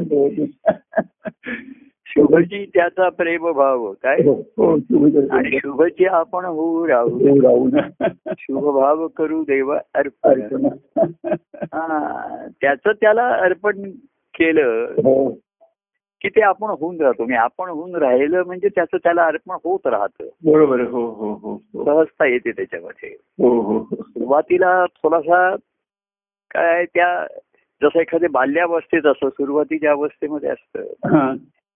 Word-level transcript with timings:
दोन. 0.00 0.44
शुभची 2.06 2.66
त्याचा 2.66 3.08
प्रेम 3.08 3.52
भाव 3.52 3.92
काय? 3.92 4.16
हो, 4.16 4.34
हो, 4.34 4.72
आणि 5.30 5.58
शुभची 5.58 6.06
आपण 6.06 6.44
होऊ 6.44 6.86
राहू. 6.86 7.42
राहू 7.42 7.68
ना. 7.68 8.08
शुभ 8.38 8.80
भाव 8.80 9.08
करू 9.08 9.42
देवा 9.42 9.78
अर्पण. 9.94 10.68
हा 11.62 12.46
त्याचं 12.60 12.92
त्याला 12.92 13.28
अर्पण 13.28 13.90
केलं 14.34 14.86
हो, 14.96 15.30
की 16.20 16.28
ते 16.28 16.40
आपण 16.40 16.70
होऊन 16.70 17.00
राहतो 17.00 17.24
मी 17.24 17.34
आपण 17.34 17.68
होऊन 17.68 17.94
राहिलं 17.94 18.42
म्हणजे 18.42 18.68
त्याचं 18.68 18.96
त्याला 18.96 19.24
अर्पण 19.24 19.56
होत 19.64 19.86
राहतं. 19.86 20.28
बरोबर. 20.44 20.80
हो 20.80 21.06
हो 21.06 21.32
हो. 21.32 21.84
सहजता 21.84 22.26
येते 22.26 22.52
त्याच्यामध्ये. 22.52 23.16
हो 23.38 23.60
हो 23.60 23.78
हो. 23.78 23.84
सुरुवातीला 23.84 24.84
थोडासा 24.84 25.56
काय 26.50 26.84
त्या 26.84 27.26
जसं 27.82 28.00
एखाद्या 28.00 28.28
बाल्यावस्थेत 28.32 29.06
असं 29.06 29.28
सुरुवातीच्या 29.28 29.90
अवस्थेमध्ये 29.90 30.50
असतं. 30.50 30.82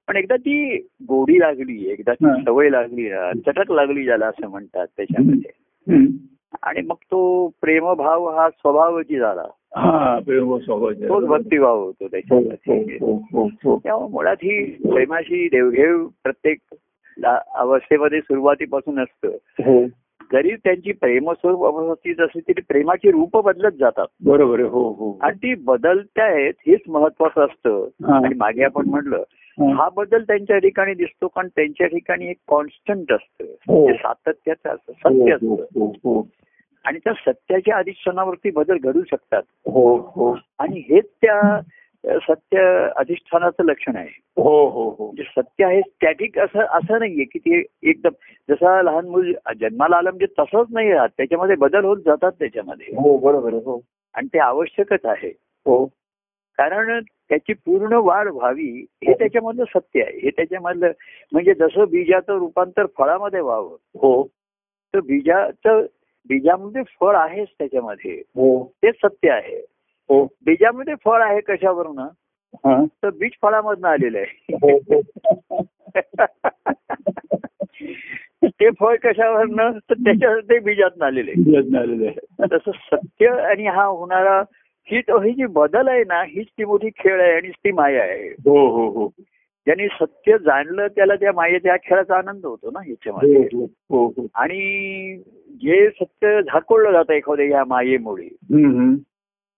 पण 0.09 0.17
एकदा 0.17 0.37
ती 0.37 0.77
गोडी 1.09 1.41
लागली 1.41 1.91
एकदा 1.91 2.15
ती. 2.15 2.25
सवय 2.45 2.69
लागली 2.69 3.11
चटक 3.47 3.73
लागली 3.73 4.05
ज्याला 4.05 4.27
असं 4.27 4.49
म्हणतात 4.49 4.87
त्याच्यामध्ये. 4.97 5.51
आणि 6.63 6.81
मग 6.81 6.95
तो 6.95 7.49
प्रेमभाव 7.61 8.29
हा 8.29 8.51
स्वभावाची 8.51 9.19
झाला 9.19 9.43
हा. 9.77 10.19
तोच 11.09 11.25
भक्तिभाव 11.25 11.85
होतो 11.85 12.07
त्याच्यामध्ये 12.07 12.99
हो, 13.01 13.15
हो, 13.33 13.47
हो, 13.47 14.09
मुळात 14.09 14.37
ही 14.43 14.65
प्रेमाची 14.65 15.49
देवघेव 15.49 16.07
प्रत्येक 16.23 16.59
अवस्थेमध्ये 17.55 18.21
सुरुवातीपासून 18.21 18.99
असतं 18.99 19.29
जरी 20.33 20.55
त्यांची 20.57 20.93
प्रेमस्वरूप 20.93 21.65
अवस्थित 21.65 22.21
असली 22.21 22.41
तरी 22.41 22.61
प्रेमाची 22.69 23.11
रूप 23.11 23.37
बदलत 23.37 23.73
जातात 23.81 24.07
बरोबर. 24.25 24.61
हो 24.61 24.89
हो 24.93 25.19
आणि 25.23 25.37
ती 25.37 25.55
बदलतायत 25.55 26.53
हेच 26.67 26.81
महत्वाचं 26.89 27.45
असतं. 27.45 27.89
आणि 28.15 28.35
मागे 28.35 28.65
आपण 28.65 28.89
म्हटलं 28.89 29.23
हा. 29.59 29.89
बदल 29.97 30.23
त्यांच्या 30.23 30.59
ठिकाणी 30.59 30.95
दिसतो 30.95 31.29
कारण 31.29 31.49
त्यांच्या 31.49 31.87
ठिकाणी 31.87 32.27
एक 32.27 32.37
कॉन्स्टंट 32.49 33.13
असतं 33.13 33.45
हो. 33.45 33.93
सातत्याचं 33.93 34.69
असतं 34.69 34.93
सत्य 34.93 35.37
हो, 35.43 35.55
असतं 35.55 35.81
हो, 35.81 35.87
हो, 35.87 36.27
आणि 36.85 36.99
त्या 36.99 37.13
सत्याच्या 37.13 37.77
अधिष्ठानावरती 37.77 38.51
बदल 38.51 38.77
घडू 38.85 39.03
शकतात 39.11 39.43
हो 39.67 39.97
हो 39.97 40.39
आणि 40.59 40.83
हेच 40.91 41.07
त्या 41.23 41.61
सत्य 42.09 42.89
अधिष्ठानाचं 42.97 43.65
लक्षण 43.65 43.97
आहे. 43.97 44.09
हो 44.37 44.69
हो 44.69 44.91
हो. 44.99 45.07
म्हणजे 45.07 45.23
सत्य 45.23 45.65
आहे 45.65 45.81
स्टॅटिक 45.81 46.39
असं 46.39 46.59
असं 46.59 46.99
नाहीये 46.99 47.25
की 47.25 47.39
ते 47.39 47.65
एकदम 47.83 48.11
जसा 48.51 48.83
लहान 48.83 49.09
मूल 49.09 49.33
जन्माला 49.61 49.97
आलं 49.97 50.11
म्हणजे 50.11 50.27
तसंच 50.27 50.67
नाही 50.71 50.93
राहत 50.93 51.09
त्याच्यामध्ये 51.17 51.57
बदल 51.57 51.85
होत 51.85 51.97
जातात 51.97 52.33
त्याच्यामध्ये. 52.33 52.87
हो 52.87 53.19
बरोबर. 53.19 53.53
हो. 53.53 53.81
आणि 54.15 54.27
ते 54.27 54.39
आवश्यकच 54.39 55.05
आहे. 55.05 55.29
हो. 55.67 55.85
कारण 56.59 57.01
त्याची 57.01 57.53
पूर्ण 57.53 57.93
वाढ 57.93 58.29
व्हावी 58.29 58.87
हे. 59.05 59.13
त्याच्यामधलं 59.13 59.65
सत्य 59.65 60.03
आहे. 60.03 60.19
हे 60.19 60.31
त्याच्यामधलं 60.31 60.91
म्हणजे 61.33 61.55
जसं 61.55 61.85
बीजाचं 61.85 62.39
रूपांतर 62.39 62.87
फळामध्ये 62.99 63.41
व्हावं 63.41 63.77
हो. 63.95 64.27
तर 64.95 65.01
बीजाचं 65.01 65.87
बीजामध्ये 66.29 66.83
फळ 67.01 67.17
आहेच 67.17 67.49
त्याच्यामध्ये. 67.59 68.13
हो. 68.13 68.65
ते 68.83 68.91
सत्य 68.93 69.31
आहे. 69.31 69.67
हो. 70.09 70.25
बीजामध्ये 70.25 70.95
फळ 71.05 71.23
आहे 71.23 71.41
कशावरून. 71.41 72.01
तर 72.87 73.11
बीज 73.11 73.31
फळामधनं 73.43 73.89
आलेलं 73.89 74.19
आहे. 74.19 74.57
हो 74.63 74.77
हो. 74.77 75.01
ते 78.45 78.71
फळ 78.81 78.97
कशावरनं 78.97 79.71
तर 79.79 79.95
त्याच्या 79.95 80.41
ते 80.41 80.59
बीजात 80.59 81.03
आलेले 81.03 81.31
यज्ञ 81.31 81.79
आलेलं 81.79 82.07
आहे. 82.07 82.47
तसं 82.53 82.71
सत्य 82.75 83.27
आणि 83.29 83.67
हा 83.67 83.85
होणारा 83.85 84.43
ही 84.91 84.99
ही 85.09 85.33
जी 85.33 85.47
बदल 85.47 85.89
आहे 85.89 86.05
ना 86.05 86.23
हीच 86.23 86.47
ती 86.47 86.65
मोठी 86.65 86.89
खेळ 86.89 87.21
आहे 87.21 87.33
आणि 87.33 87.51
ती 87.51 87.73
माया 87.73 88.03
आहे. 88.03 88.29
हो 88.29 88.69
हो 88.69 88.89
हो. 88.89 89.09
ज्यांनी 89.67 89.87
सत्य 89.87 90.39
जाणलं 90.39 90.87
त्याला 90.87 91.15
त्या 91.15 91.33
मायेच्या 91.33 91.77
खेळाचा 91.77 92.17
आनंद 92.17 92.47
होतो 92.47 92.71
ना 92.71 92.81
ह्याच्यामध्ये 92.81 93.49
हो 93.65 94.27
आणि 94.35 95.17
जे 95.49 95.91
सत्य 95.91 96.43
झाकोळलं 96.43 96.93
जातं 96.93 97.13
एखाद्या 97.13 97.47
या 97.47 97.65
मायेमुळे. 97.65 98.29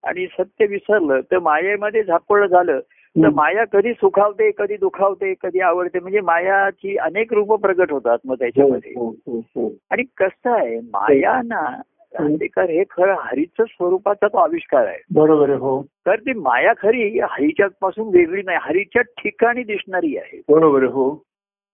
आणि 0.04 0.26
सत्य 0.26 0.66
विसरलं 0.66 1.20
तर 1.20 1.38
मायेमध्ये 1.38 2.02
झाकोळलं 2.02 2.46
झालं. 2.46 2.80
तर 3.16 3.28
माया 3.28 3.64
कधी 3.64 3.92
सुखावते 3.92 4.50
कधी 4.50 4.76
दुखावते 4.76 5.34
कधी 5.42 5.60
आवडते 5.60 6.00
म्हणजे 6.00 6.20
मायाची 6.20 6.96
अनेक 6.96 7.32
रूप 7.32 7.54
प्रगट 7.54 7.92
होतात 7.92 8.18
मग 8.24 8.34
त्याच्यामध्ये. 8.34 8.92
हो 8.96 9.08
हो 9.26 9.38
हो 9.38 9.72
आणि 9.90 10.02
कसं 10.16 10.50
आहे 10.50 10.80
माया 10.80 11.40
ना 11.44 11.80
राहतेकर 12.14 12.70
हे 12.70 12.84
खरं 12.90 13.14
हरीच 13.18 13.60
स्वरूपाचा 13.60 14.28
तो 14.28 14.38
आविष्कार 14.38 14.86
आहे. 14.86 14.98
बरोबर 15.14 15.50
हो. 15.50 15.82
तर 15.82 16.16
ती 16.16 16.32
माया 16.32 16.72
खरी 16.78 17.18
हरीच्या 17.18 17.66
पासून 17.80 18.08
वेगळी 18.08 18.42
नाही 18.42 18.58
हरीच्या 18.62 19.02
ठिकाणी 19.02 19.62
दिसणारी 19.62 20.16
आहे. 20.16 20.40
बरोबर 20.48 20.82
हो. 20.82 21.22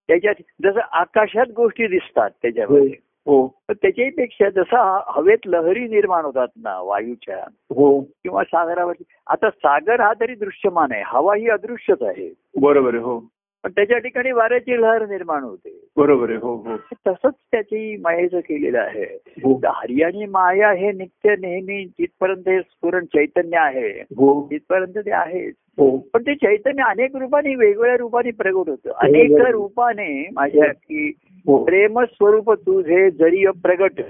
त्याच्यात 0.09 0.35
जसं 0.63 0.81
आकाशात 0.93 1.47
गोष्टी 1.57 1.87
दिसतात 1.87 2.31
त्याच्यामध्ये. 2.43 2.95
हो. 3.27 3.49
त्याच्याही 3.71 4.11
पेक्षा 4.11 4.51
जसं 4.51 5.01
हवेत 5.07 5.39
लहरी 5.47 5.81
निर्माण 5.81 6.25
होतात 6.25 6.49
ना 6.57 6.81
वायूच्या. 6.81 7.37
हो. 7.71 8.01
किंवा 8.01 8.45
सागरावरती. 8.45 9.05
आता 9.27 9.51
सागर 9.51 10.01
हा 10.01 10.13
तरी 10.21 10.35
दृश्यमान 10.35 10.93
आहे. 10.93 11.03
हवा 11.07 11.37
ही 11.37 11.49
अदृश्यच 11.49 12.03
आहे. 12.03 12.35
बरोबर 12.61 12.95
हो. 12.95 13.21
पण 13.65 13.71
त्याच्या 13.71 13.99
ठिकाणी 13.99 14.33
वाऱ्याची 14.33 14.81
लहर 14.83 15.07
निर्माण 15.07 15.43
होते. 15.43 15.89
बरोबर 15.97 16.29
आहे 16.29 16.39
हो 16.39 16.55
हो. 16.57 16.77
तसंच 16.77 17.35
त्याची 17.53 17.97
मायेचं 17.97 18.41
केलेलं 18.41 18.79
आहे. 18.79 19.19
हो. 19.29 19.59
तर 19.59 19.69
हरी 19.69 20.03
आणि 20.03 20.27
माया 20.27 20.73
हे 20.73 20.93
नित्य 20.93 21.35
नेहमी 21.39 21.85
जिथपर्यंत 21.85 22.49
हे 22.49 22.61
स्फुरण 22.61 23.05
चैतन्य 23.05 23.57
आहे 23.57 24.01
हो. 24.01 24.49
तिथपर्यंत 24.51 24.99
ते 24.99 25.13
आहे 25.13 25.49
हो. 25.49 25.99
पण 25.99 26.23
ते 26.23 26.35
चैतन्य 26.35 26.83
अनेक 26.83 27.17
रूपाने 27.17 27.55
वेगवेगळ्या 27.55 27.97
रूपाने 27.97 28.31
प्रगट 28.31 28.69
होतं. 28.69 28.91
अनेक 28.91 29.31
रूपाने 29.31 30.29
माझ्या 30.33 30.73
की 30.73 31.13
प्रेम 31.49 32.01
स्वरूप 32.01 32.53
तुझे 32.53 33.11
जरी 33.11 33.45
प्रगट. 33.47 34.01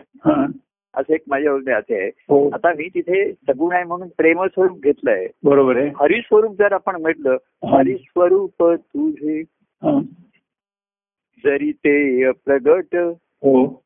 असं 0.97 1.15
एक 1.15 1.23
माझ्या 1.29 1.53
बोलण्यात 1.53 1.83
आहे. 1.91 2.09
हो. 2.09 2.51
आता 2.51 2.73
मी 2.73 2.89
तिथे 2.89 3.33
सगुण 3.33 3.75
आहे 3.75 3.85
म्हणून 3.85 4.09
प्रेम 4.09 4.45
स्वरूप 4.45 4.79
घेतलंय. 4.83 5.27
बरोबर 5.45 5.77
आहे. 5.77 5.89
हरिस्वरूप 5.89 6.57
जर 6.59 6.73
आपण 6.73 7.01
म्हटलं 7.01 7.37
हरिस्वरूप 7.71 8.63
तुझे. 8.63 9.43
जरी 11.45 11.73
ते 11.73 12.31
प्रगट 12.33 12.97
हो. 13.43 13.85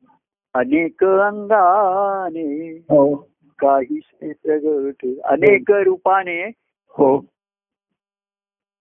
अनेक 0.55 1.05
अंगाने 1.05 2.71
हो. 2.91 3.15
काहीसे 3.59 4.33
प्रगट 4.33 5.07
अनेक 5.25 5.71
रूपाने. 5.71 6.43
हो. 6.89 7.19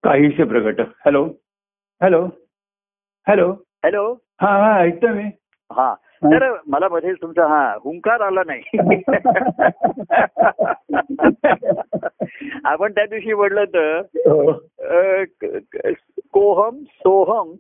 काहीसे 0.04 0.44
प्रगट. 0.44 0.82
हॅलो. 0.82 1.26
हॅलो. 2.02 2.26
हॅलो. 3.28 3.52
हॅलो. 3.86 4.14
हा 4.42 4.48
हा 4.58 4.80
ऐकतो 4.80 5.08
मी. 5.08 5.24
हा. 5.72 5.94
तर 6.24 6.56
मला 6.68 6.88
मध्ये 6.92 7.14
तुमचा 7.14 7.48
हा 7.48 7.76
हुंकार 7.84 8.22
आला 8.22 8.42
नाही 8.46 8.78
आपण 12.64 12.92
त्या 12.92 13.06
दिवशी 13.06 13.34
म्हटलं 13.34 13.64
तर 13.64 14.02
हो. 14.16 14.52
कोहम 16.34 16.84
सोहम. 16.84 17.54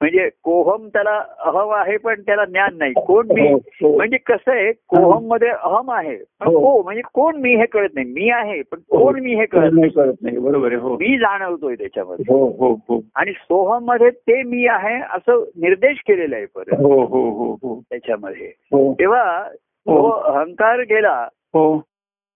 म्हणजे 0.00 0.28
कोहम 0.42 0.88
त्याला 0.88 1.22
अहम 1.38 1.70
आहे 1.70 1.96
पण 1.96 2.20
त्याला 2.20 2.44
ज्ञान 2.44 2.78
नाही. 2.78 2.92
कोण 3.06 3.26
मी? 3.34 3.52
हो, 3.52 3.56
हो. 3.56 3.96
म्हणजे 3.96 4.16
कसं 4.16 4.52
आहे 4.52 4.72
कोहममध्ये 4.72 5.48
अहम 5.48 5.90
आहे 5.90 6.16
पण 6.16 6.46
हो. 6.46 6.60
को 6.60 6.82
म्हणजे 6.82 7.02
कोण 7.14 7.36
मी 7.36 7.54
हे 7.56 7.66
कळत 7.66 7.88
नाही. 7.94 8.06
मी 8.06 8.30
आहे 8.30 8.62
पण 8.62 8.78
कोण 8.78 9.20
मी 9.20 9.34
हे 9.34 9.46
कळत 9.46 9.70
नाही. 9.72 9.90
कळत 9.90 10.14
नाही. 10.22 10.38
बरोबर 10.38 10.66
आहे 10.66 10.76
हो. 10.76 10.94
मी 10.94 11.18
जाणवतोय 11.18 11.74
त्याच्यामध्ये. 11.74 12.24
हो 12.28 12.46
हो 12.50 12.72
हो. 12.88 13.00
आणि 13.14 13.32
सोहममध्ये 13.32 14.10
ते 14.10 14.42
मी 14.42 14.66
आहे 14.66 15.00
असं 15.14 15.44
निर्देश 15.56 15.98
केलेला 16.06 16.36
आहे 16.36 16.46
परत. 16.46 16.74
हो 16.74 17.04
हो 17.04 17.30
हो 17.30 17.52
हो. 17.52 17.80
त्याच्यामध्ये. 17.90 18.46
हो. 18.46 18.92
तेव्हा 18.92 19.48
तो 19.58 20.10
अहंकार 20.10 20.80
गेला 20.80 21.28
हो. 21.54 21.80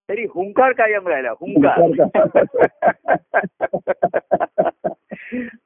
तरी 0.08 0.24
हुंकार 0.24 0.72
कायम 0.72 1.08
राहिला. 1.08 1.30
हुंकार. 1.30 1.90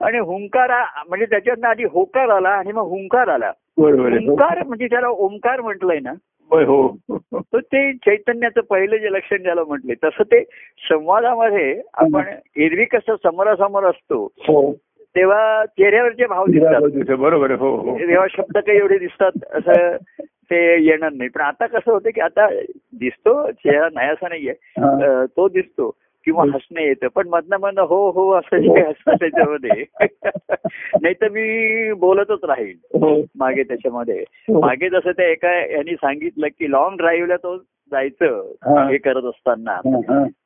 आणि 0.01 0.19
हुंकार 0.19 0.71
म्हणजे 1.09 1.27
त्याच्यातनं 1.27 1.69
आधी 1.69 1.85
होकार 1.85 2.29
आला 2.29 2.49
आणि 2.49 2.73
मग 2.73 2.83
हुंकार 2.83 3.29
आला. 3.29 3.53
हुंकार 3.79 4.63
म्हणजे 4.63 4.87
त्याला 4.87 5.09
ओंकार 5.09 5.61
म्हटलंय 5.61 5.99
ना 5.99 6.13
हो. 6.51 6.97
तर 7.11 7.59
ते 7.59 7.93
चैतन्याचं 7.93 8.61
पहिलं 8.61 8.97
जे 8.97 9.13
लक्षण 9.13 9.43
ज्याला 9.43 9.63
म्हटले 9.65 9.95
तसं 9.95 10.23
ते 10.23 10.43
संवादामध्ये 10.89 11.83
आपण 11.95 12.25
एरवी 12.57 12.85
कसं 12.85 13.17
समोरासमोर 13.17 13.85
असतो 13.85 14.25
हो. 14.49 14.73
तेव्हा 15.17 15.65
चेहऱ्यावरचे 15.67 16.27
भाव 16.27 16.47
दिसतात. 16.47 17.17
बरोबर 17.17 17.51
हो 17.51 17.75
हो. 17.77 17.99
तेव्हा 17.99 18.27
शब्द 18.31 18.59
काही 18.59 18.79
एवढे 18.79 18.99
दिसतात 18.99 19.45
असं 19.53 19.97
ते 20.23 20.85
येणार 20.85 21.13
नाही. 21.13 21.29
पण 21.29 21.41
आता 21.41 21.67
कसं 21.67 21.93
होतं 21.93 22.11
की 22.11 22.21
आता 22.21 22.49
दिसतो 22.93 23.51
चेहरा 23.51 23.89
नाही 23.95 24.09
असा 24.09 24.29
नाहीये 24.29 25.27
तो 25.27 25.49
दिसतो. 25.49 25.91
किंवा 26.25 26.45
हसणं 26.55 26.81
येतं 26.81 27.09
पण 27.09 27.29
मधनं 27.29 27.57
मधनं 27.61 27.83
हो 27.83 28.11
हो 28.11 28.31
असं 28.31 28.57
जे 28.57 28.81
असतं 28.81 29.15
त्याच्यामध्ये. 29.15 29.85
नाही 31.03 31.15
तर 31.15 31.29
मी 31.29 31.93
बोलतच 31.93 32.45
राहील 32.45 33.03
हो. 33.03 33.23
मागे 33.37 33.63
त्याच्यामध्ये. 33.63 34.21
हो. 34.21 34.61
मागे 34.61 34.89
जसं 34.89 35.11
त्या 35.11 35.29
एका 35.29 35.67
यांनी 35.67 35.95
सांगितलं 35.95 36.47
की 36.47 36.71
लॉंग 36.71 36.97
ड्राईव्हला 36.97 37.37
तो 37.37 37.57
जायचं 37.95 38.41
हा. 38.63 38.87
करत 39.05 39.25
असताना. 39.25 39.79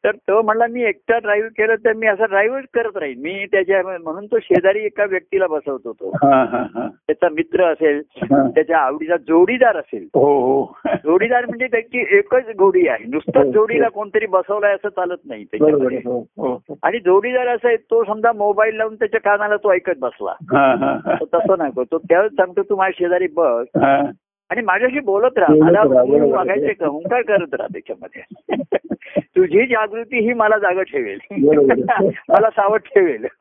तर 0.05 0.11
तो 0.29 0.41
म्हणला 0.43 0.67
मी 0.67 0.83
एकटा 0.85 1.19
ड्राईव्ह 1.19 1.49
केलं 1.49 1.75
तर 1.85 1.93
मी 1.93 2.06
असं 2.06 2.25
ड्राईव्ह 2.29 2.61
करत 2.75 2.97
राहीन 2.97 3.21
मी 3.21 3.45
त्याच्या 3.53 3.83
म्हणून 3.99 4.27
तो 4.27 4.39
शेजारी 4.43 4.85
एका 4.85 5.05
व्यक्तीला 5.05 5.47
बसवतो 5.47 5.93
तो 5.93 6.11
हा, 6.23 6.45
हा, 6.45 6.62
हा. 6.75 6.87
त्याचा 7.06 7.29
मित्र 7.29 7.65
असेल. 7.65 8.00
त्याच्या 8.55 8.79
आवडीचा 8.79 9.17
जोडीदार 9.29 9.77
असेल 9.77 10.06
हो 10.15 10.27
हो 10.41 10.89
जोडीदार 11.05 11.47
म्हणजे 11.47 11.67
त्याची 11.67 12.05
एकच 12.19 12.49
जोडी 12.50 12.87
आहे 12.89 13.05
नुसतंच 13.09 13.45
हो, 13.47 13.53
जोडीला. 13.53 13.89
कोणतरी 13.89 14.27
बसवलाय 14.27 14.75
असं 14.75 14.89
चालत 14.89 15.27
नाही 15.27 15.45
त्याच्यामध्ये. 15.45 16.00
आणि 16.83 16.99
जोडीदार 16.99 17.49
असा 17.49 17.69
आहे 17.69 17.77
तो 17.77 18.05
समजा 18.05 18.33
मोबाईल 18.33 18.77
लावून 18.77 18.95
त्याच्या 18.95 19.21
कानाला 19.21 19.56
तो 19.56 19.73
ऐकत 19.73 19.99
बसला 19.99 20.35
तसं 21.35 21.55
नको 21.59 21.85
तो 21.85 21.99
त्यावेळेस 21.99 22.33
सांगतो 22.33 22.62
तू 22.62 22.77
माझ्या 22.77 22.97
शेजारी 22.99 23.27
बस. 23.37 23.67
आणि 24.50 24.62
माझ्याशी 24.62 25.00
बोलत 25.00 25.39
राहा 25.39 25.55
मला. 25.55 25.83
वागायचे 26.35 26.73
का 26.73 26.87
ओंकार 26.87 27.23
करत 27.23 27.55
राहा 27.55 27.67
त्याच्यामध्ये 27.73 28.23
तुझी 29.37 29.67
जागृती 29.67 30.19
ही 30.19 30.33
मला 30.33 30.59
जाग 30.59 30.81
ठेवेल. 30.83 31.19
मला 32.29 32.50
सावध 32.50 32.81
ठेवेल 32.87 33.27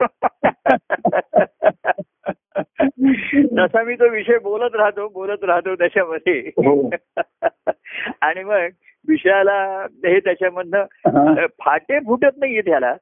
तसा 3.58 3.82
मी 3.82 3.94
तो 3.94 4.08
विषय 4.08 4.38
बोलत 4.38 4.74
राहतो 4.74 5.08
बोलत 5.08 5.44
राहतो 5.44 5.74
त्याच्यामध्ये 5.74 6.38
हो. 6.38 6.90
आणि 8.20 8.44
मग 8.44 8.66
विषयाला 9.08 9.86
हे 10.06 10.18
त्याच्यामधनं 10.20 11.46
फाटे 11.60 11.98
फुटत 11.98 12.38
नाहीये 12.38 12.60
त्याला. 12.60 12.92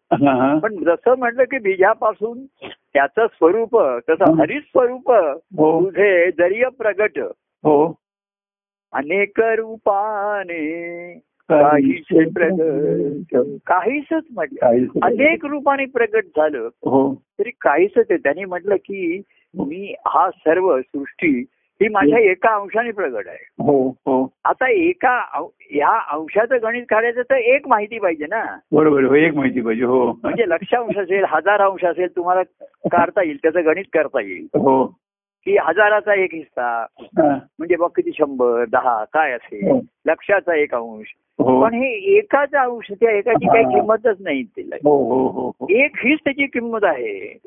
पण 0.59 0.77
जसं 0.77 1.15
म्हटलं 1.19 1.45
की 1.45 1.59
बीजापासून 1.59 2.45
त्याचं 2.69 3.27
स्वरूप 3.27 3.79
तसं 4.11 4.25
हं. 4.25 4.41
हरित 4.41 4.61
स्वरूप 4.61 5.11
हो 5.57 5.81
तुझे 5.85 6.31
जरीय 6.31 6.65
प्रगट 6.79 7.19
हो. 7.67 7.99
अनेक 8.93 9.41
रूपाने 9.41 10.61
काहीसे 11.49 12.31
प्रगट 12.31 13.59
काहीच 13.67 14.05
म्हटलं. 14.31 14.61
काहीच 14.61 14.89
अनेक 15.03 15.45
रूपाने 15.45 15.85
प्रगट 15.85 16.25
झालं. 16.27 16.69
हो. 16.87 17.15
तरी 17.15 17.51
काहीच 17.61 17.91
ते 17.99 18.17
त्यांनी 18.17 18.45
म्हटलं 18.45 18.77
की 18.77 19.23
मी 19.55 19.95
हा 20.07 20.31
सर्व 20.31 20.81
सृष्टी 20.81 21.45
ही 21.83 21.89
माझ्या 21.89 22.19
एका 22.19 22.55
अंशाने 22.55 22.91
प्रगट 22.91 23.29
आहे. 23.29 23.47
हो 23.59 23.89
हो. 23.89 24.33
आता 24.45 24.71
एका 24.71 25.47
या 25.75 25.99
अंशाचं 26.11 26.57
गणित 26.63 26.83
काढायचं 26.89 27.23
तर 27.23 27.35
एक 27.35 27.69
माहिती 27.69 27.99
पाहिजे 27.99 28.27
ना. 28.27 28.59
बरोबर 28.73 29.05
हो 29.05 29.15
एक 29.15 29.35
माहिती 29.35 29.61
पाहिजे. 29.61 29.85
हो. 29.85 30.13
म्हणजे 30.13 30.49
लक्षांश 30.49 30.97
असेल 30.97 31.25
हजार 31.29 31.61
अंश 31.61 31.85
असेल 31.85 32.17
तुम्हाला 32.17 32.43
काढता 32.93 33.23
येईल 33.23 33.37
त्याचं 33.37 33.65
गणित 33.65 33.85
करता 33.93 34.21
येईल. 34.21 34.47
हो. 34.55 35.06
की 35.47 35.57
हजाराचा 35.57 36.15
एक 36.15 36.35
हिस्सा. 36.35 36.87
म्हणजे 37.59 37.77
बघ 37.77 37.89
किती 37.97 38.11
शंभर 38.13 38.65
दहा 38.65 39.05
काय 39.05 39.33
असेल 39.33 39.71
हो. 39.71 39.81
लक्षाचा 40.07 40.55
एक 40.55 40.75
अंश 40.75 41.15
हो 41.39 41.63
पण 41.63 41.75
हे 41.75 41.89
एकाचा 42.17 42.61
अंश 42.61 42.93
त्या 42.93 43.11
एकाची 43.11 43.47
काही. 43.47 43.65
किंमतच 43.65 44.17
नाही 44.21 44.43
तिला 44.43 44.77
हो 44.77 45.67
एक 45.71 45.97
हीच 46.05 46.19
त्याची 46.25 46.47
किंमत 46.47 46.85
आहे. 46.85 47.39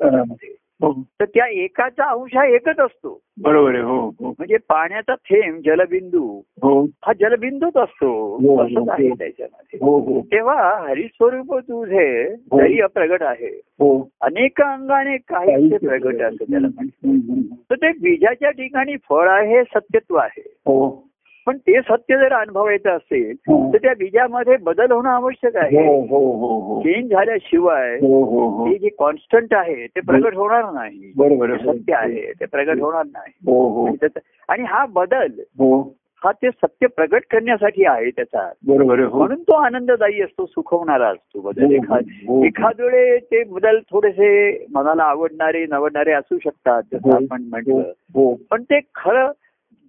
तर 0.84 1.24
त्या 1.24 1.46
एकाचा 1.46 2.04
अंश 2.04 2.36
हा 2.36 2.46
एकच 2.46 2.80
असतो. 2.80 3.20
बरोबर 3.42 3.74
आहे 3.74 3.82
हो 3.82 4.08
हो. 4.08 4.30
म्हणजे 4.38 4.56
पाण्याचा 4.56 5.14
थेंब 5.14 5.60
जलबिंदू 5.66 6.40
हो. 6.62 6.84
हा 6.84 7.12
जलबिंदूच 7.12 7.76
असतो. 7.76 8.36
हो, 8.36 8.56
हो, 8.56 8.64
असंच 8.64 8.88
आहे 8.88 9.08
हो. 9.08 9.14
त्याच्यामध्ये. 9.14 9.78
हो 9.82 9.98
हो. 9.98 10.20
तेव्हा 10.20 10.88
हरिस्वरूप 10.88 11.58
तुझे 11.58 12.34
हो. 12.52 12.58
जरी 12.58 12.80
अप्रगट 12.80 13.22
आहे 13.22 13.60
हो. 13.64 14.08
अनेक 14.20 14.60
अंगाने 14.60 15.16
काही 15.16 15.76
प्रगट 15.76 16.22
असं 16.22 16.44
त्याला 16.50 16.68
हम्म. 16.80 17.40
तर 17.70 17.74
ते 17.74 17.92
बीजाच्या 17.92 18.50
ठिकाणी 18.50 18.96
फळ 18.96 19.28
आहे 19.28 19.62
सत्यत्व 19.62 20.16
आहे. 20.16 20.54
हो. 20.66 21.09
पण 21.46 21.56
ते 21.56 21.80
सत्य 21.80 22.16
जर 22.16 22.32
अनुभवायचं 22.32 22.90
असेल 22.90 23.36
हो. 23.48 23.72
तर 23.72 23.78
त्या 23.78 23.92
बीजामध्ये 23.98 24.56
बदल 24.56 24.92
होणं 24.92 25.08
आवश्यक 25.08 25.56
आहे. 25.56 25.86
हो 25.86 26.00
हो 26.00 26.60
हो 26.60 26.80
चेंज 26.80 27.10
झाल्याशिवाय 27.10 27.94
हो 27.94 28.68
जे 28.80 28.88
कॉन्स्टंट 28.88 29.54
आहे 29.54 29.86
ते 29.86 30.00
प्रगट 30.00 30.36
होणार 30.36 30.72
नाही. 30.72 31.12
बरोबर. 31.16 31.56
सत्य 31.56 31.94
आहे 31.94 32.32
ते 32.32 32.44
प्रगट 32.44 32.80
होणार 32.80 33.04
नाही. 33.04 34.06
आणि 34.48 34.62
हा 34.62 34.86
बदल 34.86 35.26
हो. 35.58 35.96
ते 36.24 36.50
सत्य 36.50 36.86
प्रगट 36.86 37.22
करण्यासाठी 37.30 37.84
आहे 37.84 38.10
त्याचा. 38.10 38.52
बरोबर 38.66 39.00
म्हणून 39.00 39.42
तो 39.42 39.54
आनंददायी 39.54 40.22
असतो 40.22 40.46
सुखवणारा 40.46 41.08
असतो 41.08 41.40
बदल. 41.40 41.72
एखाद. 41.72 42.04
एखाद 42.44 42.80
वेळे 42.80 43.18
ते 43.18 43.44
बदल 43.44 43.78
थोडेसे 43.78 44.66
मनाला 44.74 45.02
आवडणारे 45.02 45.66
नवडणारे 45.66 46.12
असू 46.12 46.38
शकतात 46.38 46.82
जसं 46.92 47.14
आपण 47.14 47.42
म्हटलं. 47.42 48.34
पण 48.50 48.62
ते 48.62 48.80
खरं 48.94 49.30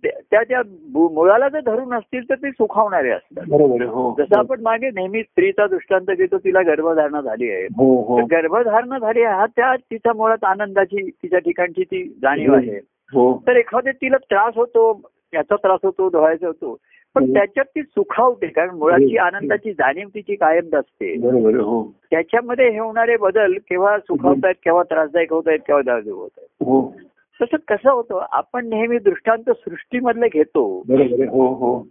त्या- 0.03 0.43
त्या 0.49 0.61
मुळाला 0.91 1.47
जर 1.49 1.59
धरून 1.59 1.93
असतील 1.93 2.29
तर 2.29 2.35
ते 2.35 2.51
सुखावणारे 2.51 3.09
असतात. 3.09 3.43
बरोबर 3.49 3.81
आहे 3.81 3.89
हो 3.89 4.15
जसं 4.19 4.37
आपण 4.39 4.61
मागे 4.61 4.89
नेहमी 4.89 5.23
स्त्रीचा 5.23 5.67
दृष्टांत 5.67 6.11
घेतो 6.11 6.37
तिला 6.37 6.61
गर्भधारणा 6.61 7.21
झाली 7.21 7.51
आहे. 7.51 7.65
हो 7.65 8.01
हो. 8.01 8.17
गर्भधारणा 8.25 8.99
झाली 8.99 9.21
आहे 9.21 9.35
हा 9.35 9.45
त्या 9.45 9.75
तिच्या 9.75 10.13
मुळात 10.13 10.43
आनंदाची 10.43 11.09
तिच्या 11.09 11.39
ठिकाणची 11.39 11.83
ती 11.83 12.03
जाणीव 12.21 12.53
आहे. 12.53 12.79
हो 13.13 13.43
तर 13.47 13.55
एखाद्या 13.55 13.93
तिला 13.93 14.17
त्रास 14.17 14.53
होतो 14.55 15.01
याचा 15.33 15.55
त्रास 15.55 15.79
होतो 15.83 16.07
डोळ्याचा 16.07 16.47
होतो 16.47 16.77
पण 17.15 17.25
हो. 17.25 17.33
त्याच्यात 17.33 17.65
ती 17.65 17.81
सुखावते 17.81 18.47
कारण 18.47 18.69
मुळाची 18.69 19.17
हो. 19.17 19.25
आनंदाची 19.25 19.71
जाणीव 19.73 20.07
तिची 20.07 20.35
कायम 20.35 20.75
असते 20.77 21.13
हो. 21.15 21.83
त्याच्यामध्ये 22.11 22.69
हे 22.69 22.79
होणारे 22.79 23.17
बदल 23.17 23.53
केव्हा 23.53 23.97
सुखावतायत 23.99 24.55
केव्हा 24.55 24.83
त्रासदायक 24.83 25.33
होत 25.33 25.43
आहेत 25.47 25.59
केव्हा 25.59 25.81
दाजू 25.81 26.15
होत 26.15 26.29
आहेत 26.37 26.67
हो. 26.67 26.93
तसं 27.41 27.57
कसं 27.67 27.91
होतं 27.91 28.25
आपण 28.31 28.69
नेहमी 28.69 28.97
दृष्टांत 28.97 29.49
सृष्टीमधले 29.49 30.27
घेतो. 30.27 30.83
आहे. 30.89 31.25
हो 31.25 31.47
हो. 31.47 31.87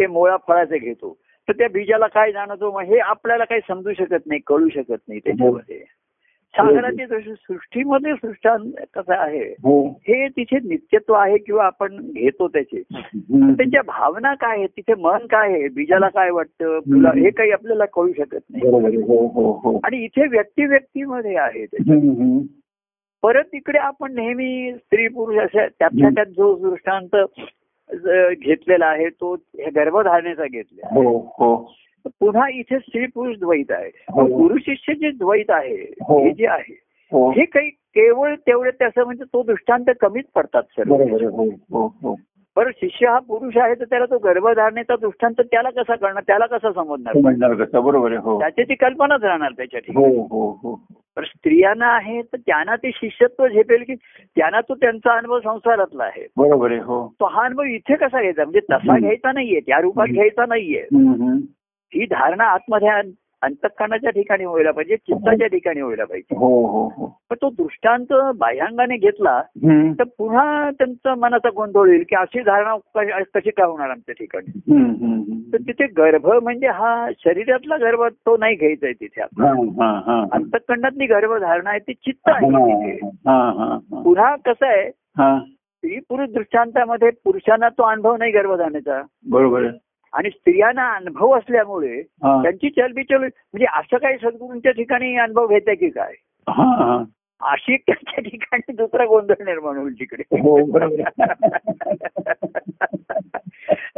ते 0.00 0.06
मुळा 0.06 0.36
फळाचे 0.36 0.78
घेतो. 0.78 1.16
तर 1.48 1.52
त्या 1.52 1.68
बीजाला 1.68 2.06
काय 2.06 2.32
जाणवतो? 2.32 2.70
मग 2.70 2.80
हे 2.80 2.98
आपल्याला 2.98 3.44
काही 3.44 3.60
समजू 3.68 3.92
शकत 3.92 4.26
नाही 4.26 4.40
कळू 4.46 4.68
शकत 4.68 5.02
नाही 5.08 5.20
त्याच्यामध्ये. 5.20 5.84
सागराची 6.56 7.06
जशी 7.06 7.32
सृष्टीमध्ये 7.32 8.14
सृष्टांत 8.14 8.72
कसं 8.94 9.14
आहे 9.14 9.44
हो. 9.44 9.88
हे 9.88 10.28
तिथे 10.28 10.56
नित्यत्व 10.64 11.14
आहे 11.14 11.38
किंवा 11.38 11.64
आपण 11.64 11.96
घेतो 11.96 12.48
त्याचे. 12.48 12.82
त्यांच्या 13.32 13.82
भावना 13.82 14.34
काय 14.34 14.56
आहेत? 14.56 14.68
तिथे 14.68 14.94
मन 14.94 15.18
काय 15.18 15.52
आहे? 15.52 15.68
बीजाला 15.68 16.08
काय 16.08 16.30
वाटतं? 16.30 16.80
फुला 16.80 17.08
हे 17.08 17.30
काही 17.30 17.50
आपल्याला 17.50 17.84
कळू 17.84 18.12
शकत 18.12 18.38
नाही. 18.50 18.86
आहे. 18.86 18.96
हो 18.96 19.26
हो 19.26 19.52
हो. 19.52 19.80
आणि 19.84 20.04
इथे 20.04 20.26
व्यक्ती 20.26 20.66
व्यक्तीमध्ये 20.66 21.36
आहे 21.36 21.66
ते. 21.66 21.76
परत 23.22 23.54
इकडे 23.54 23.78
आपण 23.78 24.14
नेहमी 24.14 24.72
स्त्री 24.76 25.08
पुरुष 25.08 25.38
अशा 25.38 25.66
त्यातल्या 25.66 26.08
त्यात 26.08 26.26
जो 26.26 26.54
दृष्टांत 26.56 27.16
घेतलेला 28.44 28.86
आहे 28.86 29.08
तो 29.08 29.36
गर्भधारणेचा 29.76 30.44
घेतला 30.44 30.86
आहे. 30.86 31.04
हो 31.04 31.18
हो. 31.18 31.72
पुन्हा 32.06 32.48
इथे 32.48 32.78
स्त्री 32.78 33.06
पुरुष 33.06 33.36
द्वैत 33.38 33.70
आहे. 33.70 33.90
हो. 34.10 34.26
पुरुष 34.38 34.60
शिष्य 34.60 34.94
जे 34.94 35.10
द्वैत 35.10 35.50
आहे 35.50 35.94
हो. 36.00 36.32
जे 36.32 36.46
आहे 36.46 36.78
हो. 37.12 37.30
काही 37.30 37.70
केवळ 37.70 38.34
तेवढे 38.34 38.70
त्याचं 38.70 39.04
म्हणजे 39.04 39.24
तो 39.24 39.42
दृष्टांत 39.42 39.84
कमीच 40.00 40.24
पडतात 40.34 40.62
सर्व. 40.62 40.94
बरं 42.56 42.70
शिष्य 42.76 43.06
हा 43.06 43.18
पुरुष 43.18 43.56
आहे 43.56 43.74
तर 43.74 43.84
त्याला 43.84 44.04
तो 44.04 44.18
गर्भधारणेचा 44.18 44.96
दृष्टांत 45.00 45.40
त्याला 45.40 45.70
कसा 45.70 45.94
करणार 45.94 46.22
त्याला 46.26 46.46
कसा 46.46 46.72
समजणार? 46.72 47.12
त्याची 48.38 48.62
ती 48.62 48.74
कल्पनाच 48.74 49.22
राहणार 49.22 49.50
त्याच्या 49.52 49.80
ठिकाणी. 49.80 50.18
पण 51.16 51.24
स्त्रियांना 51.24 51.86
आहे 51.86 52.20
तर 52.22 52.36
त्यांना 52.36 52.76
ते 52.76 52.90
शिष्यत्व 52.94 53.46
झेपेल 53.48 53.82
की 53.82 53.94
त्यांना 54.36 54.60
तो 54.60 54.74
त्यांचा 54.74 55.16
अनुभव 55.16 55.40
संसारातला 55.40 56.04
आहे 56.04 56.26
बरोबर 56.36 56.70
आहे 56.70 56.80
हो 56.80 57.06
तो 57.20 57.26
हा 57.26 57.44
अनुभव 57.44 57.62
इथे 57.62 57.96
कसा 57.96 58.20
घ्यायचा 58.20 58.42
म्हणजे 58.42 58.60
तसा. 58.60 58.98
घ्यायचा 58.98 59.32
नाहीये 59.32 59.60
त्या 59.60 59.80
रूपात. 59.80 60.06
घ्यायचा 60.06 60.46
नाहीये. 60.48 60.82
ही 61.92 62.06
धारणा 62.06 62.44
आतमध्ये 62.44 62.88
अं- 63.42 63.50
अंतःकरणाच्या 63.50 64.10
ठिकाणी 64.10 64.44
व्हायला 64.44 64.70
पाहिजे 64.70 64.96
चित्ताच्या 64.96 65.46
ठिकाणी 65.46 65.80
व्हायला 65.80 66.04
पाहिजे 66.04 66.36
हो 66.36 66.66
हो 66.66 66.88
हो 66.96 67.18
पण 67.30 67.36
तो 67.42 67.50
दृष्टांत 67.50 68.06
बाह्यांगाने 68.38 68.96
घेतला. 68.96 69.42
तर 69.98 70.04
पुन्हा 70.18 70.70
त्यांचा 70.70 71.14
मनाचा 71.14 71.48
गोंधळ 71.48 71.80
होईल 71.80 72.04
की 72.08 72.16
अशी 72.16 72.40
धारणा 72.40 72.76
कशी 73.34 73.50
काय 73.50 73.66
होणार 73.66 73.90
आमच्या 73.90 74.14
ठिकाणी. 74.14 74.58
तर 75.52 75.58
तिथे 75.58 75.86
गर्भ 75.86 76.26
म्हणजे 76.26 76.66
हा 76.66 77.10
शरीरातला 77.18 77.76
गर्भ 77.76 78.02
तो 78.02 78.36
नाही 78.36 78.54
घ्यायचा 78.56 78.86
आहे 78.86 78.92
तिथे 79.00 79.20
आपण. 79.20 79.44
हा, 79.68 80.00
हा. 80.06 80.24
अंतःकरणातली 80.32 81.06
गर्भधारणा 81.06 81.70
आहे 81.70 81.78
ती 81.78 81.92
चित्त 81.92 82.28
आहे. 82.28 82.48
पुन्हा 84.02 84.36
कसं 84.36 84.66
आहे. 84.66 84.90
स्त्री 85.50 85.98
पुरुष 86.08 86.28
दृष्टांतामध्ये 86.30 87.10
पुरुषांना 87.24 87.68
तो 87.68 87.82
अनुभव 87.82 88.16
नाही 88.16 88.32
गर्भधारणेचा 88.32 89.02
बरोबर 89.30 89.60
आहे 89.60 89.78
आणि 90.12 90.30
स्त्रियांना 90.30 90.92
अनुभव 90.92 91.36
असल्यामुळे. 91.36 92.02
त्यांची 92.24 92.70
चलबिचल 92.70 93.16
म्हणजे 93.16 93.64
असं 93.64 93.96
काही 93.96 94.16
सद्गुरूंच्या 94.16 94.72
ठिकाणी 94.72 95.16
अनुभव 95.16 95.46
घेते 95.46 95.74
की 95.74 95.88
काय. 95.88 96.12
अशी 97.40 97.76
त्यांच्या 97.76 98.22
ठिकाणी 98.22 98.72
दुसरा 98.72 99.04
गोंधळ 99.04 99.44
निर्माण 99.44 99.76
होईल 99.76 99.94
तिकडे. 99.94 100.22
हो 100.40 100.78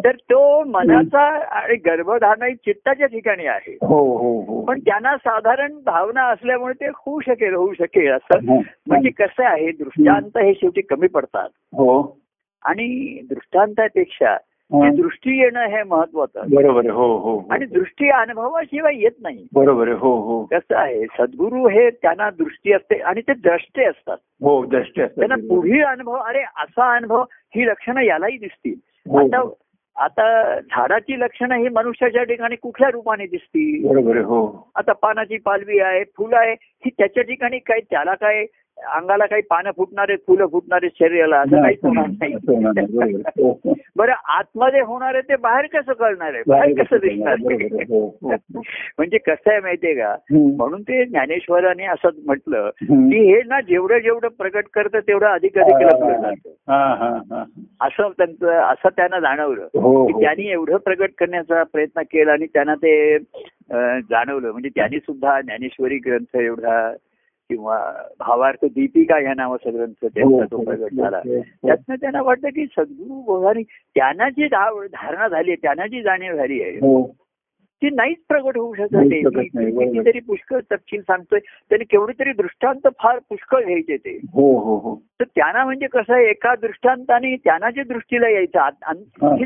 तर 0.04 0.16
तो 0.16 0.64
मनाचा 0.64 1.22
आणि 1.58 1.76
गर्भधारणा 1.76 2.46
ही 2.46 2.54
चित्ताच्या 2.54 3.06
ठिकाणी 3.06 3.46
आहे. 3.46 3.78
हो 3.82 4.16
हो 4.16 4.64
पण 4.64 4.78
त्यांना 4.78 5.16
साधारण 5.16 5.78
भावना 5.86 6.24
असल्यामुळे 6.24 6.74
ते 6.74 6.86
होऊ 6.88 7.20
शकेल 7.20 7.54
होऊ 7.54 7.72
शकेल 7.72 8.12
असं. 8.12 8.60
म्हणजे 8.86 9.10
कसं 9.10 9.44
आहे 9.44 9.70
दृष्टांत 9.70 10.38
हे 10.38 10.54
शेवटी 10.54 10.80
कमी 10.80 11.06
पडतात. 11.06 11.48
हो. 11.54 12.18
आणि 12.62 13.20
दृष्टांतापेक्षा 13.28 14.36
दृष्टी 14.82 15.42
येणं 15.42 15.66
हे 15.66 15.82
महत्वाचं 15.82 16.40
आहे. 16.40 16.56
बरोबर 16.56 16.90
हो 16.90 17.18
हो 17.18 17.18
हो. 17.18 17.46
आणि 17.50 17.64
दृष्टी 17.66 18.08
अनुभवाशिवाय 18.08 18.94
येत 18.96 19.10
नाही. 19.22 19.46
बरोबर 19.54 19.88
हो 19.88 20.20
हो. 20.20 20.44
कसं 20.44 20.76
आहे 20.76 21.04
सद्गुरू 21.04 21.68
हे 21.68 21.90
त्यांना 21.90 22.30
दृष्टी 22.30 22.72
असते 22.72 22.94
आणि 22.94 23.20
ते 23.20 23.32
द्रष्टे 23.34 23.84
असतात. 23.84 24.16
हो 24.42 24.64
दृष्टी 24.64 25.02
असतात. 25.02 25.26
त्यांना 25.28 25.54
पुढील 25.54 25.84
अनुभव 25.84 26.14
अरे 26.14 26.42
असा 26.42 26.96
अनुभव 26.96 27.22
ही 27.56 27.66
लक्षणं 27.66 28.00
यालाही 28.00 28.38
दिसतील. 28.38 28.74
हो. 29.10 29.18
आता 29.18 29.48
आता 29.96 30.60
झाडाची 30.60 31.20
लक्षणं 31.20 31.54
ही 31.54 31.68
मनुष्याच्या 31.68 32.22
ठिकाणी 32.22 32.56
कुठल्या 32.56 32.90
रूपाने 32.90 33.26
दिसतील? 33.26 33.88
बरोबर 33.88 34.16
हो. 34.16 34.70
आता 34.76 34.92
पानाची 34.92 35.36
पालवी 35.36 35.78
आहे 35.78 36.04
फुलं 36.04 36.36
आहे 36.36 36.52
ही 36.52 36.90
त्याच्या 36.90 37.22
ठिकाणी 37.22 37.58
काय 37.58 37.80
त्याला 37.80 38.14
काय 38.14 38.44
अंगाला 38.78 39.26
काही 39.26 39.42
पानं 39.42 39.70
फुटणारे 39.70 40.16
फुलं 40.16 40.46
फुटणारे 40.46 40.88
शरीराला 40.88 41.38
असं 41.40 41.62
काहीच 41.62 41.78
होणार 41.82 42.06
नाही. 42.06 42.34
आहे. 43.02 43.12
हो, 43.42 43.50
हो. 43.64 43.74
बरं 43.96 44.12
आतमध्ये 44.28 44.80
होणार 44.80 45.14
आहे 45.14 45.22
ते 45.28 45.36
बाहेर 45.36 45.66
कसं 45.66 45.92
कळणार 45.92 46.34
आहे 46.34 46.42
बाहेर 46.46 46.82
कसं 46.82 46.96
दिसणार. 46.96 47.36
हो. 47.90 48.06
म्हणजे 48.98 49.18
कसं 49.18 49.50
आहे 49.50 49.60
माहितीये 49.60 49.94
का. 49.94 50.14
म्हणून 50.30 50.82
ते 50.82 51.04
ज्ञानेश्वराने 51.04 51.84
असं 51.84 52.08
म्हटलं. 52.26 52.68
की 52.82 53.18
हे 53.26 53.40
ना 53.46 53.60
जेवढं 53.60 53.98
जेवढं 53.98 54.28
प्रकट 54.28 54.64
करतं 54.74 54.98
तेवढं 54.98 55.26
अधिक 55.26 55.58
अधिक 55.58 55.86
लपलं 55.86 56.20
जातं 56.22 56.50
हा 56.68 56.84
हा 56.94 57.10
हा 57.30 57.44
असं 57.80 58.08
त्यांचं 58.08 58.52
असं 58.62 58.88
त्यांना 58.88 59.20
जाणवलं 59.20 59.66
की. 59.66 60.20
त्यांनी 60.20 60.48
एवढं 60.48 60.76
प्रकट 60.76 61.10
करण्याचा 61.18 61.62
प्रयत्न 61.62 62.02
केला 62.02 62.32
आणि 62.32 62.46
त्यांना 62.46 62.74
ते 62.74 63.18
जाणवलं 63.18 64.50
म्हणजे 64.50 64.68
त्यांनी 64.68 64.98
सुद्धा 64.98 65.40
ज्ञानेश्वरी 65.40 65.98
ग्रंथ 65.98 66.36
एवढा 66.36 66.92
किंवा 67.48 67.92
भावार्थ 68.18 68.64
दीपिका 68.64 69.16
ह्या 69.16 69.34
नावाचा 69.34 69.70
ग्रंथ 69.70 70.06
त्यांचा 70.06 70.44
तो 70.44 70.56
हो, 70.56 70.62
हो, 70.62 70.88
झाला. 70.88 71.16
हो, 71.16 71.36
हो. 71.36 71.42
त्यातनं 71.66 71.94
त्यांना 71.94 72.22
वाटतं 72.22 72.48
की 72.48 72.66
सद्गुरू 72.66 73.22
बोधारी 73.22 73.62
त्यांना 73.94 74.28
जी 74.28 74.46
धारणा 74.46 75.28
झाली 75.28 75.50
आहे 75.50 75.62
त्यांना 75.62 75.86
जी 75.86 76.02
जाणीव 76.02 76.36
झाली 76.36 76.62
आहे 76.62 76.70
हो. 76.70 77.16
ती 77.82 77.90
नाहीच 77.90 78.16
प्रगट 78.28 78.56
होऊ 78.58 78.74
शकत. 78.74 78.96
कितीतरी 78.96 80.20
पुष्कळ 80.20 80.60
तपशील 80.72 81.00
सांगतोय 81.00 81.38
त्यांनी 81.38 81.84
केवढे 81.84 82.12
तरी 82.18 82.32
दृष्टांत 82.32 82.88
फार 82.98 83.18
पुष्कळ 83.18 83.64
घ्यायचे 83.64 83.96
ते. 83.96 84.20
हो 84.32 84.58
हो 84.58 84.76
हो. 84.76 84.94
तर 85.20 85.24
त्यांना 85.24 85.64
म्हणजे 85.64 85.86
कसं 85.86 86.14
आहे 86.14 86.26
एका 86.26 86.54
दृष्टांताने 86.54 87.36
त्यांना 87.36 87.70
जे 87.70 87.82
दृष्टीला 87.82 88.28
यायचं 88.28 88.58
हा. 88.58 88.92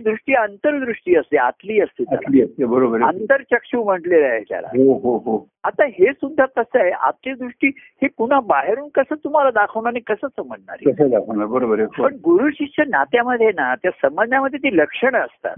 दृष्टी 0.05 0.35
अंतर्दृष्टी 0.35 1.17
असते 1.17 1.37
आतली 1.37 1.81
असते 1.81 2.65
बरोबर 2.65 3.03
आहे. 3.03 3.19
अंतरचक्षू 3.19 3.85
म्हटलेलं 3.85 4.27
आहे 4.27 4.41
त्याला. 4.41 4.69
हो 4.69 4.99
हो 4.99 5.17
हो. 5.17 5.49
आता 5.65 5.85
हे 5.85 6.13
सुद्धा 6.13 6.45
कसं 6.45 6.81
आहे 6.81 6.91
आतली 6.91 7.33
दृष्टी 7.33 7.67
ही 8.03 8.09
पुन्हा 8.19 8.41
बाहेरून 8.41 8.89
कसं 8.95 9.15
तुम्हाला 9.15 9.51
दाखवणार 9.51 9.93
आणि 9.93 10.01
कसं 10.01 10.27
समजणार? 10.37 11.47
बरोबर. 11.47 11.85
पण 11.85 12.15
गुरु 12.15 12.51
शिष्य 12.51 12.85
नात्यामध्ये 12.89 13.49
ना 13.49 13.75
त्या 13.75 13.91
समजण्यामध्ये 14.03 14.59
ती 14.59 14.77
लक्षणं 14.77 15.19
असतात. 15.19 15.55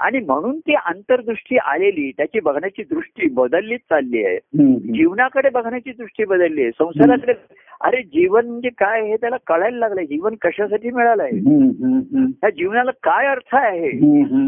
आणि 0.00 0.18
म्हणून 0.18 0.58
ती 0.58 0.74
अंतर्दृष्टी 0.74 1.56
आलेली 1.56 2.10
त्याची 2.10 2.40
बघण्याची 2.40 2.82
दृष्टी 2.82 3.28
बदललीच 3.28 3.80
चालली 3.80 4.24
आहे. 4.24 4.38
जीवनाकडे 4.92 5.50
बघण्याची 5.50 5.90
दृष्टी 5.90 6.24
बदलली 6.24 6.62
आहे. 6.62 6.70
संसाराकडे 6.70 7.32
अरे 7.80 8.02
जीवन 8.02 8.46
म्हणजे 8.46 8.68
काय? 8.68 8.99
हे 9.02 9.16
त्याला 9.16 9.36
कळायला 9.46 9.78
लागलंय. 9.78 10.04
जीवन 10.04 10.34
कशासाठी 10.40 10.90
मिळालंय. 10.90 11.30
त्या 12.40 12.50
जीवनाला 12.50 12.90
काय 12.90 13.26
अर्थ 13.26 13.54
आहे. 13.54 13.90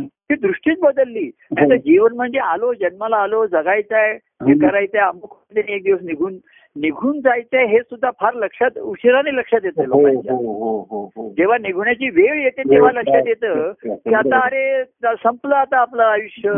ती 0.02 0.34
दृष्टीच 0.34 0.78
बदलली. 0.80 1.30
आता 1.58 1.76
जीवन 1.76 2.12
म्हणजे 2.14 2.38
आलो 2.38 2.74
जन्माला 2.74 3.16
आलो 3.16 3.46
जगायचं 3.46 3.96
आहे 3.96 4.12
हे 4.46 4.58
करायचंय 4.58 5.00
अमुक 5.00 5.38
एक 5.56 5.82
दिवस 5.84 6.00
निघून 6.02 6.36
निघून 6.76 7.20
जायचंय 7.20 7.64
हे 7.66 7.78
सुद्धा 7.78 8.10
फार 8.20 8.34
लक्षात 8.34 8.78
उशिराने 8.78 9.36
लक्षात 9.36 9.60
येतं 9.64 9.82
हो 9.82 9.86
लोकांच्या. 9.88 10.34
हो 10.34 10.52
हो 10.52 10.86
हो 10.90 11.10
हो. 11.16 11.28
जेव्हा 11.28 11.58
निघण्याची 11.58 12.08
वेळ 12.08 12.42
येते 12.42 12.62
तेव्हा 12.62 12.90
लक्षात 12.92 13.22
येतं 13.26 13.72
की 13.84 14.14
आता 14.14 14.38
अरे 14.38 14.84
संपलं 15.04 15.54
आता 15.54 15.78
आपलं 15.78 16.02
आयुष्य. 16.02 16.50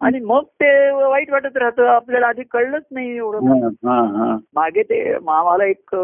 आणि 0.00 0.20
मग 0.20 0.42
ते 0.44 0.90
वाईट 0.90 1.30
वाटत 1.30 1.56
राहतं. 1.56 1.86
आपल्याला 1.86 2.26
आधी 2.26 2.42
कळलंच 2.50 2.84
नाही 2.90 3.16
एवढं. 3.16 3.38
हा, 3.38 3.68
हा, 3.68 4.00
हा. 4.00 4.36
मागे 4.54 4.82
ते 4.82 5.12
आम्हाला 5.12 5.64
एक 5.64 5.96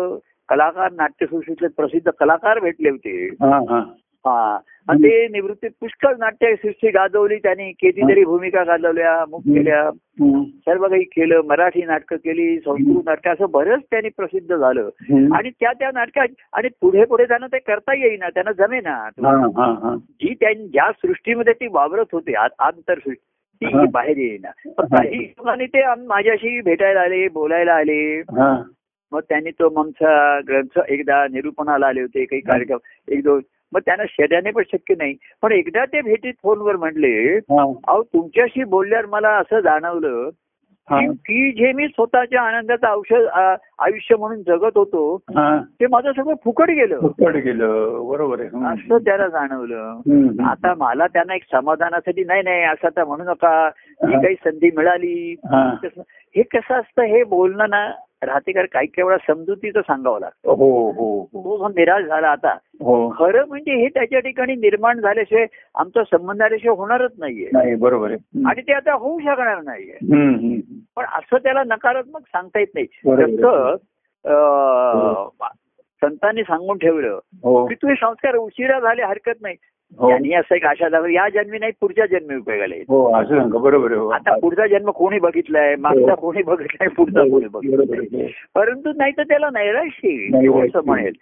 कलाकार 0.49 0.93
नाट्यसृष्टीतले 0.93 1.69
प्रसिद्ध 1.69 2.11
कलाकार 2.21 2.59
भेटले 2.59 2.91
होते. 2.91 3.27
हा, 3.27 3.57
हा. 3.57 3.79
हा. 4.27 4.59
आणि 4.89 4.99
ते 5.03 5.29
निवृत्ती 5.29 5.69
पुष्कळ 5.69 6.15
नाट्यसृष्टी 6.19 6.91
गाजवली. 6.91 7.37
त्यांनी 7.37 7.73
कितीतरी 7.73 8.25
भूमिका 8.25 8.65
गाजवल्या 8.65 9.25
मुख 9.31 9.39
केल्या. 9.39 9.91
सर्व 10.59 10.89
काही 10.89 11.03
केलं 11.03 11.41
मराठी 11.45 11.83
नाटकं 11.83 12.17
केली 12.17 12.59
संस्कृत 12.59 13.03
नाटकं 13.05 13.31
असं 13.31 13.47
बरंच 13.51 13.83
त्यांनी 13.91 14.09
प्रसिद्ध 14.09 14.57
झालं. 14.57 14.89
आणि 15.35 15.51
त्या 15.51 15.73
त्या 15.73 15.91
नाटकात 15.95 16.29
आणि 16.53 16.69
पुढे 16.81 17.05
पुढे 17.05 17.25
त्यांना 17.25 17.47
ते 17.47 17.59
करता 17.59 17.95
येईना 17.95 18.29
त्यांना 18.29 18.53
जमेना. 18.53 19.09
जी 20.01 20.35
त्यां 20.35 20.55
ज्या 20.55 20.93
सृष्टीमध्ये 20.93 21.53
ती 21.53 21.67
वावरत 21.71 22.07
होते 22.13 22.35
आत- 22.35 22.65
आंतरसृष्टी. 22.65 23.67
ती 23.67 23.77
बाहेर 23.91 24.17
येईना. 24.17 24.71
काही 24.97 25.25
लोकांनी 25.39 25.67
ते 25.67 25.83
माझ्याशी 25.87 26.61
भेटायला 26.61 27.01
आले 27.01 27.29
बोलायला 27.29 27.75
आले. 27.75 28.19
हा. 28.19 28.63
मग 29.15 29.21
त्यांनी 29.29 29.51
तो 29.51 29.81
आमचा 29.81 30.41
ग्रंथ 30.41 30.79
एकदा 30.89 31.27
निरूपणाला 31.31 31.87
आले 31.87 32.01
होते 32.01 32.25
काही 32.25 32.41
कार्यक्रम 32.41 32.79
एक 33.09 33.23
दोन 33.25 33.41
मग 33.73 33.81
त्यांना 33.81 34.05
शर्याने 34.09 34.51
पण 34.51 34.63
शक्य 34.73 34.95
नाही 34.99 35.15
पण 35.43 35.53
एकदा 35.53 35.85
ते 35.85 36.01
भेटीत 36.01 36.35
फोनवर 36.43 36.77
म्हणले 36.77 37.37
हा. 37.37 37.63
अहो 37.89 38.03
तुमच्याशी 38.03 38.65
बोलल्यावर 38.65 39.07
मला 39.07 39.29
असं 39.29 39.61
जाणवलं. 39.61 40.29
की- 40.89 41.53
जे 41.57 41.73
मी 41.73 41.87
स्वतःच्या 41.89 42.43
आनंदाचं 42.43 42.87
औषध 42.89 43.27
आयुष्य 43.79 44.17
म्हणून 44.17 44.43
जगत 44.43 44.77
होतो. 44.77 45.17
ते 45.81 45.87
माझं 45.87 46.13
सगळं 46.13 46.35
फुकट 46.45 46.71
गेलं 46.71 47.01
फुकट 47.01 47.37
गेलं 47.37 47.99
बरोबर 48.09 48.41
आहे. 48.41 48.49
असं 48.73 48.97
त्याला 48.97 49.29
जाणवलं. 49.29 50.01
आता 50.49 50.75
मला 50.75 51.07
त्यांना 51.07 51.35
एक 51.35 51.45
समाधानासाठी 51.53 52.25
नाही 52.25 52.43
नाही 52.43 52.63
असं 52.63 52.87
आता 52.87 53.05
म्हणू 53.05 53.25
नका 53.25 53.55
ही 54.09 54.13
काही 54.13 54.35
संधी 54.35 54.71
मिळाली 54.77 55.35
हे 56.37 56.43
कसं 56.43 56.75
असतं 56.75 57.03
हे 57.03 57.25
बोलणं 57.25 57.71
ना 57.71 57.91
राहतेकर 58.27 58.65
काही 58.67 58.87
काही 58.87 59.07
वेळा 59.07 59.35
समजुतीचं 59.35 59.81
सांगावं 59.81 60.21
लागतं. 60.21 60.51
हो 60.51 60.91
हो 60.91 60.91
हो. 60.91 61.25
तो 61.25 61.57
जो 61.59 61.69
निराश 61.69 62.05
झाला 62.05 62.29
आता 62.29 62.53
हो. 62.81 63.11
खरं 63.11 63.45
म्हणजे 63.47 63.75
हे 63.75 63.89
त्याच्या 63.89 64.21
ठिकाणी 64.21 64.55
निर्माण 64.55 65.01
झाल्याशिवाय 65.01 65.47
आमचा 65.75 66.05
संबंध 66.05 66.43
आल्याशिवाय 66.43 66.77
होणारच 66.77 67.13
नाहीये. 67.19 67.49
नाही 67.53 67.75
बरोबर 67.75 68.11
आहे. 68.11 68.49
आणि 68.49 68.63
ते 68.63 68.73
आता 68.73 68.95
होऊ 68.95 69.21
शकणार 69.21 69.63
नाहीये. 69.63 69.97
पण 70.97 71.05
असं 71.05 71.37
त्याला 71.37 71.63
नकारात्मक 71.65 72.21
सांगता 72.21 72.59
येत 72.59 72.67
नाही. 72.75 72.87
अं, 74.25 75.29
संतांनी 76.01 76.43
सांगून 76.43 76.79
ठेवलं 76.79 77.19
हो. 77.43 77.67
की 77.67 77.75
तुझे 77.75 77.95
संस्कार 77.95 78.35
उशिरा 78.35 78.81
झाले 78.81 79.03
हरकत 79.03 79.39
नाही. 79.41 79.57
हो 79.61 79.74
त्यांनी 80.01 80.35
असं 80.35 80.55
एक 80.55 80.65
आशा 80.67 80.89
दाखवली. 80.89 81.15
या 81.15 81.29
जन्मी 81.29 81.59
नाही 81.59 81.73
पुढच्या 81.81 82.07
जन्मी 82.07 82.37
उपयोगाला 82.37 82.75
येईल. 82.75 82.85
हो 82.89 83.15
असं 83.15 83.49
बरोबर 83.51 83.93
हो. 83.93 84.09
आता 84.09 84.39
पुढचा 84.39 84.67
जन्म 84.67 84.91
कोणी 84.91 85.19
बघितलाय? 85.19 85.77
मागचा 85.77 86.15
कोणी 86.15 86.43
बघितलाय? 86.43 86.89
पुढचा 86.89 87.21
कोणी 87.21 87.47
बघितलाय. 87.49 88.27
परंतु 88.55 88.93
नाही 88.97 89.13
तर 89.13 89.23
त्याला 89.23 89.49
नैराश्य 89.53 90.81
म्हणेल. 90.87 91.13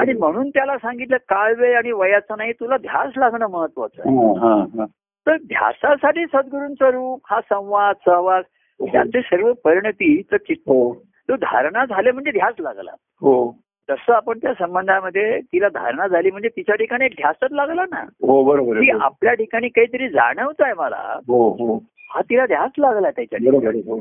आणि 0.00 0.12
म्हणून 0.12 0.48
त्याला 0.48 0.76
सांगितलं 0.78 1.16
काळ 1.16 1.54
वेळ 1.54 1.76
आणि 1.76 1.92
वयाचा 1.92 2.34
नाही 2.36 2.52
तुला 2.52 2.76
ध्यास 2.76 3.12
लागणं 3.16 3.46
महत्वाचं 3.46 4.02
आहे. 4.06 4.16
हा, 4.16 4.48
हा, 4.48 4.64
हा. 4.78 4.84
तर 5.26 5.36
ध्यासासाठी 5.36 6.24
सद्गुरूंचं 6.24 6.86
रूप 6.86 7.20
हा 7.30 7.40
संवाद 7.40 7.94
सहवास 8.06 8.44
त्याचे 8.80 9.20
सर्व 9.20 9.52
परिणती 9.52 10.22
तर 10.32 10.36
चित्त 10.36 10.68
हो. 10.68 10.94
तो 11.28 11.36
धारणा 11.36 11.84
झाले 11.84 12.12
म्हणजे 12.12 12.30
ध्यास 12.30 12.54
लागला. 12.60 12.90
हो. 13.00 13.63
तसं 13.90 14.12
आपण 14.12 14.38
त्या 14.38 14.52
संबंधामध्ये 14.54 15.40
तिला 15.40 15.68
धारणा 15.68 16.06
झाली 16.06 16.30
म्हणजे 16.30 16.48
तिच्या 16.48 16.74
ठिकाणी 16.74 17.08
ध्यासच 17.08 17.52
लागला 17.52 17.84
ना. 17.84 18.00
हो 18.00 18.44
बरोबर 18.44 18.76
आहे 18.76 18.92
हो. 18.92 18.98
आपल्या 18.98 19.34
ठिकाणी 19.34 19.68
काहीतरी 19.68 20.08
जाणवत 20.08 20.62
आहे 20.62 20.74
मला. 20.74 21.18
हो 21.28 21.48
हो. 21.48 21.76
हा 22.10 22.20
तिला 22.20 22.46
ध्यास 22.46 22.70
लागला 22.78 23.10
त्याच्या 23.10 23.38
ठिकाणी. 23.38 24.00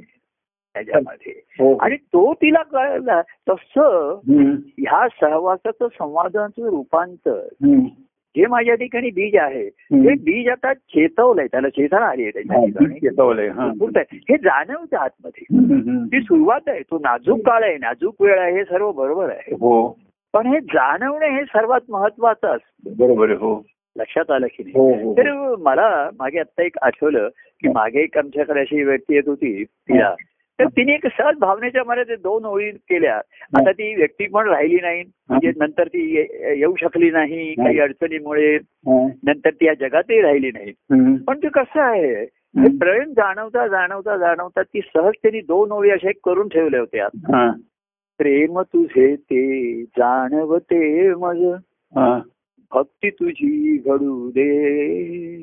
त्याच्यामध्ये. 0.75 1.75
आणि 1.79 1.95
तो 1.95 2.33
तिला 2.33 2.63
कळला 2.63 3.21
तसं 3.21 4.19
ह्या 4.77 5.07
सहवासाचं 5.21 5.87
संवादाचं 5.87 6.69
रूपांतर 6.69 7.47
जे 8.37 8.45
माझ्या 8.45 8.75
ठिकाणी 8.75 9.09
बीज 9.09 9.35
आहे. 9.35 9.69
ते 9.69 10.13
बीज 10.13 10.49
आता 10.49 10.73
चेतवलंय 10.73 11.47
त्याला 11.47 11.69
चेतना 11.69 12.05
आली 12.05 12.21
आहे 12.21 12.31
त्याच्या 12.31 12.59
हा, 12.59 12.65
ठिकाणी. 12.65 12.93
चेतवलंय, 12.93 13.47
हा. 13.47 13.71
हे 14.13 14.37
जाणवतं 14.37 14.97
आतमध्ये. 14.97 15.43
ती 16.05 16.21
सुरुवात 16.21 16.61
आहे 16.67 16.79
तो 16.79 16.97
नाजूक 16.97 17.39
काळ 17.45 17.63
आहे 17.63 17.77
नाजूक 17.77 18.21
वेळ 18.21 18.39
आहे 18.39 18.55
हे 18.55 18.63
सर्व 18.63 18.91
बरोबर 18.91 19.29
आहे. 19.29 19.55
हो. 19.55 19.97
पण 20.33 20.47
हे 20.47 20.59
जाणवणे 20.59 21.29
हे 21.29 21.43
सर्वात 21.43 21.81
महत्वाचं 21.89 22.47
असतं. 22.47 22.93
बरोबर 22.97 23.25
आहे 23.27 23.37
हो. 23.37 23.63
लक्षात 23.97 24.31
आलं 24.31 24.47
की 24.47 24.63
नाही? 24.63 24.73
हो 24.75 24.93
हो 24.93 25.13
तर 25.13 25.55
मला 25.59 26.09
मागे 26.19 26.39
आता 26.39 26.63
एक 26.63 26.77
आठवलं 26.81 27.27
की 27.61 27.67
मागे 27.67 27.99
एक 27.99 28.17
आमच्याकडे 28.17 28.59
अशी 28.59 28.83
व्यक्ती 28.83 29.15
येत 29.15 29.23
होती 29.27 29.63
तिला. 29.63 30.15
तर 30.63 30.67
तिने 30.70 30.93
एक 30.93 31.08
सहज 31.08 31.36
भावनेच्या 31.39 31.84
मर्यादेत 31.88 32.17
दोन 32.17 32.46
ओळी 32.46 32.72
केल्या. 32.72 33.15
आता 33.58 33.72
ती 33.72 33.96
व्यक्ती 33.96 34.25
पण 34.25 34.48
राहिली 34.48 34.79
नाही. 34.82 35.03
म्हणजे 35.29 35.51
नंतर 35.58 35.88
ती 35.88 36.17
येऊ 36.60 36.75
शकली 36.82 37.12
नाही 37.12 37.53
काही 37.53 37.79
अडचणीमुळे. 37.79 38.58
नंतर 39.24 39.50
ती 39.50 39.65
या 39.65 39.74
जगातही 39.74 40.22
राहिली 40.22 40.51
नाही. 40.51 40.72
पण 41.27 41.38
ते 41.38 41.48
कसं 41.48 41.82
आहे? 41.82 42.25
प्रेम 42.79 43.12
जाणवता 43.12 43.67
जाणवता 43.67 44.17
जाणवता 44.17 44.62
ती 44.62 44.82
सहज 44.82 45.13
त्यांनी 45.22 45.41
दोन 45.41 45.72
ओळी 45.72 45.89
अशा 45.89 46.10
एक 46.10 46.20
करून 46.25 46.48
ठेवल्या 46.48 46.79
होत्या. 46.79 47.08
प्रेम 48.17 48.62
तुझे 48.62 49.15
ते 49.15 49.84
जाणवते 49.84 51.13
मज. 51.13 51.38
भक्ती 52.74 53.10
तुझी 53.10 53.77
घडू 53.77 54.29
दे. 54.29 55.38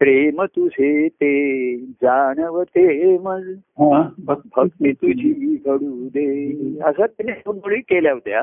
प्रेम 0.00 0.42
तुझे 0.44 1.08
ते 1.08 1.76
जाणवते 2.02 3.16
मज 3.18 3.42
हा, 3.80 4.02
भक्ती 4.56 4.92
तुझी 4.92 5.54
घडू 5.66 6.08
दे. 6.08 6.80
असं 6.84 7.06
त्याने 7.06 7.32
दोन 7.32 7.58
ओळी 7.64 7.80
केल्या 7.80 8.12
होत्या. 8.12 8.40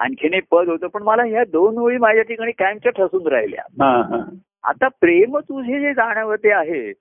आणखीन 0.00 0.34
एक 0.34 0.44
पद 0.50 0.68
होतं 0.68 0.86
पण 0.86 1.02
मला 1.02 1.22
ह्या 1.22 1.44
दोन 1.44 1.78
ओळी 1.78 1.96
माझ्या 1.96 2.22
ठिकाणी 2.22 2.52
कायमच्या 2.52 2.92
ठसून 2.92 3.26
राहिल्या. 3.26 3.62
आता 4.64 4.88
प्रेम 5.00 5.38
तुझे 5.38 5.80
जे 5.80 5.92
जाणवते 5.92 6.52
आहे 6.52 6.92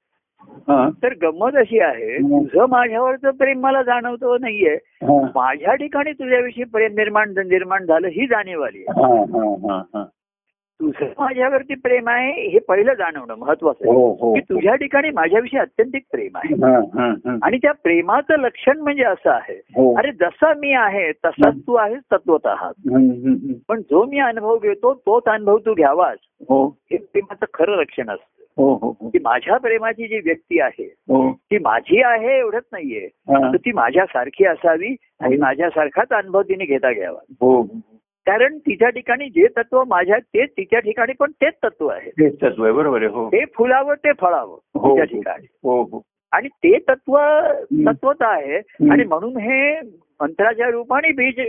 तर 1.03 1.13
गंमत 1.21 1.55
अशी 1.55 1.79
आहे 1.79 2.17
तुझं 2.17 2.65
माझ्यावरचं 2.69 3.31
प्रेम 3.31 3.59
मला 3.59 3.81
जाणवतं 3.81 4.37
नाहीये. 4.41 4.75
माझ्या 5.35 5.73
ठिकाणी 5.75 6.11
तुझ्याविषयी 6.11 6.63
प्रेम 6.63 6.93
निर्माण 6.95 7.33
निर्माण 7.37 7.85
झालं 7.85 8.07
ही 8.07 8.27
जाणीव 8.27 8.61
आली 8.61 8.83
आहे. 8.87 9.01
तुझं 10.81 11.05
माझ्यावरती 11.19 11.75
प्रेम 11.75 12.09
आहे 12.09 12.49
हे 12.49 12.59
पहिलं 12.59 12.93
जाणवणं 12.93 13.35
महत्वाचं 13.35 13.85
आहे. 13.85 13.93
हो 13.95 14.13
हो 14.13 14.33
की 14.33 14.39
तुझ्या 14.39 14.75
ठिकाणी 14.75 15.09
माझ्याविषयी 15.09 15.59
अत्यंतिक 15.59 16.03
प्रेम 16.11 16.37
आहे. 16.37 16.53
हा, 16.53 16.79
हा, 16.79 17.09
हा. 17.09 17.37
आणि 17.43 17.57
त्या 17.57 17.71
प्रेमाचं 17.71 18.39
लक्षण 18.39 18.79
म्हणजे 18.79 19.03
असं 19.03 19.29
आहे 19.29 19.61
हो. 19.69 19.95
अरे 19.97 20.11
जसा 20.11 20.53
मी 20.53 20.73
आहे 20.73 21.11
तसाच 21.11 21.55
तू 21.67 21.73
आहेस 21.73 21.99
तत्वत 22.11 22.47
हम्म. 22.47 23.53
पण 23.67 23.81
जो 23.81 24.05
मी 24.05 24.19
अनुभव 24.19 24.57
घेतो 24.57 24.93
तोच 24.93 25.23
अनुभव 25.25 25.57
तू 25.57 25.73
घ्यावास. 25.73 26.17
हो. 26.49 26.67
हे 26.67 26.97
प्रेमाचं 26.97 27.45
खरं 27.53 27.77
लक्षण 27.77 28.09
असतं. 28.09 28.43
हो 28.57 28.73
हो 28.73 28.95
हो. 29.01 29.09
की 29.09 29.19
माझ्या 29.23 29.57
प्रेमाची 29.57 30.07
जी 30.07 30.17
व्यक्ती 30.17 30.59
आहे 30.59 30.95
हो. 31.07 31.31
ती 31.31 31.57
माझी 31.57 32.01
आहे 32.01 32.39
एवढंच 32.39 32.63
नाहीये. 32.71 33.09
हा. 33.15 33.51
तर 33.51 33.57
ती 33.57 33.71
माझ्यासारखी 33.71 34.45
असावी 34.45 34.95
आणि 35.19 35.37
माझ्यासारखाच 35.37 36.09
अनुभव 36.09 36.41
तिने 36.41 36.65
घेता 36.65 36.91
घ्यावा. 36.93 37.19
हो. 37.41 37.63
कारण 38.27 38.57
तिच्या 38.57 38.89
ठिकाणी 38.89 39.29
जे 39.29 39.47
तत्व 39.57 39.83
माझ्या 39.87 40.17
तेच 40.19 40.49
तिच्या 40.57 40.79
ठिकाणी 40.79 41.13
पण 41.19 41.31
तेच 41.41 41.53
तत्व 41.63 41.87
आहे 41.87 42.09
तेच 42.11 42.35
तत्व 42.41 42.63
आहे 42.63 42.73
बरोबर 42.73 43.01
आहे 43.03 43.11
हो. 43.11 43.27
ते 43.29 43.43
फुलावं 43.55 43.93
ते 44.03 44.11
फळावं 44.11 44.57
हो 44.75 44.89
तिच्या 44.89 45.05
ठिकाणी. 45.07 45.45
हो 45.63 45.81
हो. 45.83 46.01
आणि 46.31 46.47
ते 46.63 46.77
तत्व 46.89 47.17
तत्वच 47.87 48.21
आहे. 48.21 48.57
आणि 48.91 49.03
म्हणून 49.03 49.37
हे 49.37 49.79
मंत्राच्या 50.19 50.69
रूपाने 50.69 51.11
बीज 51.11 51.39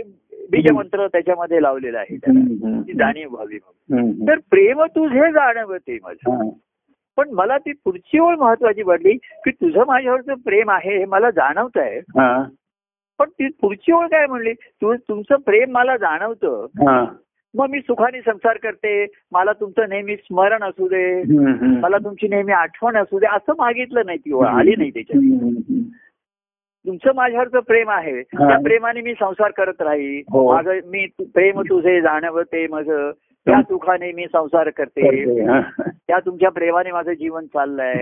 बीजमंत्र 0.51 1.07
त्याच्यामध्ये 1.07 1.61
लावलेलं 1.61 1.97
आहे 1.97 2.15
त्याला. 2.17 2.81
ती 2.81 2.93
जाणीव 2.93 3.29
व्हावी 3.31 3.57
तर 4.27 4.39
प्रेम 4.49 4.81
तुझे 4.95 5.31
जाणवते 5.31 5.97
माझं 6.03 6.31
हा. 6.31 6.49
पण 7.17 7.29
मला 7.33 7.57
ती 7.57 7.71
पुढची 7.85 8.19
ओळ 8.19 8.35
महत्वाची 8.35 8.83
पडली 8.83 9.13
की 9.45 9.51
तुझं 9.51 9.83
माझ्यावरचं 9.87 10.33
प्रेम 10.45 10.69
आहे 10.71 10.97
हे 10.97 11.05
मला 11.05 11.29
जाणवत 11.29 11.77
आहे 11.77 11.97
हा, 12.17 12.43
पण 13.21 13.29
ती 13.29 13.47
पुढची 13.61 13.91
ओळ 13.91 14.05
काय 14.05 14.25
म्हणली 14.25 14.53
तू 14.53 14.95
तुमचं 14.95 15.35
प्रेम 15.35 15.71
मला 15.71 15.97
जाणवतं. 15.97 16.65
मग 17.57 17.69
मी 17.69 17.79
सुखाने 17.79 18.21
संसार 18.21 18.57
करते 18.57 19.05
मला 19.31 19.51
तुमचं 19.53 19.89
नेहमी 19.89 20.15
स्मरण 20.15 20.63
असू 20.63 20.87
दे. 20.87 21.23
मला 21.81 21.97
तुमची 21.97 22.27
नेहमी 22.27 22.51
आठवण 22.51 22.97
असू 22.97 23.19
दे 23.19 23.25
असं 23.25 23.53
मागितलं 23.57 24.01
नाही 24.05 24.17
ती 24.17 24.31
ओळ 24.33 24.45
आली 24.45 24.73
नाही 24.77 24.89
त्याच्यात. 24.89 25.21
तुमचं 26.87 27.11
माझ्यावरचं 27.15 27.59
प्रेम 27.59 27.89
आहे. 27.89 28.21
त्या 28.21 28.57
प्रेमाने 28.63 29.01
मी 29.01 29.13
संसार 29.13 29.51
करत 29.51 29.81
राहील 29.81 30.21
हो. 30.29 30.53
माझं 30.53 30.71
मी 30.85 31.05
तु- 31.05 31.25
प्रेम 31.33 31.61
तुझे 31.61 32.01
जाणवते 32.01 32.67
माझं 32.67 33.11
त्या 33.45 33.61
सुखाने 33.61 34.11
मी 34.11 34.25
संसार 34.25 34.69
करते. 34.69 35.01
त्या 36.07 36.19
तुमच्या 36.19 36.49
प्रेमाने 36.49 36.91
माझं 36.91 37.13
जीवन 37.13 37.45
चाललंय. 37.45 37.99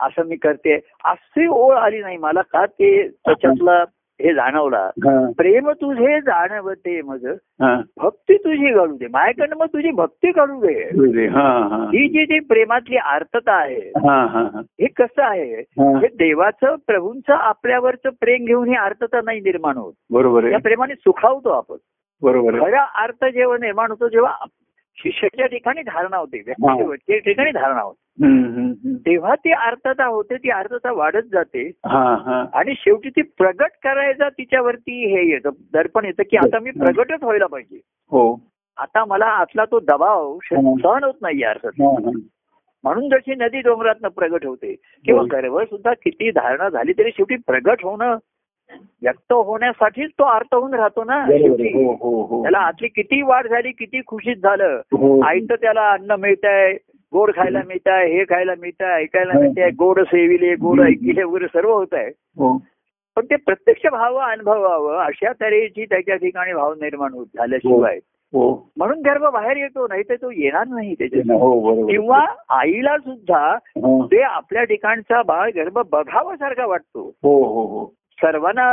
असं 0.00 0.26
मी 0.26 0.36
करते 0.36 0.78
अशी 1.04 1.46
ओळ 1.46 1.74
आली 1.74 1.98
नाही 2.00 2.16
मला 2.16 2.40
का 2.42 2.66
ते 2.66 3.08
त्याच्यातलं 3.08 3.84
हे 4.20 4.34
जाणवला. 4.34 4.90
प्रेम 5.36 5.70
तुझे 5.70 6.20
जाणवते 6.20 7.02
मग. 7.02 7.26
हा. 7.62 7.82
भक्ती 7.96 8.36
तुझी 8.36 8.72
घडू 8.72 8.96
दे. 8.96 9.06
माझ्याकडनं 9.06 9.56
मग 9.56 9.66
तुझी 9.66 9.90
भक्ती 9.90 10.30
घडू 10.30 10.60
दे. 10.60 11.26
हा, 11.26 11.84
जी 11.86 12.24
जी 12.24 12.38
प्रेमातली 12.38 12.96
आर्तता 12.96 13.52
आहे 13.52 14.08
हा, 14.08 14.26
हा, 14.26 14.40
हा. 14.40 14.60
हे 14.80 14.86
कसं 14.86 15.22
आहे? 15.22 15.60
हा. 15.60 15.98
देवाचं 16.00 16.76
प्रभूंचं 16.86 17.32
आपल्यावरचं 17.32 18.08
प्रेम 18.20 18.44
घेऊन 18.44 18.68
ही 18.68 18.74
आर्तता 18.74 19.20
नाही 19.24 19.40
निर्माण 19.40 19.76
होत. 19.76 19.92
बरोबर 20.10 20.44
या 20.44 20.58
प्रेमाने 20.58 20.94
सुखावतो 20.94 21.48
आपण. 21.48 21.76
बरोबर 22.22 22.60
खरा 22.60 22.82
अर्थ 23.02 23.24
जेव्हा 23.24 23.56
निर्माण 23.56 23.90
होतो 23.90 24.08
जेव्हा 24.08 24.30
शिष्याच्या 24.98 25.46
ठिकाणी 25.46 25.82
धारणा 25.82 26.16
होते 26.16 26.40
व्यक्तीच्या 26.46 27.18
ठिकाणी 27.18 27.50
धारणा 27.50 27.82
होते. 27.82 28.94
तेव्हा 28.96 29.34
ती 29.34 29.52
आर्तता 29.52 30.06
होते 30.06 30.36
ती 30.36 30.50
आर्तता 30.50 30.92
वाढत 30.92 31.28
जाते 31.32 31.62
हा, 31.86 32.02
हा. 32.16 32.44
आणि 32.54 32.74
शेवटी 32.78 33.08
ती 33.08 33.22
प्रगट 33.38 33.70
करायचा 33.82 34.28
तिच्यावरती 34.28 35.04
हे 35.06 35.28
येतं 35.30 35.50
दर्पण 35.72 36.04
येतं 36.04 36.22
की 36.22 36.36
आता 36.36 36.58
मी 36.58 36.70
प्रगटच 36.70 37.22
व्हायला 37.22 37.46
पाहिजे 37.46 37.80
हो 38.12 38.24
आता 38.78 39.04
मला 39.04 39.26
आतला 39.26 39.64
तो 39.64 39.78
दबाव 39.80 40.32
हं. 40.32 40.76
सहन 40.76 41.04
होत 41.04 41.14
नाही 41.22 41.42
अर्थात 41.42 41.80
हा, 41.80 41.90
हा. 42.04 42.10
म्हणून 42.84 43.08
जशी 43.08 43.34
नदी 43.34 43.60
डोंगरातनं 43.60 44.08
प्रगट 44.08 44.44
होते 44.46 44.74
किंवा 45.04 45.20
हो. 45.20 45.26
गर्भ 45.26 45.58
सुद्धा 45.60 45.92
किती 45.94 46.30
धारणा 46.30 46.68
झाली 46.68 46.92
तरी 46.92 47.10
शेवटी 47.10 47.36
प्रगट 47.36 47.84
होणं 47.84 48.16
व्यक्त 49.02 49.32
होण्यासाठीच 49.32 50.10
तो 50.10 50.24
अर्थ 50.24 50.54
होऊन 50.54 50.74
राहतो 50.74 51.04
ना 51.04 51.14
आहे. 51.14 51.38
हो 51.72 51.92
हो 51.92 52.22
हो. 52.22 52.42
त्याला 52.42 52.58
आतली 52.58 52.88
किती 52.88 53.22
वाढ 53.22 53.46
झाली 53.46 53.70
किती 53.70 54.00
खुशीत 54.06 54.36
झालं. 54.36 54.80
आईचं 55.26 55.54
त्याला 55.54 55.90
अन्न 55.92 56.12
मिळतंय 56.12 56.76
गोड 57.12 57.30
खायला 57.36 57.60
मिळत 57.66 57.88
आहे 57.88 58.12
हे 58.12 58.24
खायला 58.24 58.54
मिळत 58.60 58.82
आहे 58.82 59.02
ऐकायला. 59.02 59.38
मिळत 59.38 59.58
आहे 59.58 59.70
गोड 59.70 60.00
सेविले 60.00 60.54
गोड. 60.54 60.80
ऐकिले 60.80 61.22
वगैरे 61.22 61.46
सर्व 61.46 61.72
होत 61.72 61.94
आहे 61.94 62.08
हो. 62.08 62.56
पण 63.16 63.24
ते 63.24 63.36
प्रत्यक्ष 63.36 63.86
भाव 63.86 64.16
अनुभवावं 64.16 64.98
अशा 64.98 65.32
तऱ्हेची 65.40 65.84
त्याच्या 65.84 66.16
ठिकाणी 66.16 66.52
भाव 66.52 66.74
निर्माण 66.74 67.12
होत 67.12 67.26
झाल्याशिवाय. 67.36 67.98
म्हणून 68.32 69.00
गर्भ 69.00 69.24
बाहेर 69.24 69.56
येतो 69.56 69.86
नाही 69.86 70.02
तर 70.08 70.14
तो 70.14 70.30
येणार 70.30 70.66
नाही 70.66 70.94
त्याच्या 70.94 71.20
किंवा 71.86 72.24
आईला 72.48 72.96
सुद्धा. 72.98 73.56
ते 74.12 74.20
आपल्या 74.22 74.64
ठिकाणचा 74.64 75.22
बाळ 75.22 75.50
गर्भ 75.56 75.78
बघावासारखा 75.92 76.66
वाटतो. 76.66 77.10
सर्वांना 78.22 78.64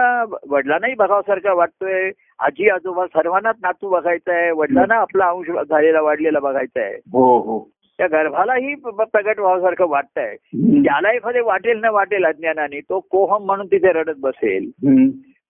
वडिलांनाही 0.49 0.93
बघावासारखा 0.93 1.53
वाटतोय. 1.53 2.12
आजी 2.39 2.69
आजोबा 2.69 3.05
सर्वांनाच 3.05 3.55
नातू 3.63 3.89
बघायचा 3.89 4.33
आहे 4.33 4.51
वडिलांना 4.51 4.95
आपला 4.95 5.29
अंश 5.29 5.49
झालेला 5.69 6.01
वाढलेला 6.01 6.39
बघायचा 6.39 6.81
आहे 6.81 6.95
हो 7.13 7.38
हो. 7.39 7.60
त्या 7.99 8.07
गर्भालाही 8.07 8.73
प्रगट 8.75 9.39
व्हावासारखं 9.39 9.88
वाटतंय. 9.89 10.36
त्याला 10.83 11.12
एखादे 11.12 11.39
वाटेल 11.41 11.79
न 11.83 11.89
वाटेल 11.89 12.25
अज्ञानाने 12.25 12.79
तो 12.79 12.99
कोहम 13.12 13.45
म्हणून 13.45 13.65
तिथे 13.65 13.91
रडत 13.91 14.19
बसेल. 14.19 14.69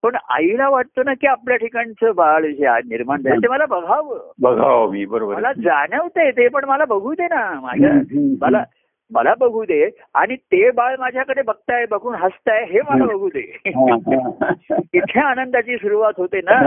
पण 0.03 0.15
आईला 0.29 0.69
वाटतं 0.69 1.05
ना 1.05 1.13
की 1.13 1.27
आपल्या 1.27 1.55
ठिकाणचं 1.57 2.11
बाळ 2.15 2.45
जे 2.45 2.65
आज 2.65 2.83
निर्माण 2.89 3.21
झालं 3.21 3.41
ते 3.43 3.47
मला 3.47 3.65
बघावं. 3.65 4.17
बघावं 4.41 4.91
मी 4.91 5.05
बरोबर 5.05 5.35
मला. 5.35 5.51
जाणवतंय 5.53 6.31
ते 6.31 6.47
पण 6.47 6.65
मला 6.65 6.85
बघू 6.85 7.13
दे 7.13 7.23
ना. 7.23 7.59
माझ्या 7.61 7.91
मला 8.41 8.63
मला 9.11 9.33
बघू 9.39 9.63
दे 9.63 9.89
आणि 10.13 10.35
ते 10.35 10.69
बाळ 10.71 10.95
माझ्याकडे 10.99 11.41
बघताय 11.41 11.85
बघून 11.91 12.15
हसताय 12.15 12.63
हे 12.63 12.79
मला. 12.81 13.05
बघू 13.05 13.29
दे. 13.29 13.41
इथे 14.93 15.19
आनंदाची 15.19 15.77
सुरुवात 15.77 16.13
होते 16.17 16.39
ना 16.39 16.59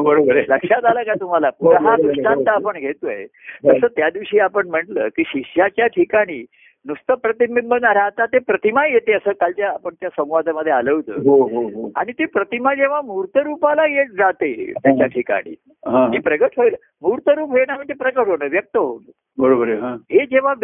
बरोबर 0.00 0.36
आहे 0.36 0.44
लक्षात 0.48 0.84
आलं 0.84 1.02
का 1.02 1.14
तुम्हाला 1.20 1.50
हो, 1.60 1.96
दृष्टांत. 1.96 2.48
आपण 2.48 2.78
घेतोय 2.78 3.24
तसं 3.68 3.86
त्या 3.86 4.10
दिवशी 4.10 4.38
आपण 4.38 4.68
म्हटलं 4.68 5.08
की 5.08 5.22
शिष्याच्या 5.26 5.86
ठिकाणी 5.86 6.44
नुसतं 6.86 7.14
प्रतिबिंब 7.14 7.74
न 7.74 7.84
राहता 7.84 8.26
ते 8.26 8.38
प्रतिमा 8.38 8.86
येते 8.86 9.12
असं 9.12 9.32
कालच्या 9.32 9.68
आपण 9.68 9.94
त्या 10.00 10.08
संवादामध्ये 10.08 10.72
आलं 10.72 10.92
होतं. 10.92 11.12
हो 11.12 11.42
हो 11.42 11.62
हो. 11.62 11.90
आणि 11.96 12.12
ती 12.12 12.24
प्रतिमा 12.24 12.74
जेव्हा 12.74 13.00
मूर्त 13.00 13.36
रूपाला 13.36 13.86
येत 13.86 14.06
जाते 14.06 14.72
त्याच्या 14.82 15.06
ठिकाणी 15.06 15.54
हा, 15.68 16.10
प्रगट 16.24 16.48
होईल. 16.56 16.74
मूर्त 17.02 17.28
रूप 17.28 17.56
येणं 17.56 17.74
म्हणजे 17.74 17.94
प्रकट 17.94 18.26
होणं 18.28 18.48
व्यक्त 18.48 18.76
होणं. 18.76 19.10
बरोबर 19.38 19.68
हा. 19.68 19.88
हे 19.88 20.26
जेव्हा 20.26 20.54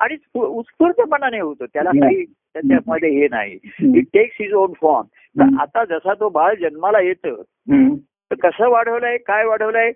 आणि 0.00 0.16
स्फू- 0.16 0.46
उत्स्फूर्तपणाने 0.46 1.40
होतं. 1.40 1.64
त्याला. 1.64 1.90
काही 1.90 2.24
त्याच्यामध्ये 2.24 3.10
हे 3.10 3.28
नाही. 3.30 3.58
It 3.98 4.04
takes 4.12 4.36
his 4.40 4.52
own 4.52 4.72
form. 4.72 5.06
आता 5.60 5.84
जसा 5.84 6.14
तो 6.14 6.28
बाळ 6.28 6.54
जन्माला 6.54 7.00
येतं. 7.00 7.42
तर 8.00 8.34
कसं 8.34 8.68
वाढवलंय 8.68 9.16
काय 9.16 9.44
वाढवलंय 9.44 9.92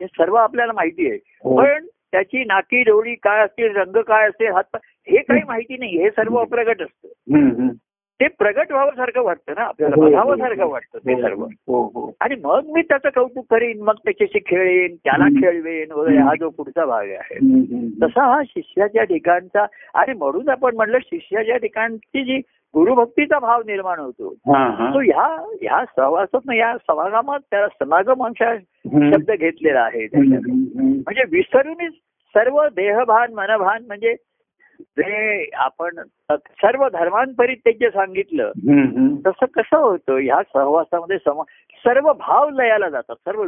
हे 0.00 0.06
सर्व 0.06 0.34
आपल्याला 0.34 0.72
माहिती 0.72 1.10
आहे. 1.10 1.18
हो. 1.44 1.56
पण 1.56 1.86
त्याची 2.12 2.44
नाकी 2.44 2.82
डोळी 2.82 3.14
काय 3.14 3.44
असतील 3.44 3.76
रंग 3.76 4.00
काय 4.02 4.28
असतील 4.28 4.46
हात 4.46 4.76
हे 5.08 5.22
काही 5.22 5.42
माहिती 5.48 5.76
नाही. 5.76 5.98
हे 6.02 6.10
सर्व 6.10 6.36
अप्रगट 6.36 6.82
असतं. 6.82 7.68
ते 8.20 8.28
प्रगट 8.28 8.72
व्हावंसारखं 8.72 9.22
वाटतं 9.22 9.52
ना 9.56 9.62
आपल्याला 9.62 9.94
हो, 9.96 10.02
हो, 10.02 10.10
बघावंसारखं 10.10 10.66
वाटतं 10.66 10.98
ते 10.98 11.14
सर्व. 11.22 11.44
हो 11.44 11.82
हो. 11.94 12.12
आणि 12.20 12.34
मग 12.44 12.70
मी 12.74 12.82
त्याचं 12.82 13.08
कौतुक 13.14 13.46
करीन 13.50 13.82
मग 13.82 13.94
त्याच्याशी 13.94 14.38
खेळेन 14.38 14.94
त्याला. 14.94 15.28
खेळवेन 15.42 15.92
वगैरे 15.92 16.16
हा 16.16 16.34
जो 16.40 16.48
पुढचा 16.48 16.84
भाग 16.84 17.08
आहे. 17.10 17.38
तसा 18.02 18.24
हा 18.34 18.40
शिष्याच्या 18.46 19.04
ठिकाणचा 19.04 19.66
आणि 19.94 20.12
म्हणून 20.12 20.48
आपण 20.48 20.76
म्हणलं 20.76 20.98
शिष्याच्या 21.04 21.56
ठिकाणची 21.56 22.24
जी 22.24 22.40
गुरुभक्तीचा 22.74 23.38
भाव 23.38 23.60
निर्माण 23.66 23.98
होतो 23.98 24.28
हा, 24.28 24.64
हा. 24.70 24.94
तो 24.94 25.00
ह्या 25.00 25.26
ह्या 25.62 25.84
सहवासात 25.84 26.40
या 26.54 26.76
समागमात 26.76 27.40
त्याला 27.50 27.66
समागम 27.68 28.24
अंशा 28.26 28.50
हम्म. 28.50 29.10
शब्द 29.12 29.30
घेतलेला 29.30 29.80
आहे. 29.80 30.06
म्हणजे 30.14 31.22
विसरूनच 31.30 31.92
सर्व 32.34 32.68
देहभान 32.68 33.32
मनभान 33.32 33.84
म्हणजे 33.86 34.14
जे 34.80 35.50
आपण 35.54 35.90
सर्व 36.30 36.88
धर्मांपरित्य 36.88 37.90
सांगितलं 37.90 38.44
हम्म, 38.44 38.82
हम्म. 38.82 39.16
तसं 39.26 39.46
कसं 39.46 39.76
होतं 39.76 40.16
ह्या 40.16 40.42
सहवासामध्ये 40.42 41.18
सम 41.18 41.42
सर्व 41.84 42.12
भाव 42.12 42.48
लयाला 42.50 42.88
जातात 42.88 43.16
सर्व. 43.16 43.44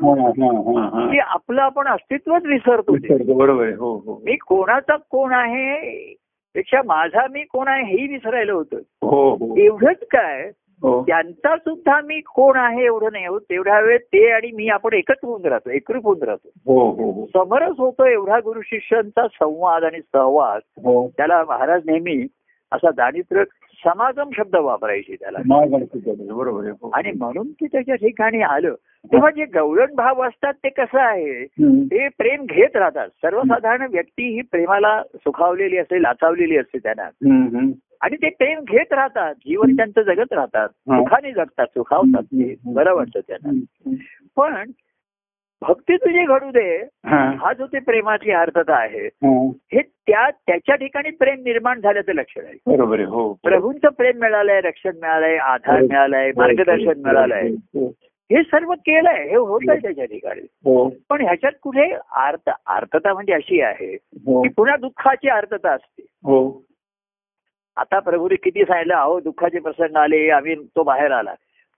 की 1.10 1.18
आपलं 1.18 1.62
आपण 1.62 1.86
अस्तित्वच 1.86 2.42
विसरतो 2.44 2.92
बरोबर 3.38 3.68
हो 3.68 3.96
हो 4.06 4.20
मी 4.24 4.36
कोणाचा 4.36 4.96
कोण 4.96 5.32
आहे 5.32 5.74
पेक्षा 6.54 6.80
माझा 6.86 7.26
मी 7.30 7.42
कोण 7.42 7.68
आहे 7.68 7.84
हेही 7.84 8.06
विसरायला 8.06 8.52
होतं. 8.52 8.76
हो 9.02 9.30
हो. 9.34 9.56
एवढंच 9.58 9.96
काय 10.10 10.50
हो. 10.82 11.02
त्यांचा 11.02 11.56
सुद्धा 11.56 12.00
मी 12.00 12.20
कोण 12.20 12.56
आहे 12.56 12.84
एवढं 12.84 13.08
नाही 13.12 13.26
होत 13.26 13.40
तेवढ्या 13.40 13.80
वेळ 13.80 13.98
ते 13.98 14.30
आणि 14.30 14.50
मी 14.52 14.68
आपण 14.68 14.92
एकच 14.92 15.16
होऊन 15.22 15.44
राहतो 15.44 15.70
एकरूप 15.70 16.04
होऊन 16.04 16.22
राहतो. 16.22 17.26
समरस 17.26 17.74
होतो 17.78 18.06
एवढा 18.06 18.38
गुरु 18.38 18.60
शिष्यांचा 18.64 19.26
संवाद 19.28 19.84
आणि 19.84 20.00
सहवास. 20.00 20.62
त्याला 21.16 21.44
महाराज 21.48 21.82
नेहमी 21.86 22.26
असा 22.72 22.90
दारिद्र्य 22.90 23.44
समागम 23.84 24.30
शब्द 24.36 24.56
वापरायचे 24.56 25.14
त्याला. 25.14 25.38
बरोबर 26.34 26.64
आहे. 26.64 26.90
आणि 26.92 27.12
म्हणून 27.18 27.52
ते 27.52 27.66
त्याच्या 27.66 27.94
ठिकाणी 27.94 28.42
आलं. 28.42 28.74
तेव्हा 29.04 29.30
जे 29.30 29.44
गवळण 29.44 29.94
भाव 29.94 30.22
असतात 30.22 30.52
ते 30.54 30.68
कसं 30.68 31.00
आहे. 31.00 31.44
ते 31.84 32.08
प्रेम 32.08 32.44
घेत 32.44 32.76
राहतात. 32.76 33.08
सर्वसाधारण 33.08 33.86
व्यक्ती 33.90 34.34
ही 34.34 34.40
प्रेमाला 34.40 35.02
सुखावलेली 35.02 35.76
असते 35.76 36.02
लाचावलेली 36.02 36.56
असते 36.56 36.78
त्यांना. 36.78 37.08
आणि 38.00 38.16
ते 38.16 38.28
प्रेम 38.28 38.60
घेत 38.60 38.92
राहतात. 38.92 39.34
जीवन 39.34 39.76
त्यांचं 39.76 40.02
जगत 40.02 40.32
राहतात. 40.32 40.68
सुखाने 40.68 41.32
जगतात 41.32 41.66
सुखावतात. 41.66 42.22
ते 42.22 42.54
बरं 42.66 42.94
वाटतं 42.94 43.20
त्यांना. 43.28 43.60
पण 44.36 44.70
भक्ती 45.62 45.96
तुझी 45.96 46.24
घडू 46.24 46.50
दे. 46.50 46.76
हा. 47.06 47.52
जो 47.52 47.66
ते 47.66 47.78
प्रेमाची 47.78 48.30
अर्थता 48.30 48.74
आहे 48.76 49.06
हा. 49.06 49.50
त्या 49.80 50.30
त्याच्या 50.30 50.74
ठिकाणी 50.74 51.10
प्रेम 51.10 51.34
निर्माण 51.34 51.80
झाल्याचं 51.80 52.12
लक्षण 52.12 52.44
आहे. 52.44 52.76
बरोबर 52.76 53.00
हो. 53.00 53.32
प्रभूंचं 53.44 53.88
प्रेम 53.88 54.18
मिळालंय 54.18 54.60
रक्षण 54.60 54.92
मिळालंय 55.02 55.36
आधार 55.36 55.80
मिळालाय 55.80 56.32
मार्गदर्शन 56.36 57.02
मिळालंय. 57.04 57.50
हो, 58.30 58.36
हे 58.36 58.42
सर्व 58.42 58.72
केलंय 58.72 59.28
हे 59.28 59.36
होत 59.36 59.60
आहे 59.68 59.78
त्याच्या 59.78 60.04
ठिकाणी. 60.04 60.40
हो. 60.40 60.92
पण 61.10 61.20
ह्याच्यात 61.20 61.52
कुठे 61.62 61.94
आर्त 62.16 62.50
आर्तता 62.66 63.14
म्हणजे 63.14 63.32
अशी 63.32 63.60
आहे 63.60 63.94
हो. 63.94 64.42
की 64.42 64.48
पुन्हा 64.48 64.76
दुःखाची 64.76 65.28
आर्तता 65.28 65.72
असते. 65.72 66.06
हो. 66.24 66.62
आता 67.76 67.98
प्रभूने 67.98 68.34
किती 68.34 68.62
सांगितलं 68.62 68.94
अहो 68.94 69.20
दुःखाचे 69.20 69.58
प्रसंग 69.58 69.96
आले 69.96 70.30
आम्ही 70.30 70.54
तो 70.54 70.82
बाहेर 70.82 71.10
आला. 71.10 71.34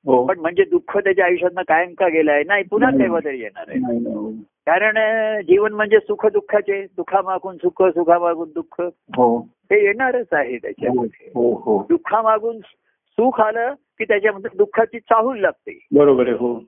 हो. 0.07 0.27
पण 0.27 0.38
म्हणजे 0.38 0.65
दुःख 0.65 0.99
त्याच्या 0.99 1.25
आयुष्यात 1.25 1.65
कायम 1.69 1.95
का 1.95 2.09
गेलाय? 2.09 2.43
नाही 2.47 2.65
पुन्हा 2.71 2.91
नाही. 2.91 3.03
केव्हा 3.03 3.21
तरी 3.25 3.41
येणार 3.41 3.65
आहे. 3.69 3.79
हो. 3.79 4.33
कारण 4.67 4.95
जीवन 5.43 5.73
म्हणजे 5.73 5.99
सुख 5.99 6.27
दुःखाचे 6.27 6.87
सुखामागून 6.87 7.57
सुख 7.57 7.83
सुखामागून 7.83 8.49
दुःख. 8.55 8.83
हो. 9.17 9.38
हे 9.38 9.85
येणारच 9.85 10.27
आहे 10.33 10.57
त्याच्यामध्ये. 10.57 11.31
हो 11.35 11.55
हो 11.55 11.87
दुःखामागून 11.91 12.59
सुख 13.12 13.41
आलं 13.41 13.75
की 14.03 14.07
त्याच्यामध्ये 14.07 14.51
दुःखाची 14.57 14.99
चाहूल 14.99 15.41
लागते. 15.41 15.87
बरोबर 15.95 16.23
आहे 16.23 16.37
हो. 16.37 16.65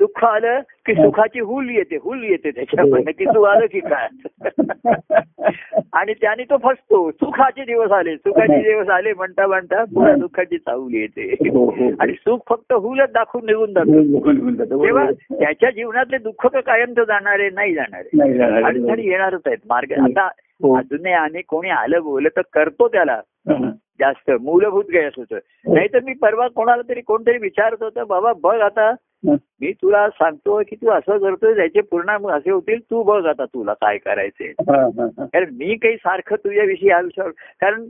दुःख 0.00 0.24
आलं 0.24 0.60
की 0.60 0.94
सुखाची 0.94 1.40
हुल 1.40 1.70
येते 1.70 1.96
हुल 1.96 2.24
येते 2.24 2.50
त्याच्यामध्ये 2.50 3.12
की 3.12 3.24
तू 3.24 3.42
आलं 3.42 3.66
की 3.66 3.80
काय? 3.80 4.08
आणि 5.92 6.14
त्याने 6.14 6.44
तो 6.44 6.56
फसतो. 6.56 7.10
सुखाचे 7.10 7.64
दिवस 7.64 7.90
आले 7.90 8.16
सुखाचे 8.16 8.58
दिवस 8.58 8.88
आले 8.88 9.12
म्हणता 9.12 9.46
म्हणता 9.46 9.84
पुन्हा 9.84 10.14
दुःखाची 10.14 10.58
चाहूल 10.58 10.94
येते. 10.94 11.34
हो, 11.40 11.70
हो. 11.70 11.90
आणि 12.00 12.12
सुख 12.12 12.38
फक्त 12.48 12.72
हुलच 12.72 13.12
दाखवून 13.12 13.46
निघून 13.46 13.72
जातं. 13.72 14.86
तेव्हा 14.86 15.02
आहे. 15.02 15.44
त्याच्या 15.44 15.70
जीवनातले 15.70 16.18
दुःख 16.18 16.46
तर 16.46 17.04
जाणारे 17.04 17.50
नाही 17.50 17.74
जाणारे. 17.74 18.08
नाही 18.14 18.34
जाणार, 18.34 18.62
अडचणी. 18.62 19.08
येणारच 19.08 19.40
आहेत. 19.46 19.58
मार्ग 19.68 19.92
हो. 19.92 20.04
आता 20.04 20.26
हो. 20.62 20.78
अजूनही 20.78 21.12
आणि 21.12 21.42
कोणी 21.42 21.70
आलं 21.70 22.02
बोललं 22.02 22.28
तर 22.28 22.42
करतो 22.52 22.88
त्याला. 22.88 23.12
हा. 23.12 23.35
जास्त. 23.48 24.30
मूलभूत 24.30 24.84
गैस 24.84 25.12
होतं 25.16 25.38
नाही 25.74 25.88
तर 25.88 26.00
मी 26.00 26.14
परवा 26.14 26.48
कोणाला 26.48 26.82
तरी 26.88 27.00
कोणतरी 27.00 27.38
विचारत 27.38 27.82
होतं 27.82 28.06
बाबा 28.08 28.32
बघ 28.32 28.60
आता. 28.60 28.92
मी 29.26 29.72
तुला 29.72 30.08
सांगतोय 30.08 30.64
की 30.64 30.76
तू 30.76 30.90
असं 30.90 31.18
करतोय 31.18 31.54
त्याचे 31.54 31.80
पूर्ण 31.80 32.26
असे 32.30 32.50
होतील 32.50 32.80
तू 32.80 33.02
बघ 33.02 33.24
आता 33.26 33.44
तुला 33.44 33.72
काय 33.72 33.98
करायचंय. 33.98 34.48
हा. 34.70 35.06
कारण 35.18 35.54
मी 35.54 35.74
काही 35.74 35.96
सारखं 35.96 36.36
तुझ्याविषयी 36.36 36.88
या 36.88 37.00
विषयावर 37.00 37.30
कारण 37.60 37.86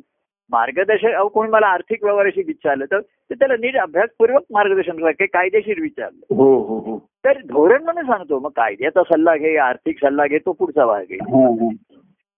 मार्गदर्शक 0.51 1.15
अहो 1.15 1.29
कोणी 1.29 1.51
मला 1.51 1.67
आर्थिक 1.67 2.05
व्यवहाराशी 2.05 2.43
विचारलं 2.47 2.85
तर 2.85 3.01
ते 3.01 3.35
त्याला 3.35 3.55
नीट 3.61 3.77
अभ्यासपूर्वक 3.77 4.43
मार्गदर्शन 4.51 4.97
काही 5.03 5.27
कायदेशीर 5.27 5.81
विचारलं 5.81 6.35
हो 6.37 6.55
हो 6.59 6.79
हो. 6.79 6.99
तर 7.25 7.39
धोरण 7.39 7.83
म्हणून 7.85 8.05
सांगतो 8.05 8.39
मग 8.39 8.51
कायद्याचा 8.57 9.03
सल्ला 9.03 9.37
घे 9.37 9.57
आर्थिक 9.57 9.99
सल्ला 9.99 10.27
घे 10.27 10.39
तो 10.39 10.53
पुढचा 10.53 10.87
भाग 10.87 11.05
आहे. 11.11 11.19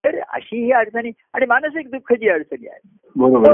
तर 0.04 0.18
अशी 0.28 0.64
ही 0.64 0.72
अडचणी 0.72 1.10
आणि 1.34 1.46
मानसिक 1.46 1.90
दुःख 1.90 2.12
जी 2.12 2.28
अडचणी 2.28 2.66
आहे 2.68 2.88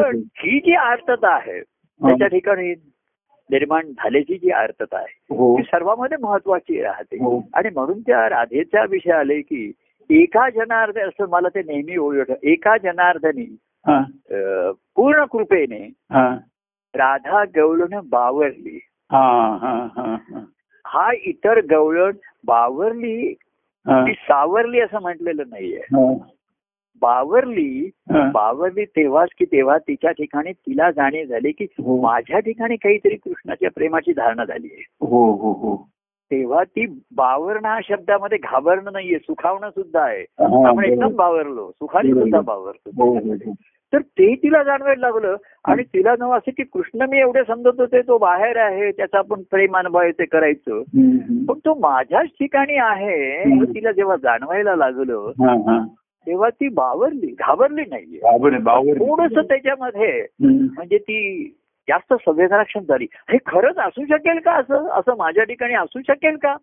पण. 0.03 0.17
ही 0.37 0.59
जी 0.59 0.75
आर्तता 0.75 1.35
आहे 1.35 1.61
त्याच्या 1.61 2.27
ठिकाणी 2.27 2.73
निर्माण 3.51 3.87
झाल्याची 3.87 4.39
जी 4.39 4.51
आर्तता 4.51 4.97
आहे 4.99 5.35
हो. 5.35 5.57
ती 5.59 5.63
सर्वांमध्ये 5.63 6.19
महत्वाची 6.21 6.83
राहते. 6.83 7.17
हो. 7.17 7.41
आणि 7.55 7.69
म्हणून 7.75 8.01
त्या 8.01 8.29
राधेचा 8.31 8.85
विषय 8.91 9.11
आले 9.11 9.41
की 9.41 9.73
एका 10.11 10.49
जनार्द 10.51 10.99
असं 10.99 11.29
मला 11.29 11.49
ते 11.49 11.63
नेहमी 11.63 11.97
ओळख 11.97 12.33
एका 12.43 12.77
जनार्दनी 12.77 13.57
पूर्ण 14.97 15.25
कृपेने 15.25 15.89
राधा 16.95 17.45
गवळण 17.57 18.01
बावरली. 18.05 18.79
हा, 20.87 21.11
इतर 21.25 21.61
गवळण 21.71 22.13
बावरली 22.47 23.35
सावरली 24.13 24.81
असं 24.81 25.01
म्हटलेलं 25.01 25.43
नाहीये. 25.51 25.81
बावरली. 27.05 27.91
बावरली 28.35 28.85
तेव्हाच 28.85 29.29
की 29.39 29.45
तेव्हा 29.45 29.79
तिच्या 29.79 30.11
ठिकाणी 30.11 30.53
तिला 30.53 30.91
जाणीव 30.91 31.25
झाली 31.25 31.53
की 31.53 31.65
हो. 31.65 32.01
माझ्या 32.03 32.39
ठिकाणी 32.39 32.77
काहीतरी 32.77 33.15
कृष्णाच्या 33.15 33.71
प्रेमाची 33.75 34.13
धारणा 34.13 34.45
झाली 34.45 34.69
आहे 34.73 34.85
हो 35.07 35.25
हो 35.33 35.53
हो 35.53 35.77
तेव्हा 36.31 36.63
ती 36.65 36.87
बावरणं 37.17 37.69
हा 37.69 37.81
शब्दामध्ये 37.89 38.39
घाबरणं 38.39 38.93
नाहीये 38.93 39.19
सुखावणं 39.19 39.71
सुद्धा 39.71 40.01
आहे 40.01 40.25
आपण 40.65 40.85
एकदम. 40.85 41.15
बावरलो 41.17 41.71
सुखाने. 41.71 42.11
सुद्धा 42.11 42.41
बावरतो 42.41 42.91
हो 42.97 43.13
हो. 43.15 43.53
तर 43.93 44.01
ते 44.01 44.35
तिला 44.35 44.63
जाणवायला 44.63 45.01
लागलं 45.01 45.37
आणि 45.65 45.83
तिला 45.83 46.15
नवं 46.19 46.37
असं 46.37 46.51
की 46.51 46.63
कृष्ण 46.63 47.07
मी 47.11 47.19
एवढे 47.19 47.43
समजत 47.47 47.81
होते 47.81 48.01
तो 48.01 48.19
बाहेर 48.19 48.57
आहे 48.57 48.91
त्याचा 48.91 49.19
आपण 49.19 49.43
प्रेम 49.51 49.77
अनुभव 49.77 49.99
आहे 49.99 50.13
ते 50.13 50.25
करायचं. 50.25 50.83
पण 51.47 51.59
तो 51.59 51.75
माझ्याच 51.75 52.27
ठिकाणी 52.27 52.77
आहे 52.77 53.45
तिला 53.75 53.93
जेव्हा 53.93 54.17
जाणवायला 54.17 54.77
लागलं. 54.77 55.31
तेव्हा 56.27 56.49
ती 56.51 56.69
बावरली 56.69 57.27
घाबरली 57.27 57.83
नाहीये. 57.91 58.21
थोडस 58.95 59.33
त्याच्यामध्ये. 59.49 60.27
म्हणजे 60.75 60.99
ती 60.99 61.49
जास्त 61.89 62.15
संवेदनाक्षम 62.15 62.81
झाली. 62.81 63.07
हे 63.31 63.39
खरंच 63.47 63.77
असू 63.77 64.05
शकेल 64.05 64.39
का 64.39 64.53
असं? 64.53 64.89
असं 64.89 65.17
माझ्या 65.17 65.45
ठिकाणी 65.45 65.75
असू 65.75 66.01
शकेल 66.09 66.37
का. 66.37 66.57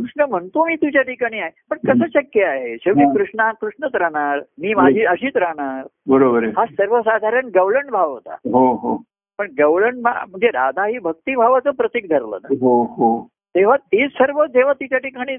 कृष्ण 0.00 0.20
म्हणतो 0.20 0.64
मी 0.64 0.76
तुझ्या 0.76 1.02
ठिकाणी 1.02 1.38
आहे. 1.38 1.50
पण 1.70 1.76
कसं 1.88 2.20
शक्य 2.20 2.44
आहे? 2.44 2.76
शेवटी. 2.80 3.18
कृष्ण 3.18 3.50
कृष्णच 3.60 3.94
राहणार. 3.94 4.40
मी 4.58 4.74
माझी 4.74 5.04
अशीच 5.04 5.36
राहणार. 5.36 5.86
बरोबर 6.06 6.44
हा 6.44 6.66
सर्वसाधारण 6.66 7.48
गवळण 7.54 7.90
भाव 7.90 8.10
होता. 8.10 8.34
हो 8.34 8.74
हो. 8.74 9.02
पण 9.38 9.48
गवळण 9.58 9.98
म्हणजे 9.98 10.48
राधा 10.48 10.86
ही 10.86 10.98
भक्तिभावाचं 10.98 11.70
प्रतीक 11.70 12.08
धरलं 12.08 12.38
ना. 12.42 12.48
हो 12.60 12.84
हो. 12.84 13.28
तेव्हा 13.32 13.76
ते 13.76 14.08
सर्व 14.08 14.46
जेव्हा 14.46 14.72
तिच्या 14.72 14.98
ठिकाणी 14.98 15.36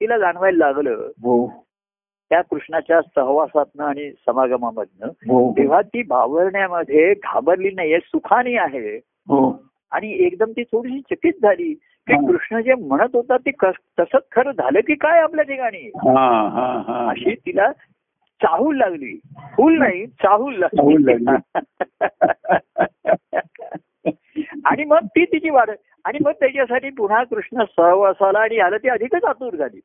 तिला 0.00 0.18
जाणवायला 0.18 0.66
लागलं. 0.66 1.08
त्या 2.30 2.42
कृष्णाच्या 2.42 3.00
सहवासातनं 3.00 3.84
आणि 3.84 4.10
समागमामधनं 4.10 5.06
हो 5.06 5.52
तेव्हा 5.52 5.82
ती 5.82 6.02
भावरण्यामध्ये 6.02 7.14
घाबरली 7.14 7.70
नाहीये 7.70 7.98
सुखानी 7.98 8.56
आहे. 8.56 9.00
हो. 9.28 9.62
आणि 9.92 10.12
एकदम 10.12 10.50
ती 10.50 10.62
थोडीशी 10.62 11.00
चकित 11.00 11.32
झाली 11.42 11.74
की 11.74 12.12
हा. 12.12 12.28
कृष्ण 12.28 12.60
जे 12.60 12.74
म्हणत 12.74 13.08
होता 13.14 13.36
ते 13.36 13.50
तसंच 13.64 14.22
खरं 14.32 14.50
झालं 14.50 14.80
की 14.80 14.94
काय 14.94 15.20
आपल्या 15.20 15.44
ठिकाणी? 15.44 15.78
हा 15.78 16.48
हा 16.48 16.82
हा. 16.88 17.10
अशी 17.10 17.34
तिला 17.34 17.72
चाहूल 18.40 18.76
लागली. 18.76 19.20
फुल 19.56 19.78
नाही 19.78 20.06
चाहूल 20.06 20.58
लागली. 20.58 21.24
आणि 24.64 24.84
मग 24.84 25.06
ती 25.06 25.24
तिची 25.24 25.50
वाढ 25.50 25.70
आणि 26.04 26.18
मग 26.24 26.32
त्याच्यासाठी 26.32 26.90
पुन्हा 26.90 27.22
कृष्ण 27.24 27.64
सहवासाला 27.66 28.38
आणि 28.38 28.58
आलं 28.58 28.76
ती 28.76 28.88
अधिकच 28.88 29.24
आतुर 29.24 29.56
झाली. 29.56 29.78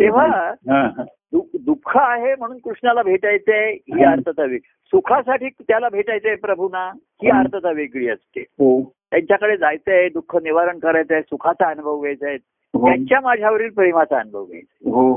तेव्हा 0.00 0.94
दुःख 1.32 1.96
आहे 1.96 2.34
म्हणून 2.34 2.58
कृष्णाला 2.58 3.02
भेटायचंय 3.02 3.72
ही 3.72 4.04
अर्थता 4.04 4.42
वेगळी 4.42 4.58
सुखासाठी 4.92 5.48
त्याला 5.48 5.88
भेटायचंय 5.88 6.34
प्रभूना 6.34 6.84
ही 7.22 7.30
अर्थता 7.30 7.70
वेगळी 7.70 8.08
असते. 8.08 8.40
हो. 8.40 8.80
त्यांच्याकडे 9.10 9.56
जायचंय 9.56 10.08
दुःख 10.08 10.36
निवारण 10.42 10.78
करायचंय 10.78 11.20
सुखाचा 11.20 11.68
अनुभव 11.70 12.00
घ्यायचा 12.00 12.26
आहे 12.26 12.36
हो. 12.74 12.86
त्यांच्या 12.86 13.20
माझ्यावरील 13.20 13.70
प्रेमाचा 13.70 14.18
अनुभव 14.18 14.44
घ्यायचा 14.44 14.90
हो. 14.90 15.16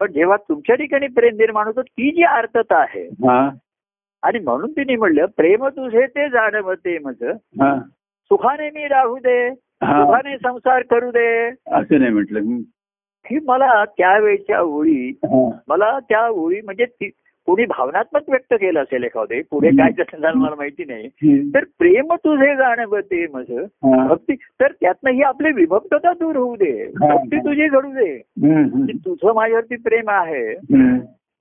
पण 0.00 0.12
जेव्हा 0.12 0.36
तुमच्या 0.36 0.76
ठिकाणी 0.76 1.06
प्रेम 1.06 1.36
निर्माण 1.36 1.66
होतं 1.66 1.82
ती 1.82 2.10
जी 2.10 2.22
आर्तता 2.22 2.78
आहे 2.78 3.08
आणि 4.22 4.38
म्हणून 4.38 4.70
तिने 4.70 4.96
म्हणलं 4.96 5.26
प्रेम 5.36 5.66
तुझे 5.68 6.06
ते 6.06 6.28
जाणव 6.28 6.72
ते 6.74 6.98
मज 6.98 7.22
सुखाने 8.30 8.70
मी 8.70 8.86
राहू 8.86 9.16
दे 9.16 9.50
सुखाने 9.54 10.36
संसार 10.36 10.82
करू 10.82 11.10
दे 11.10 11.46
असं 11.48 11.98
नाही 11.98 12.12
म्हटलं 12.12 12.40
हं. 12.40 12.60
ही 13.30 13.38
मला 13.46 13.84
त्यावेळच्या 13.84 14.60
ओळी. 14.60 15.12
मला 15.68 15.98
त्या 15.98 16.28
ओळी 16.28 16.60
म्हणजे 16.64 17.08
कोणी 17.46 17.64
भावनात्मक 17.64 18.22
व्यक्त 18.28 18.54
केलं 18.54 18.82
असेल 18.82 19.04
एखादे 19.04 19.42
पुढे 19.50 19.68
काय 19.68 19.90
झालं 20.20 20.38
मला 20.38 20.54
माहिती 20.54 20.84
नाही. 20.84 21.08
तर 21.54 21.64
प्रेम 21.78 22.14
तुझे 22.14 22.54
जाणव 22.56 22.98
ते 23.00 23.26
मज 23.26 23.50
हा. 23.50 24.06
भक्ती 24.06 24.34
तर 24.34 24.72
त्यातनं 24.72 25.10
ही 25.10 25.22
आपली 25.22 25.52
विभक्तता 25.52 26.12
दूर 26.12 26.36
होऊ 26.36 26.56
दे. 26.56 26.86
भक्ती 27.00 27.38
तुझी 27.38 27.68
घडू 27.68 27.92
दे. 27.92 28.16
की 28.86 28.98
तुझं 28.98 29.34
माझ्यावरती 29.34 29.76
प्रेम 29.76 30.10
आहे. 30.10 30.54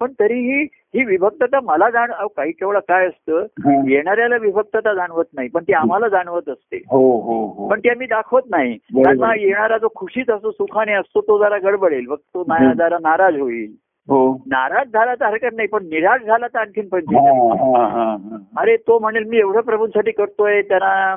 पण 0.06 0.12
तरीही 0.20 0.64
ही 0.96 1.04
विभक्तता 1.06 1.60
मला 1.64 1.90
जाण 1.90 2.12
काही 2.38 2.52
केवळ 2.52 2.80
काय 2.80 3.08
असतं 3.08 3.46
हा. 3.66 3.82
येणाऱ्याला 3.90 4.36
विभक्तता 4.36 4.94
जाणवत 4.94 5.26
नाही 5.34 5.50
पण 5.50 5.64
ती 5.64 5.74
आम्हाला 5.74 6.08
जाणवत 6.08 6.50
असते 6.50 6.78
हो 6.78 7.00
हो 7.22 7.46
हो 7.48 7.68
पण 7.70 7.80
ती 7.80 7.90
आम्ही 7.90 8.08
दाखवत 8.08 8.42
नाही. 8.50 8.78
कारण 8.78 9.18
मग 9.18 9.36
येणारा 9.38 9.78
जो 9.78 9.88
खुशीत 9.96 10.30
असतो 10.30 10.52
सुखाने 10.52 10.94
असतो 10.94 11.22
तो 11.22 11.38
जरा 11.38 11.58
गडबडेल 11.58 12.06
मग 12.08 12.16
तो. 12.16 12.44
जरा 12.74 12.98
नाराज 13.02 13.40
होईल 13.40 13.74
हो 14.08 14.38
नाराज 14.48 14.88
झाला 14.88 15.16
तर 15.16 15.26
हरकत 15.26 15.54
नाही 15.54 15.68
पण 15.68 15.86
निराश 15.86 16.22
झाला 16.22 16.48
तर 16.48 16.60
आणखीन 16.60 16.88
हा, 16.94 17.20
हा, 17.56 17.86
हा, 17.88 18.16
हा. 18.16 18.38
अरे 18.58 18.76
तो 18.78 19.00
म्हणेल 19.00 19.24
मी 19.24 19.38
एवढं 19.38 19.62
प्रभूंसाठी 19.62 20.12
करतोय 20.12 20.62
त्यांना 20.62 21.16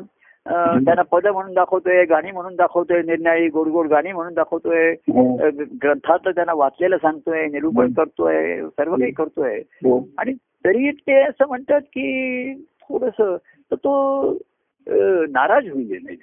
त्यांना 0.50 1.02
पद 1.02 1.26
म्हणून 1.26 1.52
दाखवतोय 1.54 2.04
गाणी 2.04 2.30
म्हणून 2.30 2.56
दाखवतोय 2.56 3.02
निर्णय 3.02 3.48
गोड 3.48 3.68
गोड 3.68 3.88
गाणी 3.88 4.12
म्हणून 4.12 4.34
दाखवतोय. 4.34 4.92
हो, 4.92 5.37
ग्रंथात 5.82 6.28
त्यांना 6.28 6.52
वाचलेलं 6.54 6.96
सांगतोय 6.96 7.46
निरूपण 7.46 7.82
हम्म. 7.82 7.92
करतोय 7.92 8.62
सर्व 8.68 8.94
काही 8.96 9.12
करतोय. 9.12 9.58
हो. 9.58 10.08
आणि 10.18 10.32
तरी 10.34 10.90
ते 10.90 11.22
असं 11.22 11.46
म्हणतात 11.48 11.80
की 11.80 12.54
थोडस 12.54 13.20
तर 13.20 13.74
तो 13.74 14.32
नाराज 15.30 15.68
होईल 15.68 15.98
नाही 16.04 16.16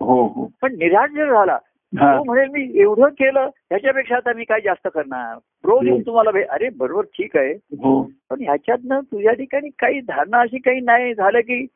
हो 0.00 0.26
हो. 0.26 0.48
पण 0.62 0.72
निराश 0.72 1.10
जर 1.10 1.32
झाला 1.32 1.58
हा. 1.98 2.18
तो 2.18 2.24
म्हणेल 2.24 2.48
मी 2.48 2.80
एवढं 2.80 3.08
केलं 3.08 3.48
त्याच्यापेक्षा 3.68 4.16
आता 4.16 4.32
मी 4.32 4.44
काय 4.44 4.60
जास्त 4.60 4.88
करणार? 4.94 5.38
रोज 5.64 5.86
येऊन 5.86 6.00
तुम्हाला 6.00 6.30
अरे 6.50 6.68
बरोबर 6.68 7.02
ठीक 7.04 7.36
आहे. 7.36 7.52
हो. 7.52 8.10
पण 8.30 8.36
ह्याच्यातनं 8.40 9.00
तुझ्या 9.00 9.32
ठिकाणी 9.32 9.68
काही 9.68 10.00
धारणा 10.00 10.40
अशी 10.40 10.58
काही 10.58 10.80
नाही. 10.80 11.14
झालं 11.14 11.40
की 11.40 11.66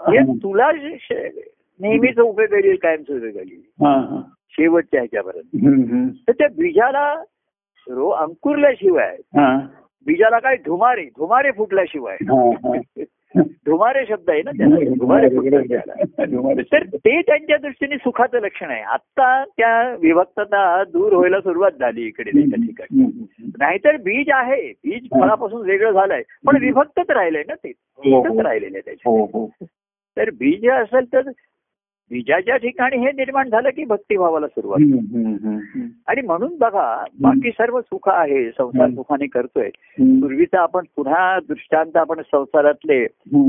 हे 0.00 0.38
तुला 0.42 0.72
नेहमीच 1.80 2.18
उभे 2.18 2.46
करील 2.46 2.76
कायमच 2.82 3.10
हा, 3.82 4.00
हा. 4.00 4.22
शेवटच्या 4.50 5.00
ह्याच्यापर्यंत. 5.00 5.46
तर 6.28 6.32
त्या 6.32 6.48
बीजाला 6.48 7.22
रो 7.90 8.08
अंकुरल्याशिवाय 8.08 9.16
हा. 9.20 9.58
बीजाला 10.06 10.38
काय 10.38 10.56
धुमारे 10.56 11.04
धुमारे 11.04 11.50
फुटल्याशिवाय. 11.50 12.16
धुमारे 13.66 14.06
शब्द 14.08 14.30
आहे 14.30 14.42
ना 14.42 14.50
त्याला 14.50 14.76
धुमारे 14.76 15.28
फुटल्याशिवाय 15.28 16.26
धुमारे. 16.26 16.62
तर 16.62 16.82
ते 16.96 17.20
त्यांच्या 17.20 17.56
दृष्टीने 17.56 17.96
सुखाचं 17.96 18.38
लक्षण 18.38 18.70
आहे. 18.70 18.82
आता 18.82 19.44
त्या 19.44 19.96
विभक्तता 20.00 20.84
दूर 20.84 21.12
व्हायला 21.12 21.40
सुरुवात 21.40 21.70
झाली 21.80 22.02
इकडे 22.02 22.30
त्याच्या 22.30 22.66
ठिकाणी. 22.66 23.26
नाहीतर 23.60 23.96
बीज 23.96 24.26
आहे. 24.30 24.70
बीज 24.70 25.08
फळापासून 25.20 25.66
वेगळं 25.66 25.90
झालंय. 25.92 26.22
पण 26.46 26.56
विभक्तच 26.60 27.10
राहिलंय 27.10 27.42
ना 27.48 27.54
ते. 27.54 27.72
हो, 27.78 28.34
हो. 28.34 28.42
राहिलेलं 28.42 28.78
आहे 28.78 28.92
हो 28.92 29.24
हो. 29.24 29.50
तर 30.16 30.30
बीज 30.30 30.68
असेल 30.68 31.12
तर 31.12 31.30
बीजाच्या 32.10 32.56
ठिकाणी 32.56 32.96
हे 32.96 33.12
निर्माण 33.12 33.48
झालं 33.48 33.70
की 33.70 33.84
भक्तिभावाला 33.84 34.46
सुरुवात. 34.46 34.82
आणि 36.06 36.20
म्हणून 36.20 36.56
बघा 36.58 37.04
बाकी 37.20 37.50
सर्व 37.50 37.80
सुख 37.80 38.08
आहे 38.08 38.50
संसार. 38.50 38.90
सुखाने 38.90 39.26
करतोय. 39.26 39.68
पूर्वीचा 40.00 40.60
आपण 40.60 40.84
पुन्हा 40.96 41.38
दृष्टांत 41.48 41.96
आपण 41.96 42.20
संसारातले. 42.20 43.02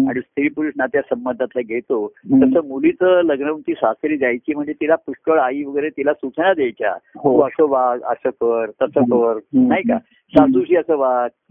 आणि 0.10 0.20
स्त्री 0.20 0.50
पुरुष 0.50 0.74
नात्या 0.78 1.02
संबंधातले 1.02 1.64
घेतो. 1.64 2.08
तसं 2.08 2.68
मुलीचं 2.68 3.22
लग्न 3.24 3.54
ती 3.54 3.74
सासरी 3.74 4.18
जायची 4.18 4.54
म्हणजे 4.54 4.74
तिला 4.74 4.96
पुष्कळ 4.96 5.40
आई 5.40 5.64
वगैरे 5.64 5.90
तिला 5.90 6.14
सूचना 6.14 6.54
द्यायच्या 6.54 6.92
हो. 6.92 7.42
तू 7.42 7.42
असं 7.42 7.70
वाग 7.70 8.00
असं 8.02 8.30
कर 8.30 8.70
तसं 8.82 9.02
कर. 9.02 9.40
नाही 9.54 9.84
का 9.84 9.98
सासूशी 10.36 10.76
असं 10.76 10.98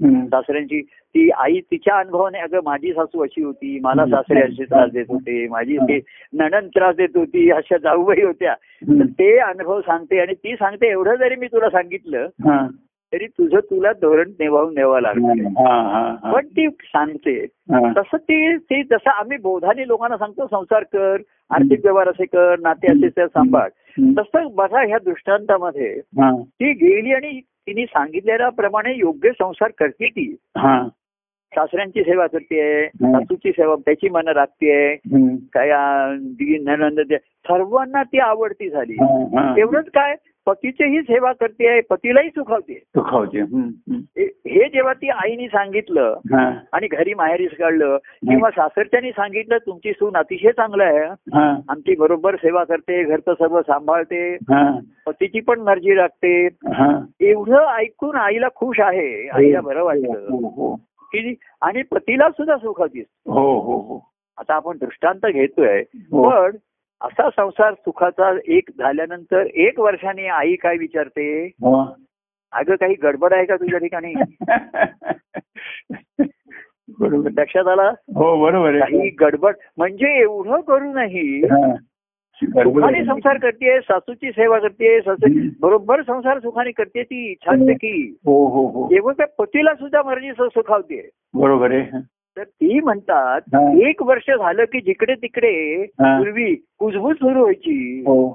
हम्म. 0.04 0.26
सासऱ्यांची 0.26 0.82
ती 0.82 1.30
आई 1.30 1.60
तिच्या 1.60 1.98
अनुभवाने 1.98 2.38
अगं 2.38 2.60
माझी 2.64 2.92
सासू 2.92 3.22
अशी 3.22 3.42
होती 3.42 3.78
मला 3.82 4.06
सासरे 4.06 4.40
असे 4.40 4.64
त्रास 4.64 4.90
देत 4.90 5.04
होते 5.08 5.48
माझी 5.48 5.76
नणन 6.32 6.66
त्रास 6.66 6.96
देत 6.96 7.16
होती 7.16 7.50
अशा 7.50 7.76
जाऊबाई 7.76 8.22
होत्या. 8.22 8.54
ते 9.04 9.38
अनुभव 9.38 9.80
सांगते 9.80 10.20
आणि 10.20 10.34
ती 10.34 10.54
सांगते 10.54 10.90
एवढं 10.90 11.14
जरी 11.14 11.36
मी 11.36 11.46
तुला 11.46 11.70
सांगितलं. 11.70 12.28
तरी 13.12 13.26
तुझं 13.26 13.58
तुला 13.58 13.92
धोरण 13.92 14.30
हा, 15.58 15.82
हा, 15.82 16.16
हा. 16.22 16.32
पण 16.32 16.46
ती 16.46 16.68
सांगते. 16.70 17.46
तसं 17.96 18.16
ती 18.16 18.56
ती 18.56 18.82
जसं 18.82 19.10
आम्ही 19.10 19.38
बोधाने 19.38 19.88
लोकांना 19.88 20.16
सांगतो 20.16 20.46
संसार 20.46 20.82
कर 20.82 21.16
आर्थिक 21.50 21.80
व्यवहार 21.84 22.08
असे 22.08 22.24
कर 22.24 22.58
नाते 22.58 22.92
असे 22.92 23.08
सांभाळ. 23.26 23.68
तसं 24.18 24.46
बघा 24.54 24.86
ह्या 24.86 24.98
दृष्टांतामध्ये. 25.04 26.00
ती 26.42 26.72
गेली 26.72 27.12
आणि 27.12 27.40
तिने 27.68 27.86
सांगितलेल्याप्रमाणे 27.86 28.94
योग्य 28.94 29.30
संसार 29.30 29.70
करते 29.78 30.08
ती 30.08 30.36
हा. 30.56 30.88
सासऱ्यांची 31.54 32.02
सेवा 32.02 32.26
करते. 32.26 32.88
सासूची 32.88 33.50
सेवा 33.50 33.74
त्याची 33.74 34.08
मन 34.08 34.28
राखतेय 34.28 34.92
हम्म. 34.92 35.36
काय 35.54 35.68
सर्वांना 37.20 38.02
ती 38.02 38.18
आवडती 38.18 38.70
झाली. 38.70 38.96
एवढंच 39.60 39.86
काय 39.86 40.14
पतीचीही 40.46 41.00
सेवा 41.02 41.32
करते 41.32 41.80
पतीलाही 41.80 42.28
सुखावते 42.28 42.74
सुखावते. 42.74 43.40
हे- 43.40 44.28
हे 44.46 44.68
जेव्हा 44.68 44.92
ती 44.92 45.08
आईने 45.08 45.46
सांगितलं 45.46 46.18
हा. 46.32 46.50
आणि 46.72 46.86
घरी 46.86 47.14
माहेरीस 47.14 47.50
काढलं 47.58 47.96
किंवा 47.96 48.50
सासरच्यानी 48.50 49.10
सांगितलं 49.10 49.58
तुमची 49.58 49.92
सून 49.92 50.16
अतिशय 50.16 50.50
चांगलं 50.50 50.84
आहे 50.84 51.04
हा. 51.34 51.48
आमची 51.68 51.96
बरोबर 51.96 52.36
सेवा 52.36 52.64
करते 52.64 53.02
घरचं 53.04 53.34
सर्व 53.34 53.60
सांभाळते 53.60 54.34
हा. 54.34 54.78
पतीची 55.06 55.40
पण 55.40 55.60
मर्जी 55.60 55.94
राखते 55.94 56.46
हा. 56.72 57.00
एवढं 57.20 57.66
ऐकून 57.68 58.16
आईला 58.16 58.48
खुश 58.54 58.80
आहे 58.80 59.28
आईला 59.28 59.60
बरं 59.60 59.84
वाटलं 59.84 60.26
हो, 60.30 60.48
हो. 60.48 60.74
की 61.12 61.34
आणि 61.60 61.82
पतीला 61.82 62.28
सुद्धा 62.30 62.56
सुखावतीस 62.56 63.06
हो 63.26 63.60
हो 63.60 63.76
हो 63.80 64.00
आता 64.38 64.54
आपण 64.54 64.76
दृष्टांत 64.80 65.26
घेतोय 65.26 65.82
हो. 66.12 66.30
पण 66.30 66.56
असा 67.00 67.30
संसार 67.30 67.74
सुखाचा 67.74 68.38
एक 68.48 68.70
झाल्यानंतर 68.78 69.46
एक 69.54 69.80
वर्षाने 69.80 70.26
आई 70.26 70.54
काय 70.54 70.76
विचारते? 70.76 71.46
हो. 71.46 71.96
अगं 72.52 72.74
काही 72.74 72.94
गडबड 72.94 73.32
आहे 73.32 73.44
का 73.44 73.56
तुझ्या 73.56 73.78
ठिकाणी? 73.78 74.14
बरोबर. 76.98 77.30
लक्षात 77.38 77.66
आला? 77.66 77.88
हो 78.14 78.44
बरोबर 78.44 78.68
आहे. 78.68 78.80
काही 78.80 79.10
गडबड 79.10 79.54
म्हणजे 79.76 80.20
एवढं 80.20 80.60
करूनही 80.60 81.40
हा. 81.44 81.74
सुखाने. 82.42 83.04
संसार 83.04 83.38
करते 83.38 83.80
सासूची 83.80 84.30
सेवा 84.30 84.58
करते 84.58 85.00
सासू. 85.00 85.48
बरोबर 85.60 86.02
संसार 86.02 86.38
सुखाने 86.38 86.70
करते 86.70 87.02
ती 87.02 87.34
छानपैकी 87.34 88.16
हो 88.26 88.46
हो 88.46 88.66
हो. 88.66 88.88
एवढं 88.96 89.16
त्या 89.16 89.26
पतीला 89.38 89.74
सुद्धा 89.74 90.02
मर्जी 90.02 90.32
सुखावते 90.32 91.08
बरोबर 91.34 91.72
आहे. 91.72 91.98
तर 92.36 92.44
ती 92.44 92.80
म्हणतात 92.80 93.40
हा. 93.54 93.88
एक 93.88 94.02
वर्ष 94.02 94.30
झालं 94.30 94.64
की 94.64 94.80
जिकडे 94.80 95.14
तिकडे 95.14 95.50
हा. 95.82 96.18
पूर्वी 96.18 96.54
कुजबूज 96.78 97.16
सुरू 97.16 97.40
व्हायची. 97.40 98.00
हो. 98.00 98.28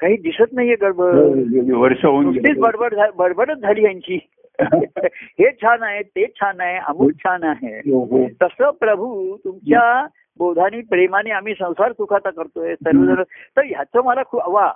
काही 0.00 0.16
दिसत 0.16 0.52
नाहीये 0.52 0.74
गडबड. 0.74 1.74
वर्ष 1.74 2.04
होऊन 2.04 2.24
नुसतीच 2.24 2.44
गेली. 2.46 2.60
बडबड 2.60 2.94
बडबडच 3.16 3.58
झाली 3.58 3.84
यांची. 3.84 4.18
हे 5.40 5.50
छान 5.52 5.82
आहे 5.82 6.02
ते 6.02 6.26
छान 6.26 6.60
आहे 6.60 6.78
अमुक 6.78 7.10
छान 7.18 7.42
आहे. 7.42 7.76
हो, 7.78 8.04
हो. 8.04 8.26
तसं 8.42 8.70
प्रभू 8.70 9.36
तुमच्या 9.36 10.06
बोधानी 10.38 10.80
प्रेमाने 10.80 11.30
आम्ही 11.30 11.54
संसार 11.54 11.92
सुखाचा 11.92 12.30
करतोय 12.30 12.74
सर्वजण 12.74 13.22
तर 13.56 13.64
ह्याचं 13.64 14.04
मला 14.04 14.22
खूप 14.22 14.48
वा 14.48 14.66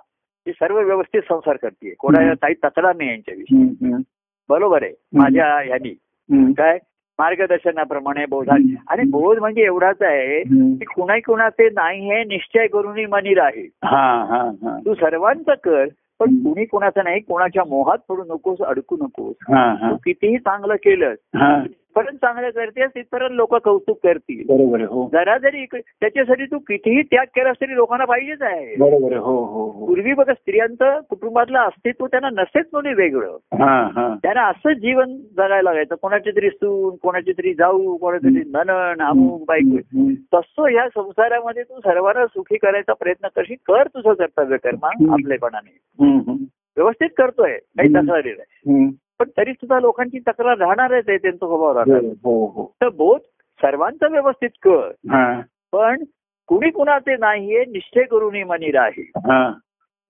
हे 0.47 0.53
सर्व 0.53 0.81
व्यवस्थित 0.81 1.21
संसार 1.29 1.57
करते 1.57 1.95
कोणाला 1.99 2.33
काही 2.35 2.55
तक्रार 2.55 2.97
नाही 2.97 3.11
यांच्याविषयी. 3.11 3.93
बरोबर 4.49 4.83
आहे. 4.83 4.93
माझ्या 5.13 5.47
ह्यानी. 5.59 5.95
काय? 6.53 6.79
मार्गदर्शनाप्रमाणे 7.19 8.27
बोधा 8.27 8.55
आणि 8.89 9.11
बोध 9.11 9.39
म्हणजे 9.39 9.63
एवढाच 9.63 10.03
आहे. 10.03 10.43
की 10.77 10.85
कुणा 10.85 11.19
कुणाचे 11.19 11.69
नाही 11.71 12.01
हे 12.01 12.25
निश्चय 12.25 12.67
करून 12.67 13.05
मनी 13.05 13.35
राहील 13.35 13.67
हा 13.85 14.25
हा 14.29 14.51
हा. 14.63 14.79
तू 14.87 14.95
सर्वांचं 14.95 15.53
कर 15.65 15.85
पण. 16.21 16.35
कुणी 16.35 16.65
कुणाचं 16.65 17.05
नाही 17.05 17.21
कोणाच्या 17.21 17.63
मोहात 17.65 17.99
पडू 18.09 18.25
नकोस 18.25 18.59
अडकू 18.61 18.97
नकोस. 18.97 19.37
तू 19.91 19.97
कितीही 19.97 20.39
चांगलं 20.39 20.75
केलं 20.75 21.15
परत 21.97 22.13
चांगलं 22.13 22.51
करतेस 22.51 22.91
तिथपर्यंत 22.95 23.33
लोक 23.33 23.55
कौतुक 23.55 23.99
करतील. 24.03 24.43
बरोबर 24.49 24.81
हो. 24.81 25.09
जरा 25.13 25.39
जरी 25.39 25.65
त्याच्यासाठी 25.75 26.45
तू 26.45 26.59
कितीही 26.59 27.03
त्याग 27.03 27.27
केलास 27.27 27.57
तरी 27.61 27.75
लोकांना 27.75 28.05
पाहिजेच 28.05 28.43
आहे. 28.43 28.77
बरोबर 28.77 29.17
हो 29.17 29.45
हो 29.45 29.71
हो. 29.71 29.87
पूर्वी 29.87 30.13
बघा 30.13 30.35
स्त्रियांचं 30.35 31.01
कुटुंबातलं 31.01 31.59
अस्तित्व 31.59 32.07
त्यांना 32.07 32.31
नसेच 32.31 32.67
कोणी 32.71 32.95
वेगळं. 32.95 33.37
हा 33.53 33.83
हा. 33.83 34.17
त्यांना 34.23 34.47
असंच 34.47 34.77
जीवन 34.77 35.17
जगायला 35.17 35.63
लागायचं 35.63 35.95
कोणाची 35.95 36.31
तरी 36.31 36.51
सून 36.51 36.97
कोणाची 36.97 37.33
तरी 37.33 37.55
जाऊ 37.55 37.97
कोणाची 37.97 38.25
तरी 38.25 38.43
ननन 38.49 39.03
अमुक 39.03 39.49
बायको. 39.49 39.77
हम्म. 39.77 40.15
तसं 40.35 40.63
ह्या 40.71 40.89
संसारामध्ये 40.89 41.63
तू 41.63 41.81
सर्वांना 41.81 42.27
सुखी 42.27 42.57
करायचा 42.57 42.93
प्रयत्न 42.93 43.29
करशील 43.37 43.57
कर 43.67 43.87
तुझं 43.87 44.13
कर्तव्य 44.13 44.57
कर्मा. 44.57 44.89
आपलेपणाने. 45.13 45.79
व्यवस्थित 46.77 47.09
करतोय 47.17 47.53
काही 47.53 47.89
नाही. 47.89 48.31
हम्म. 48.41 48.89
पण 49.19 49.29
तरी 49.37 49.53
सुद्धा 49.53 49.81
लोकांची 49.81 50.19
तक्रार 50.19 50.59
राहणारच 50.59 51.05
आहे 51.09 51.19
त्यांचा 51.19 51.47
स्वभाव 51.47 51.73
राहणार. 51.73 52.01
हो 52.25 52.47
हो 52.47 52.75
तर 52.83 52.89
बोध 52.89 53.21
सर्वांचं 53.63 54.11
व्यवस्थित 54.11 54.51
कर. 54.63 54.91
हा. 55.11 55.41
पण 55.73 56.05
कुणी 56.49 56.71
कुणाचे 56.71 57.17
नाहीये 57.17 57.65
निश्चय 57.65 58.03
करून 58.03 58.43
मनी 58.43 58.71
राही 58.71 59.11
हा. 59.17 59.49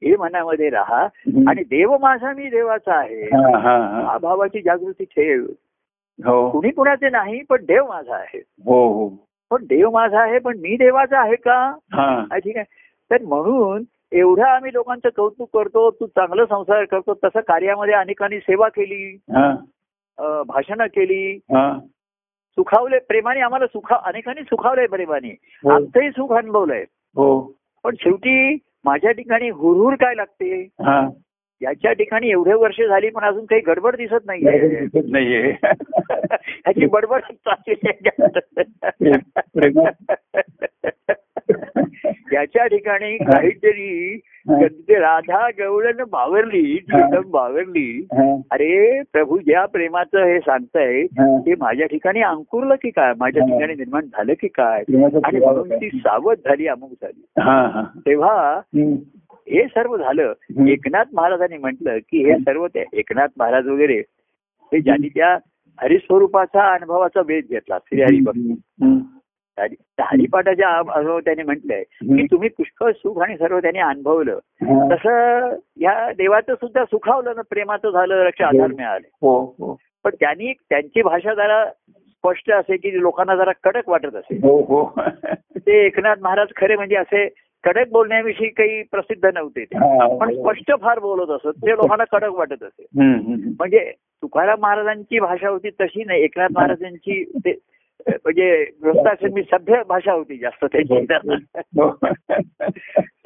हे 0.04 0.16
मनामध्ये 0.16 0.70
राहा. 0.70 1.02
आणि 1.48 1.62
देव 1.62 1.96
माझा 1.98 2.32
मी 2.32 2.48
देवाचा 2.48 2.94
आहे. 2.94 3.24
हा 3.24 3.58
हा 3.58 3.78
हा. 3.78 4.02
हा 4.02 4.18
भावाची 4.18 4.62
जागृती 4.62 5.04
ठेव. 5.04 5.46
हो. 6.26 6.50
कुणी 6.50 6.70
कुणाचे 6.70 7.10
नाही 7.10 7.42
पण 7.42 7.64
देव 7.64 7.88
माझा 7.88 8.16
आहे. 8.16 8.38
हो 8.38 8.92
हो. 8.92 9.08
पण 9.50 9.64
देव 9.64 9.90
माझा 9.90 10.20
आहे 10.20 10.38
पण 10.38 10.58
मी 10.58 10.76
देवाचा 10.76 11.20
आहे 11.20 11.36
का? 11.36 11.76
हा. 11.92 12.24
हा, 12.30 12.38
ठीक 12.38 12.56
आहे. 12.56 12.64
तर 13.10 13.22
म्हणून 13.22 13.82
एवढं 14.14 14.42
आम्ही 14.42 14.74
लोकांचं 14.74 15.08
कौतुक 15.16 15.56
करतो 15.56 15.90
तू 15.90 16.06
चांगलं 16.06 16.44
संसार 16.44 16.84
करतो 16.84 17.14
तसं 17.14 17.40
कार्यामध्ये 17.40 17.94
अनेकांनी 17.94 18.38
सेवा 18.38 18.68
केली 18.68 19.18
भाषणं 20.46 20.86
केली. 20.86 21.38
सुखावले 22.56 22.98
प्रेमाने 22.98 23.40
आम्हाला 23.40 23.66
सुखा 23.66 23.96
अनेकांनी 24.04 24.42
सुखावलंय 24.42 24.86
प्रेमाने. 24.86 25.28
हो. 25.28 25.70
आमचंही 25.70 26.10
सुख 26.10 26.36
अनुभवलंय. 26.36 26.84
हो. 27.14 27.52
पण 27.84 27.94
शेवटी 28.00 28.58
माझ्या 28.84 29.10
ठिकाणी 29.10 29.50
हुरहुर 29.50 29.94
काय 29.94 30.14
लागते? 30.14 30.68
याच्या 31.62 31.92
ठिकाणी 31.92 32.30
एवढे 32.30 32.52
वर्ष 32.52 32.80
झाली 32.80 33.10
पण 33.10 33.24
अजून 33.24 33.44
काही 33.44 33.60
गडबड 33.60 33.96
दिसत 33.96 34.24
नाहीये. 34.24 34.86
नाहीये. 35.10 35.54
ह्याची 36.46 36.86
बडबड 36.86 37.20
चालली 42.04 42.36
याच्या 42.36 42.66
ठिकाणी 42.66 43.16
काहीतरी 43.16 44.20
राधा 44.90 45.48
गवळण 45.58 46.04
बावरली 46.10 46.78
जगदंब 46.92 47.30
बावरली. 47.30 48.06
अरे 48.50 49.02
प्रभू 49.12 49.38
ज्या 49.38 49.66
प्रेमाचं 49.66 50.24
हे 50.24 50.38
सांगताय. 50.38 51.02
ते 51.20 51.54
माझ्या 51.54 51.86
ठिकाणी 51.86 52.20
अंकुरलं 52.20 52.74
की 52.74 52.90
काय? 52.90 53.12
माझ्या. 53.18 53.44
ठिकाणी 53.44 53.74
निर्माण 53.74 54.04
झालं 54.04 54.32
की 54.32 54.48
काय? 54.48 54.80
आणि 55.24 55.38
म्हणून 55.38 55.68
ती? 55.68 55.88
सावध 55.88 56.36
झाली 56.36 56.66
अमुक 56.66 56.92
झाली. 56.92 57.24
हा 57.38 57.66
हा. 57.66 57.82
तेव्हा. 58.06 58.60
हे 59.48 59.64
सर्व 59.64 59.96
झालं. 59.96 60.32
एकनाथ 60.68 61.04
महाराजांनी 61.12 61.56
म्हटलं 61.56 61.98
की 61.98 62.24
हे 62.24 62.36
सर्व 62.38 62.66
ते 62.66 62.84
एकनाथ 62.92 63.28
महाराज 63.38 63.66
वगैरे 63.66 63.98
हे 64.72 64.80
ज्यांनी 64.80 65.08
त्या 65.08 65.38
हरिस्वरूपाचा 65.82 66.74
अनुभवाचा 66.74 67.20
वेध 67.26 67.44
घेतला 67.50 67.78
श्रीहरी 67.78 68.20
भक्ती 68.20 68.54
हरिपाठाच्या 69.58 70.68
अनुभव 70.68 71.20
त्यांनी 71.20 71.42
म्हटलंय. 71.42 71.82
की. 71.82 72.26
तुम्ही 72.26 72.48
पुष्कळ 72.48 72.92
सुख 72.92 73.22
आणि 73.22 73.36
सर्व 73.36 73.58
त्यांनी 73.58 73.78
अनुभवलं. 73.78 74.38
हा. 74.46 74.94
तसं 74.94 75.56
या 75.76 76.12
देवाचं 76.12 76.54
सुद्धा 76.54 76.84
सुखावलं 76.84 77.32
ना 77.36 77.42
प्रेमाचं 77.50 77.90
झालं 77.90 78.14
रक्ष 78.14 78.42
आधार 78.42 78.66
मिळाले. 78.66 79.08
हो 79.22 79.44
हो. 79.44 79.76
पण 80.04 80.10
त्यांनी 80.20 80.52
त्यांची 80.52 81.02
भाषा 81.02 81.34
जरा 81.34 81.64
स्पष्ट 81.92 82.52
असे 82.52 82.76
की 82.76 83.00
लोकांना 83.00 83.36
जरा 83.36 83.52
कडक 83.64 83.88
वाटत 83.88 84.16
असे. 84.16 84.36
हो 84.36 84.60
हो. 84.62 85.00
ते 85.56 85.86
एकनाथ 85.86 86.16
महाराज 86.22 86.48
खरे 86.56 86.76
म्हणजे 86.76 86.96
असे 86.96 87.28
कडक 87.64 87.88
बोलण्याविषयी 87.92 88.48
काही 88.48 88.82
प्रसिद्ध 88.82 89.30
नव्हते 89.34 89.64
ते. 89.64 89.76
हा. 89.76 90.18
पण 90.18 90.34
स्पष्ट 90.34 90.72
फार 90.82 90.98
बोलत 90.98 91.30
असत. 91.30 91.58
ते 91.58 91.70
लोकांना 91.70 92.04
कडक 92.04 92.32
वाटत 92.32 92.62
असे. 92.62 92.86
म्हणजे 93.58 93.92
तुकाराम 94.22 94.58
महाराजांची 94.60 95.18
भाषा 95.18 95.48
होती 95.48 95.70
तशी 95.70 96.04
नाही. 96.04 96.22
एकनाथ 96.22 96.48
महाराजांची 96.54 97.24
ते 97.24 97.58
म्हणजे 98.08 98.64
गृहस्थाश्रमी 98.82 99.42
सभ्य 99.42 99.82
भाषा 99.88 100.12
होती 100.12 100.36
जास्त 100.38 100.64
त्याची 100.64 100.94
हो. 101.78 101.90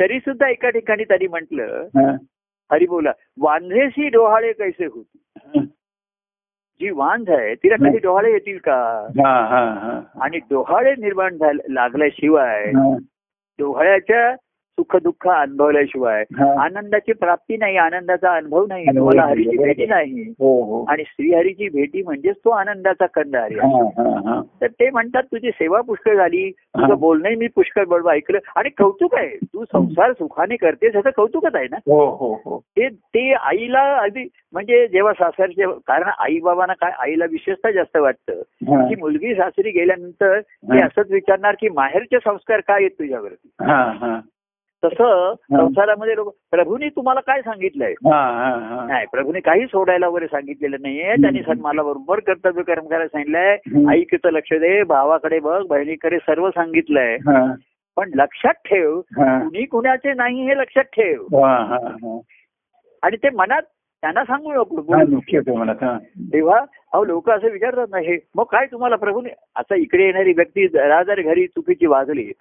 तरी 0.00 0.18
सुद्धा 0.20 0.48
एका 0.48 0.70
ठिकाणी 0.70 1.04
त्यांनी 1.04 1.26
म्हटलं 1.26 1.86
हा. 1.96 2.10
हरी 2.70 2.86
बोला 2.86 3.12
वांझेसी 3.40 4.08
डोहाळे 4.08 4.52
कैसे 4.52 4.86
होती 4.86 5.60
जी 6.80 6.90
वांझ 6.90 7.28
आहे 7.30 7.54
तिला 7.54 7.76
कधी 7.76 7.98
डोहाळे 7.98 8.32
येतील 8.32 8.58
का 8.58 8.74
हा, 9.18 9.32
हा, 9.46 9.64
हा. 9.74 10.00
आणि 10.22 10.38
डोहाळे 10.50 10.94
निर्माण 10.98 11.36
झाले 11.36 11.74
लागल्याशिवाय 11.74 12.64
हा. 12.64 12.96
डोहाळ्याच्या 13.58 14.34
सुख 14.78 14.96
दुःख 15.02 15.26
अनुभवल्याशिवाय 15.28 16.22
हा. 16.32 16.46
आनंदाची 16.64 17.12
प्राप्ती 17.12 17.56
नाही 17.56 17.76
आनंदाचा 17.76 18.34
अनुभव 18.34 18.66
नाही 18.66 18.84
तुम्हाला 18.88 19.22
हरीची 19.22 19.48
बरोबर. 19.48 19.66
भेटी 19.66 19.86
नाही 19.86 20.22
हो 20.38 20.52
हो 20.64 20.84
आणि 20.88 21.02
श्रीहरीची 21.06 21.68
भेटी 21.68 22.02
म्हणजेच 22.02 22.36
तो 22.44 22.50
आनंदाचा 22.50 23.06
कंद 23.06 23.36
हरी 23.36 23.58
आहे. 23.58 23.68
हा, 23.70 23.82
हा, 23.98 24.18
हा. 24.26 24.40
तर 24.60 24.66
ते 24.72 24.90
म्हणतात 24.90 25.22
तुझी 25.32 25.50
सेवा 25.50 25.80
पुष्कळ 25.80 26.16
झाली 26.16 26.44
हा. 26.46 26.82
तुझं 26.82 26.98
बोलणंही 27.00 27.36
मी 27.36 27.46
पुष्कळ 27.56 27.84
बडबड 27.84 28.10
ऐकलं 28.10 28.38
आणि 28.56 28.68
कौतुक 28.78 29.14
आहे 29.14 29.36
तू 29.44 29.64
संसार 29.64 30.12
सुखाने 30.12 30.56
करतेस 30.56 30.92
ह्याचं 30.92 31.10
कौतुकच 31.16 31.54
आहे 31.54 31.66
ना 31.70 31.76
हो 31.86 32.04
हो 32.16 32.32
हो 32.44 32.58
ते 32.76 32.88
ते 32.88 33.32
आईला 33.34 33.82
अगदी 33.96 34.26
म्हणजे 34.52 34.86
जेव्हा 34.88 35.12
सासरचे 35.12 35.66
कारण 35.86 36.10
आई 36.18 36.38
बाबांना 36.40 36.72
काय 36.80 36.92
आईला 37.00 37.24
विशेषतः 37.30 37.70
जास्त 37.70 37.96
वाटतं 37.96 38.40
हा. 38.68 38.86
की 38.88 38.94
मुलगी 39.00 39.34
सासरी 39.34 39.70
गेल्यानंतर 39.70 40.40
ते 40.40 40.78
हा. 40.78 40.86
असंच 40.86 41.10
विचारणार 41.10 41.54
की 41.60 41.68
माहेरचे 41.74 42.18
संस्कार 42.18 42.60
काय 42.60 42.76
आहेत 42.76 42.98
तुझ्यावरती 42.98 43.48
हा, 43.60 43.82
हा. 44.00 44.18
तसं 44.82 45.34
संसारामध्ये 45.52 46.14
लोक 46.16 46.34
प्रभूंनी 46.50 46.88
तुम्हाला 46.88 47.20
काय 47.20 47.40
सांगितलंय 47.42 47.92
हा, 48.04 48.18
हा, 48.32 48.50
हा. 48.66 48.84
नाही 48.86 49.06
प्रभूने 49.06 49.40
काही 49.40 49.64
सोडायला 49.66 50.08
वगैरे 50.08 50.26
सांगितलेलं 50.26 50.76
नाहीये 50.82 51.14
त्यांनी 51.14 51.42
सन्माला 51.42 51.82
बरोबर 51.82 52.20
कर्तव्य 52.20 52.62
कर्म 52.62 52.86
करायला 52.86 53.06
सांगितलंय 53.06 53.54
हम्म. 53.66 53.88
आईकडचं 53.90 54.32
लक्ष 54.32 54.52
दे 54.52 54.82
भावाकडे 54.82 55.38
बघ 55.38 55.60
बहिणीकडे 55.66 56.18
सर्व 56.18 56.48
सांगितलंय 56.50 57.16
पण 57.96 58.10
लक्षात 58.14 58.54
ठेव. 58.64 59.00
कुणी 59.18 59.64
कुणाचे 59.64 60.12
नाही 60.14 60.46
हे 60.46 60.56
लक्षात 60.56 60.84
ठेव. 60.92 61.24
आणि 63.02 63.16
ते 63.16 63.30
मनात 63.30 63.62
त्यांना 64.02 64.24
सांगू 64.24 64.52
नको. 64.52 64.80
तेव्हा 66.32 66.60
अहो 66.92 67.04
लोक 67.04 67.30
असं 67.30 67.50
विचारतात 67.50 67.86
ना 67.90 67.98
हे 67.98 68.16
मग 68.36 68.44
काय 68.44 68.66
तुम्हाला 68.66 68.96
प्रभूने 68.96 69.28
आता 69.56 69.74
इकडे 69.74 70.04
येणारी 70.04 70.32
व्यक्ती 70.32 70.68
जरा 70.68 71.02
जर 71.02 71.20
घरी 71.20 71.46
चुकीची 71.46 71.86
वाजली. 71.86 72.32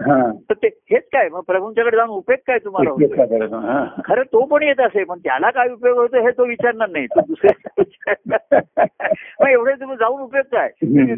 तर 0.50 0.54
ते 0.54 0.68
हेच 0.68 1.04
काय 1.14 1.30
मग 1.30 1.42
प्रभूंच्याकडे 1.42 1.98
जाऊन 1.98 2.10
उपयोग 2.10 2.40
काय 2.48 2.58
तुम्हाला. 2.58 2.90
खरं 4.06 4.24
तो 4.24 4.46
पण 4.46 4.64
येत 4.64 4.80
असे 4.80 5.04
पण 5.04 5.20
त्याला 5.20 5.50
काय 5.50 5.70
उपयोग 5.70 5.98
होतो 5.98 6.24
हे 6.26 6.32
तो 6.32 6.46
विचारणार 6.46 6.90
नाही. 6.90 7.06
तो 7.06 7.22
दुसऱ्या 7.22 7.84
मग 9.42 9.50
एवढे 9.50 9.74
तुम्ही 9.74 9.98
जाऊन 9.98 10.22
उपयोग 10.22 10.46
काय? 10.52 10.70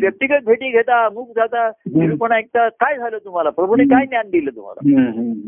व्यक्तिगत 0.01 0.45
भेटी 0.45 0.71
घेता 0.71 1.05
अमुक 1.05 1.29
जाता 1.35 1.69
निरूपण 1.95 2.31
ऐकता 2.31 2.69
काय 2.69 2.97
झालं 2.97 3.17
तुम्हाला? 3.17 3.49
प्रभूने 3.49 3.83
काय 3.83 4.05
ज्ञान 4.05 4.29
दिलं 4.29 4.51
तुम्हाला. 4.55 4.79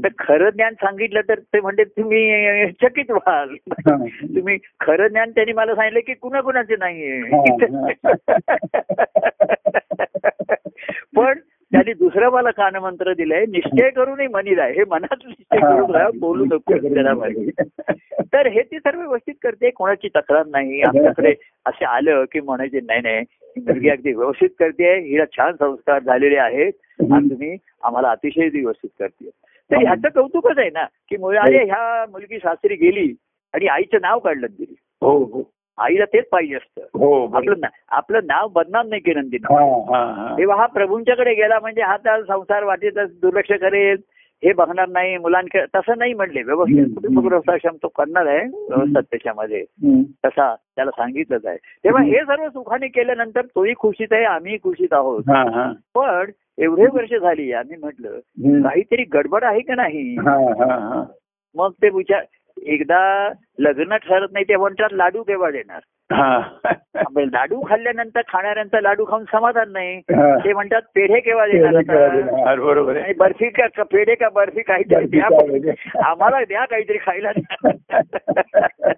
तर 0.03 0.07
खरं 0.19 0.49
ज्ञान 0.49 0.73
सांगितलं 0.73 1.21
तर 1.29 1.39
ते 1.39 1.59
म्हणते 1.61 1.83
तुम्ही 1.83 2.71
चकित 2.71 3.11
व्हाल. 3.11 3.55
तुम्ही 4.35 4.57
खरं 4.79 5.07
ज्ञान 5.07 5.31
त्यांनी 5.31 5.53
मला 5.53 5.75
सांगितलं 5.75 5.99
की 5.99 6.13
कुणा 6.13 6.41
कुणाचे 6.41 6.75
नाहीये 6.79 7.21
पण 11.15 11.39
त्यांनी 11.71 11.93
दुसरं 11.93 12.29
मला 12.29 12.51
कानमंत्र 12.51 13.13
दिलंय 13.13 13.45
निश्चय 13.45 13.89
करूनही 13.89 14.27
मनी 14.27 14.55
राय 14.55 14.71
हे 14.71 14.83
मनात 14.89 15.27
निश्चय 15.27 15.59
करून 15.59 16.19
बोलू 16.19 16.45
नको 16.45 16.73
तर 18.33 18.47
हे 18.47 18.61
ती 18.61 18.79
सर्व 18.79 18.99
व्यवस्थित 18.99 19.33
करते 19.43 19.69
कोणाची 19.69 20.07
तक्रार 20.07 20.45
नाही 20.45 20.81
आमच्याकडे 20.81 21.33
असे 21.65 21.85
आलं 21.85 22.25
की 22.31 22.39
म्हणायचे 22.39 22.79
नाही 22.79 23.01
नाही 23.01 23.23
मुलगी 23.57 23.89
अगदी 23.89 24.13
व्यवस्थित 24.13 24.49
करते 24.59 24.99
हिला 24.99 25.23
छान 25.37 25.55
संस्कार 25.55 25.99
झालेले 25.99 26.37
आहेत 26.37 26.73
आणि 27.13 27.29
तुम्ही 27.29 27.57
आम्हाला 27.83 28.11
अतिशय 28.11 28.49
व्यवस्थित 28.53 28.89
करते. 28.99 29.29
तर 29.69 29.77
ह्याचं 29.77 30.09
कौतुकच 30.09 30.57
आहे 30.57 30.69
ना 30.69 30.85
की 31.09 31.17
मुळे 31.17 31.37
अरे 31.37 31.63
ह्या 31.63 32.05
मुलगी 32.11 32.37
सासरी 32.37 32.75
गेली 32.75 33.15
आणि 33.53 33.67
आईचं 33.67 33.97
नाव 34.01 34.19
काढलं 34.19 34.47
गेली 34.59 34.75
हो 35.01 35.23
हो. 35.23 35.51
आईला 35.81 36.05
तेच 36.05 36.29
पाहिजे 36.29 36.55
असतं. 36.55 36.81
हो 36.81 37.35
आपलं 37.35 37.55
ना- 37.59 37.69
आपलं 37.89 38.19
नाव 38.23 38.47
बदनाम 38.47 38.87
नाही 38.87 39.01
केलं 39.01 39.19
हा. 39.93 40.35
तेव्हा 40.37 40.57
हा 40.57 40.65
प्रभूंच्याकडे 40.65 41.33
गेला 41.33 41.59
म्हणजे 41.59 41.81
हा 41.81 41.97
त्या 41.97 42.21
संसार 42.21 42.63
वाटेत 42.63 42.91
दुर्लक्ष 42.95 43.51
करेल. 43.51 43.97
हे 44.43 44.53
बघणार 44.53 44.87
नाही 44.87 45.17
मुलांकडे 45.17 45.65
तसं 45.75 45.93
नाही 45.97 46.13
म्हणले. 46.13 46.43
व्यवस्थित 46.43 46.85
तो 47.83 47.87
करणार 47.87 48.25
आहे 48.25 48.39
व्यवस्थित 48.39 49.03
त्याच्यामध्ये. 49.03 49.63
तसा 50.25 50.55
त्याला 50.55 50.91
सांगितलंच 50.91 51.45
आहे. 51.45 51.57
तेव्हा 51.57 52.03
हे 52.03 52.19
सर्व 52.19 52.49
सुखाने 52.49 52.87
केल्यानंतर 52.87 53.41
तोही 53.41 53.73
खुशीत 53.79 54.07
आहे 54.11 54.23
आम्ही 54.23 54.57
खुशीत 54.57 54.93
आहोत. 54.93 55.23
पण 55.95 56.31
एवढे 56.57 56.85
वर्ष 56.93 57.13
झाली 57.13 57.53
आम्ही 57.53 57.77
म्हटलं. 57.77 58.09
काहीतरी 58.63 59.03
गडबड 59.03 59.43
आहे 59.43 59.59
का 59.59 59.75
नाही. 59.75 60.15
मग 61.55 61.71
ते 61.71 61.89
विचार 61.89 62.21
एकदा 62.57 63.29
लग्न 63.59 63.95
ठरत 63.95 64.27
नाही 64.31 64.45
ते 64.49 64.55
म्हणतात 64.55 64.93
लाडू 64.93 65.23
केव्हा 65.23 65.51
देणार 65.51 65.79
हा. 66.13 66.37
आंबे 66.95 67.25
लाडू 67.25 67.61
खाल्ल्यानंतर 67.69 68.21
खाणाऱ्यांचा 68.27 68.81
लाडू 68.81 69.05
खाऊन 69.05 69.23
समाधान 69.23 69.71
नाही. 69.71 69.99
ते 70.45 70.53
म्हणतात 70.53 70.81
पेढे 70.95 71.19
केव्हा 71.19 71.45
देणार 71.47 72.59
बरोबर 72.59 73.01
बर्फी 73.17 73.49
का 73.49 73.83
पेढे 73.83 74.15
का 74.15 74.29
बर्फी 74.29 74.61
काहीतरी 74.61 75.05
द्या? 75.05 75.27
आम्हाला 76.05 76.43
द्या 76.43 76.65
काहीतरी 76.65 76.97
खायला 76.97 77.31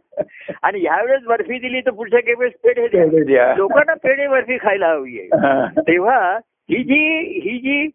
आणि 0.63 0.79
ह्यावेळेस 0.79 1.23
बर्फी 1.23 1.59
दिली 1.59 1.81
तर 1.81 1.91
पुढच्या 1.91 2.19
वेळेस 2.39 2.53
पेढे 2.63 3.23
द्या. 3.23 3.53
लोकांना 3.57 3.93
पेढे 3.93 4.27
बर्फी 4.27 4.57
खायला 4.57 4.87
हवी 4.87 5.19
आहे. 5.19 5.81
तेव्हा 5.81 6.37
ही 6.69 6.83
जी 6.83 6.99
ही 7.39 7.57
जी 7.59 7.89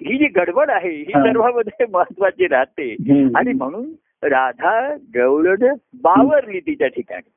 ही 0.00 0.18
जी 0.18 0.26
गडबड 0.26 0.70
आहे 0.70 0.90
ही. 0.90 1.04
सर्वांमध्ये 1.04 1.86
महत्वाची 1.92 2.46
राहते. 2.46 2.92
आणि 3.36 3.52
म्हणून 3.52 3.84
राधा 4.22 4.94
गवळण 5.16 5.74
बावरली 6.02 6.60
तिच्या 6.60 6.88
ठिकाणी. 6.88 7.30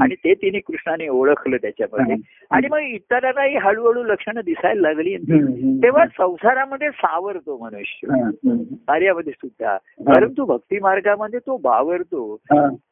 आणि 0.00 0.14
ते 0.14 0.34
तिने 0.34 0.58
कृष्णाने 0.58 1.08
ओळखलं 1.08 1.56
त्याच्यामध्ये. 1.56 2.14
आणि 2.50 2.68
मग 2.70 2.78
इतरांनाही 2.78 3.56
हळूहळू 3.56 4.02
लक्षणं 4.02 4.40
दिसायला 4.44 4.80
लागली. 4.80 5.16
तेव्हा 5.82 6.06
संसारामध्ये 6.06 6.90
सावरतो 6.90 7.58
मनुष्य. 7.58 8.06
कार्यामध्ये 8.88 9.32
सुद्धा. 9.32 9.76
परंतु 10.14 10.44
भक्ती 10.44 10.78
मार्गामध्ये 10.80 11.38
तो 11.38 11.56
बावरतो. 11.56 12.36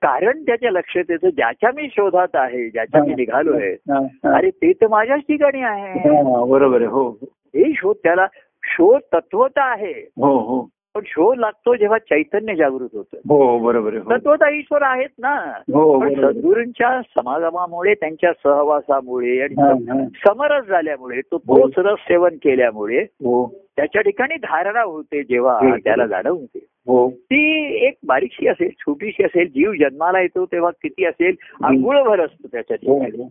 कारण 0.03 0.43
त्याच्या 0.43 0.71
लक्षात 0.71 1.11
येतं 1.11 1.29
ज्याच्या 1.31 1.71
मी 1.75 1.89
शोधात 1.91 2.29
आहे 2.35 2.71
ज्याच्या 2.71 3.05
मी 3.05 3.15
निघालोय 3.15 3.73
हा, 3.73 3.99
हा. 4.01 4.37
अरे 4.37 4.51
ते 4.51 4.73
तर 4.73 4.89
माझ्याच 4.89 5.21
ठिकाणी 5.21 5.63
आहे. 5.63 6.23
बरोबर 6.51 6.77
आहे. 6.77 6.87
हो. 6.87 7.11
हे 7.23 7.73
शोध 7.77 7.97
त्याला 8.05 8.27
शोध 8.65 9.01
तत्वता 9.15 9.73
आहे. 9.73 10.09
हो 10.17 10.39
हो. 10.39 10.69
पण 10.95 11.03
शोध 11.07 11.39
लागतो 11.39 11.75
जेव्हा 11.77 11.99
चैतन्य 12.01 12.55
जागृत 12.57 12.95
होतं 12.95 13.19
हो 13.29 13.59
बरोबर 13.59 13.97
हो. 13.97 14.11
तत्वता 14.11 14.49
ईश्वर 14.51 14.83
आहेत 14.83 15.09
ना 15.19 15.35
हो 15.69 15.83
आहे. 16.01 16.15
सद्गुरूंच्या 16.17 17.01
समागमामुळे 17.11 17.95
त्यांच्या 17.95 18.33
सहवासामुळे 18.35 19.39
आणि 19.43 19.55
हा, 19.55 19.69
हा. 19.89 20.05
समरस 20.27 20.67
झाल्यामुळे 20.67 21.21
तो 21.23 21.37
हो. 21.39 21.59
तोच 21.59 21.79
रस 21.87 21.99
सेवन 22.09 22.37
केल्यामुळे 22.43 23.03
हो 23.25 23.47
त्याच्या 23.77 24.03
ठिकाणी 24.03 24.37
धारणा 24.39 24.83
होते 24.83 25.23
जेव्हा 25.23 25.55
हो. 25.61 25.77
त्याला 25.77 26.07
जाणवते 26.07 26.65
हो 26.87 27.09
ती 27.11 27.87
एक 27.87 27.95
बारीकशी 28.07 28.49
असेल 28.49 28.71
छोटीशी 28.79 29.25
असेल 29.25 29.49
जीव 29.49 29.73
जन्माला 29.81 30.21
येतो 30.21 30.45
तेव्हा 30.45 30.71
किती 30.83 31.05
असेल 31.05 31.35
अंघुळभर 31.65 32.25
असतो 32.25 32.49
त्याच्या 32.53 32.77
हो 32.83 32.99
ठिकाणी 33.01 33.29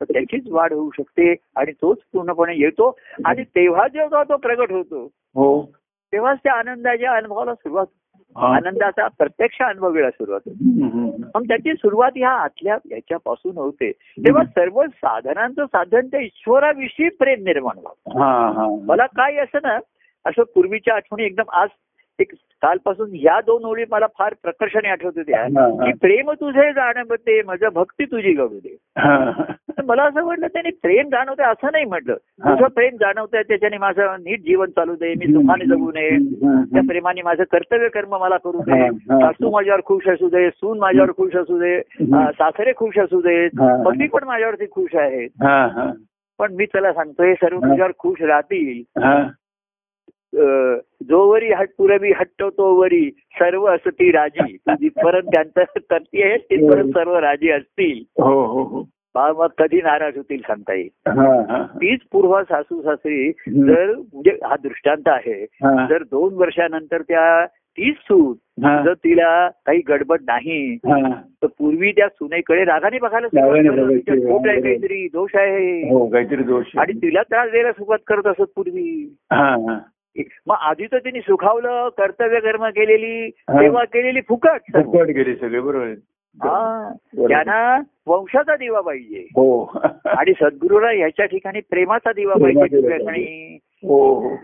तर 0.00 0.04
त्याचीच 0.04 0.50
वाढ 0.50 0.72
होऊ 0.72 0.90
शकते 0.96 1.34
आणि 1.56 1.72
तोच 1.72 1.98
पूर्णपणे 2.12 2.52
येतो 2.56 2.96
आणि 3.24 3.42
तेव्हा 3.56 3.86
जेव्हा 3.88 4.22
तो 4.22 4.36
प्रगट 4.36 4.72
होतो 4.72 5.04
हो 5.36 5.48
तेव्हाच 6.12 6.38
त्या 6.44 6.54
आनंदाच्या 6.54 7.12
अनुभवाला 7.12 7.54
सुरुवात. 7.54 7.86
आनंदाचा 8.36 9.08
प्रत्यक्ष 9.08 9.62
सुरुवात 10.10 10.40
होते. 10.46 10.82
हम्म, 10.84 10.98
हम्म. 10.98 11.22
मग 11.34 11.42
त्याची 11.42 11.72
सुरुवात 11.72 12.10
ह्या 12.16 12.30
आतल्या 12.30 12.78
याच्यापासून 12.90 13.56
होते. 13.56 13.92
तेव्हा 13.92 14.44
सर्व 14.44 14.82
साधनांचं 14.82 15.64
साधन 15.64 16.06
ते 16.06 16.24
ईश्वराविषयी 16.24 17.08
प्रेम 17.08 17.38
निर्माण 17.40 17.78
व्हावं. 17.78 18.84
मला 18.84 19.06
काय 19.06 19.36
असं 19.36 19.58
ना 19.62 19.78
असं 20.26 20.42
पूर्वीच्या 20.42 20.94
आठवणी 20.94 21.24
एकदम 21.24 21.50
आज 21.52 21.68
एक 22.20 22.32
कालपासून 22.62 23.10
ह्या 23.14 23.40
दोन 23.46 23.64
ओळी 23.64 23.84
मला 23.90 24.06
फार 24.18 24.34
प्रकर्षाने 24.42 24.88
आठवत 24.88 25.12
होत्या. 25.16 25.42
की 25.84 25.92
प्रेम 26.00 26.30
तुझे 26.40 26.70
जाणवते 26.72 27.40
माझं 27.46 27.68
भक्ती 27.74 28.04
तुझी 28.04 28.32
घडू 28.32 28.58
दे 28.64 28.76
मला 29.88 30.02
असं 30.04 30.24
वाटलं 30.26 30.46
त्याने 30.52 30.70
प्रेम 30.82 31.08
जाणवते 31.08 31.42
असं 31.42 31.68
नाही 31.72 31.84
म्हटलं. 31.84 32.14
तुझं 32.14 32.66
प्रेम 32.74 32.96
जाणवतंय 33.00 33.42
त्याच्याने 33.48 33.78
माझं 33.78 34.16
नीट 34.24 34.40
जीवन 34.44 34.70
चालू 34.76 34.94
दे 34.94 35.12
मी 35.18 35.32
सुखाने 35.32 35.64
जगू 35.66 35.90
नये 35.94 36.10
त्या. 36.72 36.82
प्रेमाने 36.88 37.22
माझं 37.24 37.42
कर्तव्य 37.52 37.88
कर्म 37.94 38.16
मला 38.20 38.36
करू 38.44 38.62
दे. 38.68 38.88
सासू 38.90 39.50
माझ्यावर 39.50 39.80
खुश 39.86 40.08
असू 40.08 40.28
दे 40.28 40.48
सून 40.50 40.78
माझ्यावर 40.78 41.10
खुश 41.16 41.36
असू 41.36 41.58
दे 41.60 41.80
सासरे 42.38 42.72
खुश 42.76 42.98
असू 42.98 43.20
देत 43.20 43.60
हा. 43.60 43.82
पती 43.86 44.06
पण 44.08 44.24
माझ्यावरती 44.24 44.66
खुश 44.72 44.94
आहेत. 44.96 45.28
पण 46.38 46.54
मी 46.54 46.64
त्याला 46.66 46.92
सांगतो 46.92 47.22
हे 47.24 47.34
सर्व. 47.34 47.58
तुझ्यावर 47.60 47.92
खुश 47.98 48.22
राहतील 48.22 48.82
जोवरी 51.02 51.52
हट 51.52 51.68
पुरवी 51.78 52.10
हट्टो 52.10 52.50
तोवरी 52.50 53.10
सर्व 53.10 53.66
असती 53.66 54.10
राजी 54.12 54.56
जिथपर्यंत 54.70 55.28
त्यांचं 55.34 55.60
करती 55.90 56.22
आहे 56.22 56.36
तिथपर्यंत 56.36 56.90
सर्व 56.90 57.16
राजी 57.18 57.50
असतील 57.50 58.22
हो 58.22 58.44
हो 58.46 58.62
हो 58.62 58.84
मग 59.14 59.46
कधी 59.58 59.80
नाराज 59.82 60.16
होतील 60.16 60.40
सांगता 60.40 60.74
येईल 60.74 61.10
हा, 61.18 61.42
हा. 61.48 61.62
तीच 61.62 62.00
पूर्व 62.12 62.42
सासू 62.42 62.82
सासरी. 62.82 63.30
जर 63.48 63.92
म्हणजे 63.94 64.30
हा 64.30 64.56
दृष्टांत 64.62 65.08
आहे 65.08 65.42
हा. 65.42 65.86
जर 65.86 66.02
दोन 66.02 66.34
वर्षानंतर 66.34 67.02
त्या 67.02 67.46
तीच 67.46 67.94
हा. 68.64 68.82
जर 68.82 68.92
तिला 68.94 69.48
काही 69.66 69.80
गडबड 69.88 70.20
नाही 70.22 70.74
हा. 70.74 71.10
तर 71.42 71.46
पूर्वी 71.58 71.92
त्या 71.92 72.08
सुनेकडे 72.08 72.64
रागाने 72.64 72.98
बघायला. 72.98 73.26
काहीतरी 73.26 75.08
दोष 75.12 75.30
आहे 75.34 75.90
हो 75.90 76.06
काहीतरी 76.06 76.42
दोष 76.42 76.64
आहे. 76.66 76.80
आणि 76.80 76.92
तिला 76.92 77.22
त्रास 77.22 77.50
द्यायला 77.50 77.72
सुरुवात 77.72 77.98
करत 78.06 78.26
असत 78.26 78.52
पूर्वी 78.56 79.14
हा, 79.32 79.48
हा. 79.48 79.78
मग 80.46 80.56
आधी 80.60 80.86
तर 80.86 80.98
तिने 80.98 81.20
सुखावलं 81.20 81.88
कर्तव्य 81.88 82.40
कर्म 82.40 82.66
केलेली. 82.66 83.30
सेवा 83.30 83.84
केलेली 83.84 84.20
फुकट. 84.20 84.60
फुकट 84.74 85.06
गेले 85.06 85.34
सगळे 85.34 85.60
बरोबर 85.60 85.84
आहे. 85.84 85.94
हा. 86.42 86.92
त्यांना 87.18 87.80
वंशाचा 88.06 88.56
दिवा 88.56 88.80
पाहिजे 88.80 89.20
हो 89.20 89.64
आणि 90.04 90.32
सद्गुरूला 90.32 90.90
ह्याच्या 90.90 91.26
ठिकाणी 91.26 91.60
प्रेमाचा 91.60 92.12
दिवा 92.12 92.34
पाहिजे 92.34 92.64
दिवा 92.66 92.80
तुझ्या 92.82 92.96
ठिकाणी 92.98 93.58
हो 93.82 94.14
हो 94.14 94.36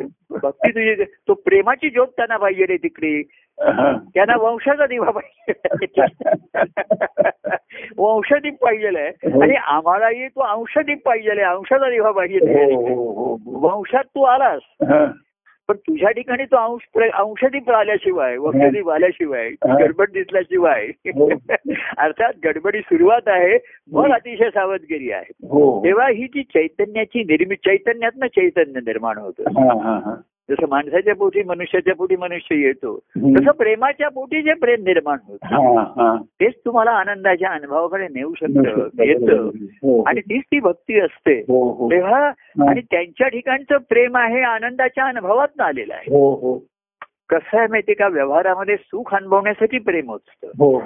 भक्ती 0.42 0.70
तुझी 0.70 1.04
तो 1.04 1.34
प्रेमाची 1.34 1.90
ज्योत 1.90 2.06
त्यांना 2.06 2.36
पाहिजे 2.36 2.66
रे 2.66 2.76
तिकडे. 2.76 3.22
त्यांना 4.14 4.36
वंशाचा 4.36 4.86
दिवा 4.86 5.10
पाहिजे 5.10 6.00
वंशदीप 7.98 8.54
पाहिजे 8.64 8.88
हो. 8.88 9.42
आणि 9.42 9.54
आम्हालाही 9.54 10.28
तो 10.28 10.40
अंशदीप 10.40 10.98
पाहिजे 11.06 11.40
अंशाचा 11.40 11.90
दिवा 11.90 12.10
पाहिजे. 12.10 12.74
वंशात 13.46 14.04
तू 14.04 14.22
आलास. 14.22 14.60
पण 15.68 15.76
तुझ्या 15.76 16.10
ठिकाणी 16.10 16.44
तो 16.44 16.56
अंश 16.56 17.02
अंशदीप 17.12 17.70
आल्याशिवाय 17.70 18.36
वंशदीप 18.36 18.90
आल्याशिवाय 18.90 19.48
हा. 19.48 19.78
गडबड 19.78 20.10
दिसल्याशिवाय 20.12 20.86
हो. 21.06 21.28
अर्थात 21.98 22.32
गडबडी 22.44 22.80
सुरुवात 22.80 23.28
आहे 23.28 23.58
मग 23.92 24.06
हो. 24.06 24.12
अतिशय 24.12 24.50
सावधगिरी 24.50 25.10
आहे 25.10 25.32
तेव्हा 25.84 26.08
ही 26.08 26.24
जी 26.24 26.42
चैतन्याची 26.42 27.24
निर्मित 27.24 27.56
चैतन्यातनं 27.56 28.26
चैतन्य 28.26 28.80
निर्माण 28.80 29.18
होतं 29.18 30.14
जसं 30.51 30.66
माणसाच्या 30.68 31.14
पोटी 31.14 31.42
मनुष्याच्या 31.42 31.95
पोटी 31.95 32.16
मनुष्य 32.16 32.57
येतो. 32.57 32.99
तसं 33.16 33.51
प्रेमाच्या 33.51 34.09
पोटी 34.09 34.42
जे 34.42 34.53
प्रेम 34.53 34.82
निर्माण 34.84 35.18
होतं. 35.28 35.47
हा 35.47 35.80
हा. 35.80 36.22
तेच 36.40 36.53
तुम्हाला 36.64 36.90
आनंदाच्या 36.90 37.51
अनुभवाकडे 37.51 38.09
नेऊ 38.11 38.34
शकतं 38.34 39.03
येतं. 39.05 39.51
हो 39.57 40.03
आणि 40.03 40.20
तीच 40.20 40.42
ती 40.42 40.61
भक्ती 40.61 41.01
असते. 41.01 41.38
हो 41.38 41.72
हो. 41.72 41.90
तेव्हा 41.90 42.28
आणि 42.68 42.80
त्यांच्या 42.80 43.28
ठिकाणचं 43.28 43.76
प्रेम 43.76 44.16
आहे 44.16 44.42
आनंदाच्या 44.42 45.05
अनुभवात 45.05 45.61
आलेलं 45.61 45.95
आहे. 45.95 46.18
हो 46.18 46.34
हो. 46.34 46.59
कसं 47.28 47.59
आहे 47.59 47.66
माहितीये 47.66 47.95
का? 47.95 48.09
व्यवहारामध्ये 48.09 48.76
सुख 48.76 49.14
अनुभवण्यासाठी 49.14 49.78
प्रेम 49.78 50.14
असतं. 50.14 50.47
हो. 50.47 50.82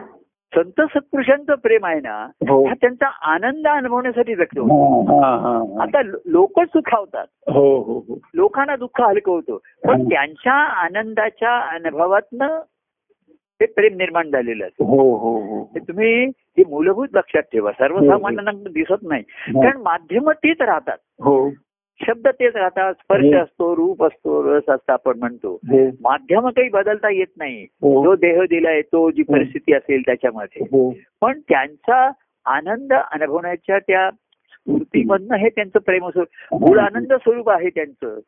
संत 0.54 0.80
सत्पुरुषांचं 0.80 1.54
प्रेम 1.54 1.86
आहे 1.86 2.00
ना 2.00 2.26
हो. 2.48 2.66
हा 2.68 2.74
त्यांचा 2.74 3.06
आनंद 3.22 3.66
अनुभवण्यासाठी 3.66 4.34
व्यक्त 4.34 4.58
होतो 4.58 5.80
आता 5.80 6.02
लोक 6.26 6.60
सुखावतात. 6.60 7.26
हो 7.52 7.80
हो 7.80 8.18
लोकांना 8.34 8.76
दुःख 8.76 9.00
हलकं 9.00 9.32
होतं. 9.32 9.56
पण. 9.88 10.04
त्यांच्या 10.04 10.54
आनंदाच्या 10.54 11.58
अनुभवातनं 11.58 12.60
ते 13.30 13.66
प्रेम 13.66 13.96
निर्माण 13.96 14.30
झालेलं 14.30 14.66
असतं. 14.66 14.84
हो 14.84 15.16
हो 15.16 15.38
हो. 15.40 15.78
तुम्ही 15.88 16.24
हे 16.26 16.62
मूलभूत 16.68 17.08
लक्षात 17.14 17.42
ठेवा. 17.42 17.72
सर्वसामान्यांना 17.72 18.50
दिसत 18.50 19.02
नाही. 19.02 19.22
कारण 19.48 19.76
माध्यम 19.76 20.30
तीच 20.30 20.60
राहतात. 20.60 20.96
हो. 21.20 21.50
शब्द 22.06 22.28
तेच 22.28 22.56
राहतात 22.56 22.94
स्पर्श 22.94 23.24
हो. 23.24 23.42
असतो 23.42 23.76
रूप 23.76 24.04
असतो 24.04 24.56
रस 24.56 24.62
असतो 24.68 24.92
आपण 24.92 25.18
म्हणतो. 25.18 25.54
हो. 25.54 25.86
माध्यम 26.00 26.48
काही 26.48 26.68
बदलता 26.68 27.10
येत 27.10 27.26
नाही. 27.36 27.62
हो. 27.62 28.04
जो 28.04 28.14
देह 28.14 28.42
दिलाय 28.42 28.82
तो 28.82 29.10
जी. 29.10 29.22
परिस्थिती 29.22 29.72
असेल 29.72 30.02
त्याच्यामध्ये. 30.06 30.90
पण 31.20 31.40
त्यांचा 31.40 32.10
आनंद 32.46 32.92
अनुभवण्याच्या 32.92 33.78
त्या 33.78 34.10
स्फूर्तीमधनं 34.10 35.36
हे 35.36 35.48
त्यांचं 35.48 35.78
प्रेमस्वरूप 35.78 36.64
मूळ 36.64 36.78
आनंद 36.78 37.12
स्वरूप 37.12 37.50
आहे 37.50 37.68
त्यांचं. 37.68 38.20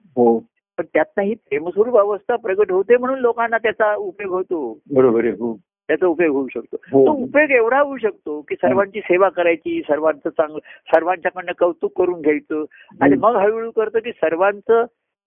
पण 0.79 0.85
त्यातनं 0.95 1.23
ही 1.23 1.35
प्रेमस्वरूप 1.35 1.97
अवस्था 1.97 2.37
प्रगट 2.37 2.73
होते 2.73 2.97
म्हणून 2.97 3.19
लोकांना 3.19 3.59
त्याचा 3.59 3.95
उपयोग 3.95 4.33
होतो. 4.33 4.79
बरोबर 4.95 5.25
आहे 5.25 5.33
त्याचा 5.91 6.07
उपयोग 6.07 6.37
होऊ 6.37 6.49
शकतो. 6.49 6.77
हो. 6.93 7.07
तो 7.07 7.13
उपयोग 7.13 7.51
एवढा 7.51 7.81
होऊ 7.81 7.97
शकतो 7.97 8.41
की 8.41 8.55
सर्वांची 8.55 9.01
सेवा 9.01 9.29
करायची 9.29 9.83
सर्वांचं 9.83 10.31
चांगलं 10.31 10.59
सर्वांच्याकडनं 10.95 11.53
कौतुक 11.59 11.99
करून 11.99 12.21
घ्यायचं. 12.21 12.65
आणि 13.01 13.17
मग 13.17 13.37
हळूहळू 13.37 13.71
करतं 13.71 13.99
की 13.99 14.13
सर्वांचं 14.13 14.85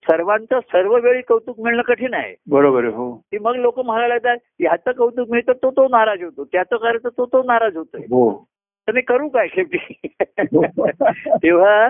सर्वांचं 0.09 0.59
सर्व 0.59 0.95
वेळी 0.95 1.21
कौतुक 1.21 1.59
मिळणं 1.59 1.81
कठीण 1.81 2.13
आहे. 2.13 2.35
बरोबर 2.49 2.85
हो. 2.85 3.15
की 3.15 3.37
मग 3.39 3.55
लोक 3.55 3.79
म्हणायला 3.79 4.13
लागतात 4.13 4.37
ह्याचं 4.59 4.91
कौतुक 4.91 5.29
मिळतं 5.29 5.51
तो 5.53 5.71
तो 5.71 5.87
नाराज 5.87 6.23
होतो 6.23 6.43
त्याचं 6.43 6.75
करायचं 6.75 7.09
तो 7.09 7.25
तो 7.25 7.43
नाराज 7.43 7.77
होतोय. 7.77 8.01
हो. 8.01 8.43
तर 8.87 8.91
मी 8.91 9.01
करू 9.01 9.29
काय 9.29 9.47
शेवटी? 9.47 10.07
तेव्हा 11.27 11.89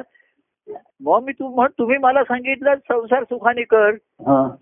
मग 1.01 1.23
मी 1.23 1.31
तू 1.31 1.55
म्हण 1.55 1.69
तुम्ही 1.79 1.97
मला 1.97 2.23
सांगितलं 2.23 2.75
संसार 2.75 3.23
सुखाने 3.23 3.63
कर. 3.63 3.89
हा. 4.21 4.55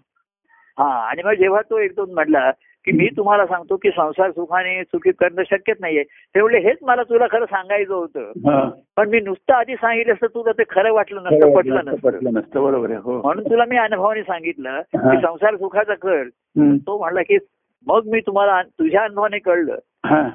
हा 0.79 0.93
आणि 1.09 1.23
मग 1.23 1.33
जेव्हा 1.33 1.61
तो 1.61 1.77
एक 1.77 1.95
दोन 1.95 2.13
म्हणला 2.13 2.51
की 2.85 2.91
मी 2.91 3.07
तुम्हाला 3.17 3.45
सांगतो 3.45 3.75
की 3.75 3.89
संसार 3.89 4.31
सुखाने 4.31 4.83
सुखी 4.83 5.11
करणं 5.11 5.43
शक्यच 5.49 5.77
नाहीये. 5.79 6.03
ते 6.03 6.41
म्हणले 6.41 6.59
हेच 6.59 6.77
मला 6.81 7.03
तुला 7.03 7.27
खरं 7.31 7.45
सांगायचं 7.45 7.93
होतं. 7.93 8.31
पण 8.97 9.09
मी 9.09 9.19
नुसतं 9.19 9.53
आधी 9.53 9.75
सांगितलं 9.75 10.13
असतं 10.13 10.27
तुला 10.27 10.51
ते 10.51 10.63
खरं 10.69 10.93
वाटलं 10.93 11.23
नसतं 11.23 11.53
पटलं 11.55 11.85
नसतं. 11.85 12.09
पटलं 12.09 12.33
नसतं. 12.33 12.63
बरोबर 12.63 12.89
आहे 12.89 12.99
हो. 12.99 13.21
म्हणून 13.21 13.43
तुला 13.43 13.65
मी 13.69 13.77
अनुभवाने 13.77 14.21
सांगितलं. 14.21 14.81
की 14.81 15.17
संसार 15.17 15.55
सुखाचा 15.55 15.93
कर. 15.93 16.23
तो 16.87 16.97
म्हणला 16.97 17.21
की 17.21 17.37
मग 17.87 18.01
मी 18.05 18.19
तुम्हाला 18.19 18.61
तुझ्या 18.61 19.03
अनुभवाने 19.03 19.37
कळलं 19.39 19.77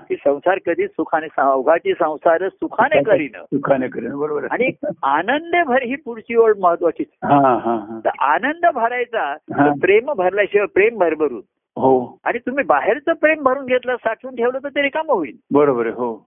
की 0.09 0.15
संसार 0.15 0.59
कधीच 0.67 0.91
सुखाने 0.91 1.27
अवघाची 1.39 1.93
संसार 1.93 2.49
सुखाने 2.49 3.03
करीन. 3.03 3.43
सुखाने 3.45 3.89
करेन. 3.89 4.15
बरोबर 4.15 4.47
आणि 4.51 4.71
आनंद 5.03 5.57
भर 5.67 5.83
ही 5.83 5.95
पुढची 5.95 6.37
ओळ 6.37 6.53
महत्वाची 6.61 7.03
तर 8.05 8.11
आनंद 8.19 8.67
भरायचा 8.75 9.35
प्रेम 9.81 10.13
भरल्याशिवाय 10.13 10.67
प्रेम 10.67 10.99
भरभरून. 10.99 11.41
हो. 11.77 12.19
आणि 12.25 12.39
तुम्ही 12.39 12.65
बाहेरचं 12.65 13.13
प्रेम 13.13 13.43
भरून 13.43 13.67
घेतलं 13.67 13.97
साठवून 13.97 14.35
ठेवलं 14.37 14.59
तर 14.59 14.69
ते 14.69 14.83
रिकामं 14.83 15.15
होईल. 15.15 15.37
बरोबर 15.53 15.87
हो. 15.87 16.27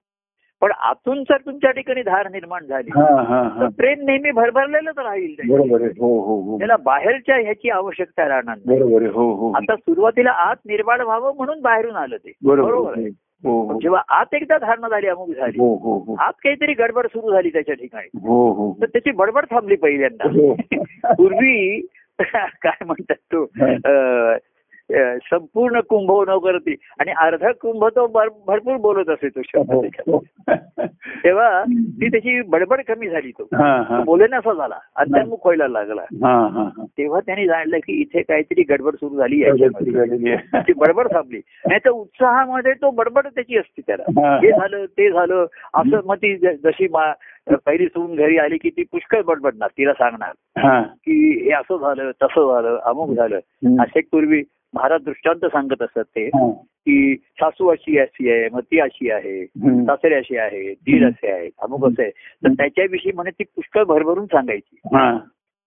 पण 0.62 0.72
आतून 0.72 1.24
जर 1.24 1.38
तुमच्या 1.38 1.72
ठिकाणी 1.72 2.02
धार 2.04 2.30
निर्माण 2.32 2.66
झाली 2.66 2.90
तर 2.90 3.68
प्रेम 3.68 4.00
नेहमी 4.06 4.32
भरभरलेलंच 4.32 4.98
राहील 4.98 5.36
हो 5.50 6.20
हो 6.20 6.42
हो. 6.42 6.58
त्याला 6.58 6.76
बाहेरच्या 6.78 7.36
ह्याची 7.36 7.70
आवश्यकता 7.70 8.28
राहणार 8.28 8.56
नाही. 8.66 9.06
हो 9.06 9.32
हो. 9.32 9.52
आता 9.52 9.76
सुरुवातीला 9.76 10.32
आत 10.32 10.56
निर्माण 10.66 11.02
व्हावं 11.02 11.36
म्हणून 11.36 11.62
बाहेरून 11.62 11.96
आलं 11.96 12.18
ते. 12.18 12.32
बरोबर 12.44 13.00
जेव्हा 13.82 14.02
आत 14.10 14.34
एकदा 14.34 14.58
धारणा 14.58 14.88
झाली 14.88 15.08
अमुक 15.08 15.30
झाली 15.30 15.60
हो 15.60 15.76
हो 15.76 15.98
हो. 15.98 16.16
आत 16.20 16.34
काहीतरी 16.44 16.74
गडबड 16.74 17.08
सुरू 17.08 17.32
झाली 17.32 17.50
त्याच्या 17.50 17.76
ठिकाणी. 17.76 18.08
तर 18.82 18.86
त्याची 18.86 19.12
बडबड 19.12 19.46
थांबली 19.52 19.76
पहिल्यांदा. 19.76 20.28
पूर्वी 21.18 21.82
काय 22.20 22.86
म्हणतात 22.86 23.16
तो 23.16 23.46
संपूर्ण 25.24 25.80
कुंभ 25.80 26.30
न 26.30 26.38
करती. 26.38 26.76
आणि 27.00 27.12
अर्धा 27.12 27.52
कुंभ 27.52 27.86
तो 27.86 28.08
भर- 28.08 28.30
भरपूर 28.48 28.78
बोलत 28.78 29.10
असे 29.10 29.30
तो 29.30 29.42
शब्द 29.46 29.74
हो. 29.74 29.82
हो. 29.82 30.24
तेव्हा 31.24 31.64
ती 31.80 32.08
त्याची 32.08 32.42
बडबड 32.42 32.82
कमी 32.88 33.10
झाली 33.10 33.32
तो. 33.32 33.44
बोलेनासा 34.04 34.54
झाला. 34.54 34.76
अंतर्मुख 34.96 35.38
व्हायला 35.46 35.68
लागला. 35.68 36.02
तेव्हा 36.98 37.20
त्यांनी 37.20 37.48
जाणलं 37.48 37.78
की 37.78 37.94
इथे 37.94 38.22
काहीतरी 38.22 38.62
गडबड 38.62 38.94
सुरू 38.94 39.16
झाली. 39.16 39.44
ती 40.56 40.74
बडबड 40.74 41.14
थांबली. 41.14 41.42
नाही 41.68 41.80
तर 41.86 41.90
उत्साहामध्ये 41.90 42.74
तो 42.74 42.92
बडबड 42.92 43.28
त्याची 43.28 43.58
असते 43.58 43.82
त्याला. 43.88 44.04
हा. 44.04 44.38
झालं 44.60 44.86
ते 44.86 45.12
झालं. 45.12 45.46
असं 45.74 46.00
मग 46.06 46.16
ती 46.16 46.38
जशी 46.38 46.88
पहिली 47.66 47.86
सून 47.86 48.16
घरी 48.16 48.38
आली 48.38 48.58
की 48.58 48.70
ती 48.70 48.84
पुष्कळ 48.84 49.22
बडबडणार 49.22 49.68
तिला 49.68 49.94
सांगणार 49.94 50.32
की 50.82 51.44
हे 51.44 51.52
असं 51.52 51.78
झालं 51.78 52.12
तसं 52.12 52.54
झालं 52.54 52.80
अमुक 52.84 53.10
झालं. 53.10 53.36
असे 53.82 54.00
पूर्वी 54.00 54.44
महाराज 54.74 55.04
दृष्टांत 55.04 55.46
सांगत 55.46 55.82
असतात 55.82 56.04
ते. 56.04 56.30
की 56.58 57.16
सासू 57.16 57.68
अशी 57.68 57.98
अशी 58.00 58.32
आहे 58.32 58.50
मग 58.50 58.60
ती 58.60 58.80
अशी 58.80 59.12
आहे. 59.12 59.46
सासरे 59.86 60.16
अशी 60.16 60.38
आहे 60.38 60.74
दीर 60.74 61.08
असे 61.08 61.32
आहेत 61.32 61.52
अमुक 61.62 61.86
असे 61.86 62.02
आहे 62.02 62.12
तर 62.12 62.48
त्याच्याविषयी 62.48 63.12
म्हणे 63.12 63.30
ती 63.32 63.44
पुष्कळ 63.44 63.84
भरभरून 63.84 64.26
सांगायची. 64.26 64.76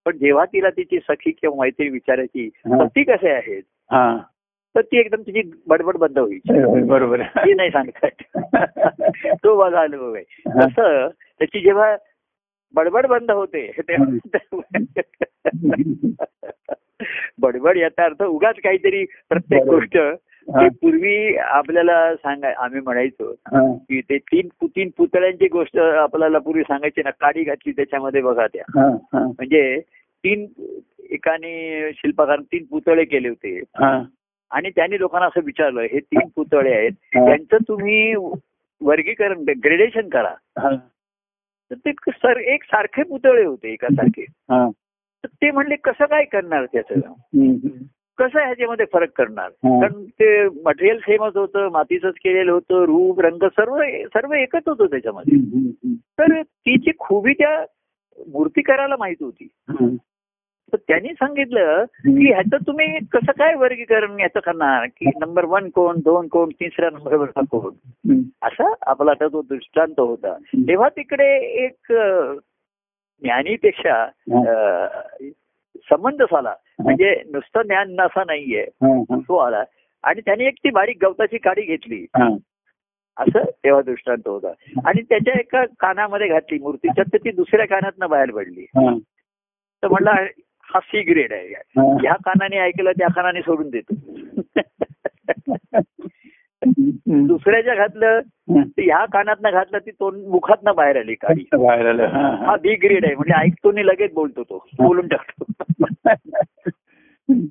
पण 0.04 0.18
जेव्हा 0.18 0.44
तिला 0.44 0.70
तिची 0.70 0.98
सखी 0.98 1.30
किंवा 1.30 1.64
मैत्री 1.64 1.88
विचारायची 1.88 2.50
हा. 2.56 2.84
पती 2.84 3.02
कसे 3.02 3.30
आहेत? 3.30 3.62
हा. 3.68 4.18
तर 4.76 4.80
ती 4.80 4.98
एकदम 4.98 5.22
तिची 5.22 5.50
बडबड 5.66 5.96
बंद 5.96 6.18
होय, 6.18 6.82
बरोबर. 6.82 7.20
आहे. 7.20 7.28
ती 7.38 7.54
नाही 7.54 7.70
सांगतात 7.70 8.10
तो 9.34 9.58
माझा 9.58 9.80
अनुभव 9.80 10.14
आहे. 10.14 10.24
तसं 10.48 11.08
त्याची 11.38 11.60
जेव्हा 11.60 11.96
बडबड 12.74 13.06
बंद 13.06 13.30
होते 13.30 13.72
तेव्हा- 13.88 14.18
बडबड 17.40 17.76
याचा 17.76 18.04
अर्थ 18.04 18.22
उगाच 18.22 18.54
काहीतरी 18.64 19.04
प्रत्येक. 19.28 19.62
गोष्ट. 19.62 19.98
ते 20.48 20.68
पूर्वी 20.68 21.36
आपल्याला 21.36 22.14
सांगाय 22.14 22.52
आम्ही 22.52 22.80
म्हणायचो. 22.80 23.34
की 23.78 24.00
ते 24.00 24.18
तीन 24.18 24.48
तीन 24.64 24.88
पुतळ्यांची 24.96 25.48
गोष्ट 25.48 25.78
आपल्याला 25.78 26.38
पूर्वी 26.38 26.62
सांगायची 26.62 27.02
ना 27.04 27.10
काडी 27.10 27.42
घातली 27.42 27.72
त्याच्यामध्ये 27.72 28.20
बघा 28.20 28.46
त्या 28.46 28.90
म्हणजे 29.14 29.80
तीन 30.24 30.46
एकाने 31.10 31.90
शिल्पकाराने 31.94 32.58
तीन 32.58 32.64
पुतळे 32.64 33.04
केले 33.04 33.28
होते. 33.28 33.62
आणि 34.50 34.70
त्यांनी 34.70 34.98
लोकांना 34.98 35.26
असं 35.26 35.40
विचारलं 35.44 35.80
हे 35.80 35.98
तीन 36.00 36.28
पुतळे 36.36 36.74
आहेत. 36.74 36.92
त्यांचं 37.14 37.56
तुम्ही 37.68 38.14
वर्गीकरण 38.80 39.44
ग्रेडेशन 39.64 40.08
करा. 40.08 40.34
तर 41.70 41.74
ते 41.74 41.92
सर 42.08 42.36
एक 42.36 42.64
सारखे 42.64 43.02
पुतळे 43.02 43.44
होते 43.44 43.72
एकासारखे 43.72 44.24
ते 45.26 45.50
म्हणले 45.50 45.76
कसं 45.76 46.04
काय 46.04 46.24
करणार 46.24 46.64
त्याचं. 46.64 47.00
कसं 48.18 48.38
ह्याच्यामध्ये 48.38 48.86
फरक 48.92 49.08
करणार. 49.16 49.48
कारण 49.48 50.04
ते 50.04 50.44
मटेरियल 50.44 50.98
सेमच 50.98 51.36
होतं 51.36 51.68
मातीचंच 51.68 52.14
केलेलं 52.14 52.52
होतं 52.52 52.84
रूप 52.84 53.20
रंग 53.20 53.44
सर्व 53.44 53.78
सर्व 54.14 54.32
एकच 54.32 54.62
होतं 54.66 54.86
त्याच्यामध्ये. 54.86 55.38
तर 56.18 56.42
तिची 56.42 56.90
खूबी 56.98 57.32
त्या 57.32 57.64
मूर्तिकाराला 58.32 58.94
माहीत 58.98 59.16
होती. 59.20 59.48
तर 60.72 60.76
त्यांनी 60.76 61.08
सांगितलं 61.08 61.84
की 61.84 62.32
ह्याचं 62.32 62.56
तुम्ही 62.66 62.98
कसं 62.98 63.32
काय 63.32 63.54
वर्गीकरण 63.54 64.20
याचं 64.20 64.40
करणार? 64.40 64.86
की 64.86 65.10
नंबर 65.20 65.44
वन 65.44 65.68
कोण 65.68 65.96
दोन 65.96 66.28
कोण 66.28 66.48
तिसऱ्या 66.48 66.90
नंबरवरचा 66.90 67.40
कोण. 67.50 67.70
असा 68.42 68.72
आपला 68.86 69.10
आता 69.10 69.26
तो 69.26 69.42
दृष्टांत 69.42 70.00
होता. 70.00 70.36
तेव्हा 70.56 70.88
तिकडे 70.88 71.36
एक 71.64 71.92
ज्ञानीपेक्षा 73.22 74.06
संबंध 75.76 76.22
झाला. 76.22 76.54
म्हणजे 76.78 77.22
नुसतं 77.32 77.62
ज्ञान 77.62 78.00
असा 78.00 78.22
नाहीये. 78.26 78.66
तो 79.12 79.36
आला. 79.36 79.64
आणि 80.02 80.20
त्याने 80.20 80.44
एक 80.44 80.54
ती 80.64 80.70
बारीक 80.70 81.04
गवताची 81.04 81.38
काडी 81.38 81.62
घेतली. 81.62 82.06
असं 83.16 83.44
तेव्हा 83.64 83.82
दृष्टांत 83.82 84.28
होता. 84.28 84.52
आणि 84.84 85.02
त्याच्या 85.02 85.34
एका 85.34 85.64
कानामध्ये 85.80 86.28
घातली 86.28 86.58
मूर्तीच्या 86.58 87.04
तर 87.12 87.16
ती 87.16 87.30
दुसऱ्या 87.30 87.66
कानातनं 87.66 88.08
बाहेर 88.08 88.30
पडली. 88.30 88.66
तर 89.82 89.88
म्हणला 89.88 90.10
हा 90.62 90.80
सी 90.80 91.02
ग्रेड 91.02 91.32
आहे. 91.32 91.48
ह्या 92.02 92.14
कानाने 92.14 92.58
ऐकलं 92.58 92.90
त्या 92.92 93.08
कानाने 93.08 93.40
सोडून 93.40 93.70
देतो. 93.70 93.94
दुसऱ्याच्या 97.12 97.74
घातलं 97.74 98.20
ह्या 98.78 99.04
कानातनं 99.04 99.50
घातलं 99.50 99.78
ती 99.78 99.90
तोंड 99.90 100.26
मुखातनं 100.26 100.74
बाहेर 100.74 100.98
आली 100.98 101.14
काडी. 101.14 101.44
बाहेर 101.54 101.88
आलं. 101.88 102.06
हा. 102.06 102.56
बी 102.56 102.74
ग्रेड 102.74 103.04
आहे. 103.04 103.14
म्हणजे 103.14 103.40
ऐकतो 103.40 103.72
लगेच 103.72 104.12
बोलतो 104.12 104.42
तो. 104.42 104.66
बोलून 104.78 105.08
टाकतो. 105.08 105.44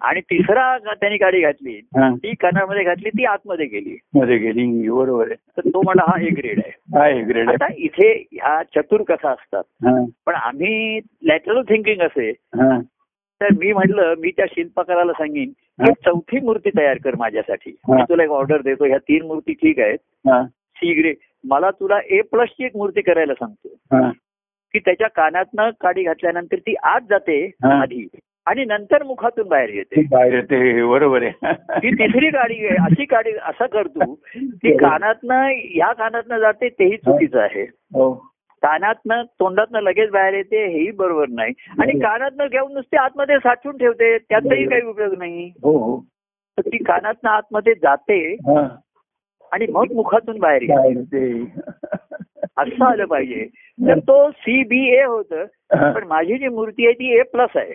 आणि 0.00 0.20
तिसरा 0.20 0.78
त्यांनी 0.78 1.16
गाडी 1.16 1.40
घातली. 1.40 1.80
ती 1.96 2.34
कानामध्ये 2.34 2.84
घातली 2.84 3.08
ती 3.08 3.24
आतमध्ये 3.24 3.66
गेली. 3.66 3.96
मध्ये 4.14 4.36
गेली. 4.36 4.88
बरोबर 4.88 5.26
आहे. 5.26 5.34
तर 5.34 5.68
तो 5.68 5.82
म्हणला 5.82 6.04
हा 6.08 6.22
ए 6.22 6.28
ग्रेड 6.28 6.60
आहे. 6.66 7.22
ग्रेड 7.22 7.48
आहे. 7.48 7.54
आता 7.54 7.72
इथे 7.76 8.24
ह्या 8.32 8.62
चतुर 8.62 9.02
कथा 9.02 9.30
असतात. 9.30 9.62
पण 10.26 10.34
आम्ही 10.34 11.00
लॅटरल 11.22 11.62
थिंकिंग 11.62 12.00
असे. 12.00 12.32
तर 13.42 13.48
मी 13.58 13.72
म्हटलं 13.72 14.14
मी 14.18 14.30
त्या 14.30 14.46
शिल्पकाराला 14.50 15.12
सांगेन 15.12 15.48
की 15.48 15.90
एक 15.90 15.96
चौथी 16.04 16.40
मूर्ती 16.40 16.70
तयार 16.78 16.96
कर 17.04 17.14
माझ्यासाठी. 17.18 17.76
मी 17.88 18.02
तुला 18.02 18.24
एक 18.24 18.30
ऑर्डर 18.30 18.62
देतो 18.62 18.84
ह्या 18.84 18.98
तीन 18.98 19.26
मूर्ती 19.26 19.52
ठीक 19.52 19.78
आहेत. 19.78 19.98
हा, 20.02 20.42
सी 20.76 21.00
ग्रेड 21.00 21.16
मला 21.44 21.70
तुला 21.70 21.98
ए 22.10 22.20
प्लसची 22.20 22.64
एक 22.64 22.76
मूर्ती 22.76 23.00
करायला 23.00 23.34
सांगतो. 23.34 23.68
की 24.72 24.78
त्याच्या 24.78 25.08
कानातनं 25.08 25.70
काडी 25.80 26.02
घातल्यानंतर 26.02 26.56
ती 26.58 26.74
आत 26.82 27.00
जाते. 27.10 27.50
आधी 27.64 28.08
आणि 28.46 28.64
नंतर 28.64 29.02
मुखातून 29.02 29.48
बाहेर 29.48 29.68
येते. 29.68 30.02
बाहेर 30.02 30.34
येते 30.34 30.84
बरोबर 30.84 31.22
आहे. 31.22 31.52
ती 31.52 31.90
तिसरी 31.94 32.28
गाडी 32.28 32.66
अशी 32.66 33.04
गाडी 33.04 33.30
असं 33.30 33.66
करतो 33.66 34.14
ती 34.36 34.76
कानातनं 34.76 35.42
ह्या 35.54 35.92
कानातनं 35.92 36.38
जाते 36.38 36.68
तेही 36.68 36.96
चुकीचं 36.96 37.40
आहे. 37.40 37.62
हो. 37.62 38.31
कानातनं 38.62 39.22
तोंडातनं 39.22 39.80
लगेच 39.80 40.10
बाहेर 40.10 40.34
येते 40.34 40.66
हेही 40.66 40.90
बरोबर 40.90 41.24
नाही. 41.28 41.52
आणि 41.80 41.92
कानातनं 41.98 42.46
घेऊन 42.46 42.72
नुसते 42.72 42.96
आतमध्ये 42.96 43.36
साठवून 43.38 43.76
ठेवते 43.76 44.18
त्याचाही 44.18 44.68
काही 44.68 44.82
उपयोग 44.82 45.14
नाही. 45.18 45.52
हो 45.62 45.78
हो. 45.78 46.00
तर 46.58 46.60
ती 46.60 46.76
कानातनं 46.76 47.30
आतमध्ये 47.30 47.74
जाते. 47.74 48.36
आणि 49.52 49.66
मग 49.66 49.84
मुखातून 49.94 50.38
बाहेर 50.38 50.62
येते. 50.62 51.52
असं 52.56 52.84
आलं 52.84 53.04
पाहिजे. 53.04 53.46
तर 53.88 53.98
तो 53.98 54.30
सी 54.30 54.64
बी 54.64 54.96
ए 54.96 55.02
होत. 55.04 55.34
पण 55.74 56.04
माझी 56.04 56.38
जी 56.38 56.48
मूर्ती 56.48 56.84
आहे 56.86 56.94
ती 56.94 57.18
ए 57.18 57.22
प्लस 57.22 57.56
आहे. 57.56 57.72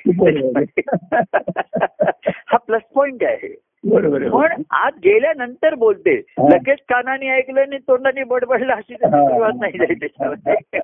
हा 2.48 2.58
प्लस 2.58 2.82
पॉइंट 2.96 3.24
आहे. 3.24 3.56
बरोबर. 3.90 4.30
पण 4.30 4.62
आत 4.72 4.92
गेल्यानंतर 5.04 5.76
बोलते. 5.76 6.22
लगेच 6.40 6.78
कानाने 6.90 7.30
ऐकलं 7.30 7.62
आणि 7.62 7.78
तोंडाने 7.78 8.24
बडबडलं 8.24 8.74
अशी 8.74 8.94
सुरुवात 8.94 9.54
नाही 9.60 9.78
झाली 9.78 9.94
त्याच्यामध्ये. 9.94 10.56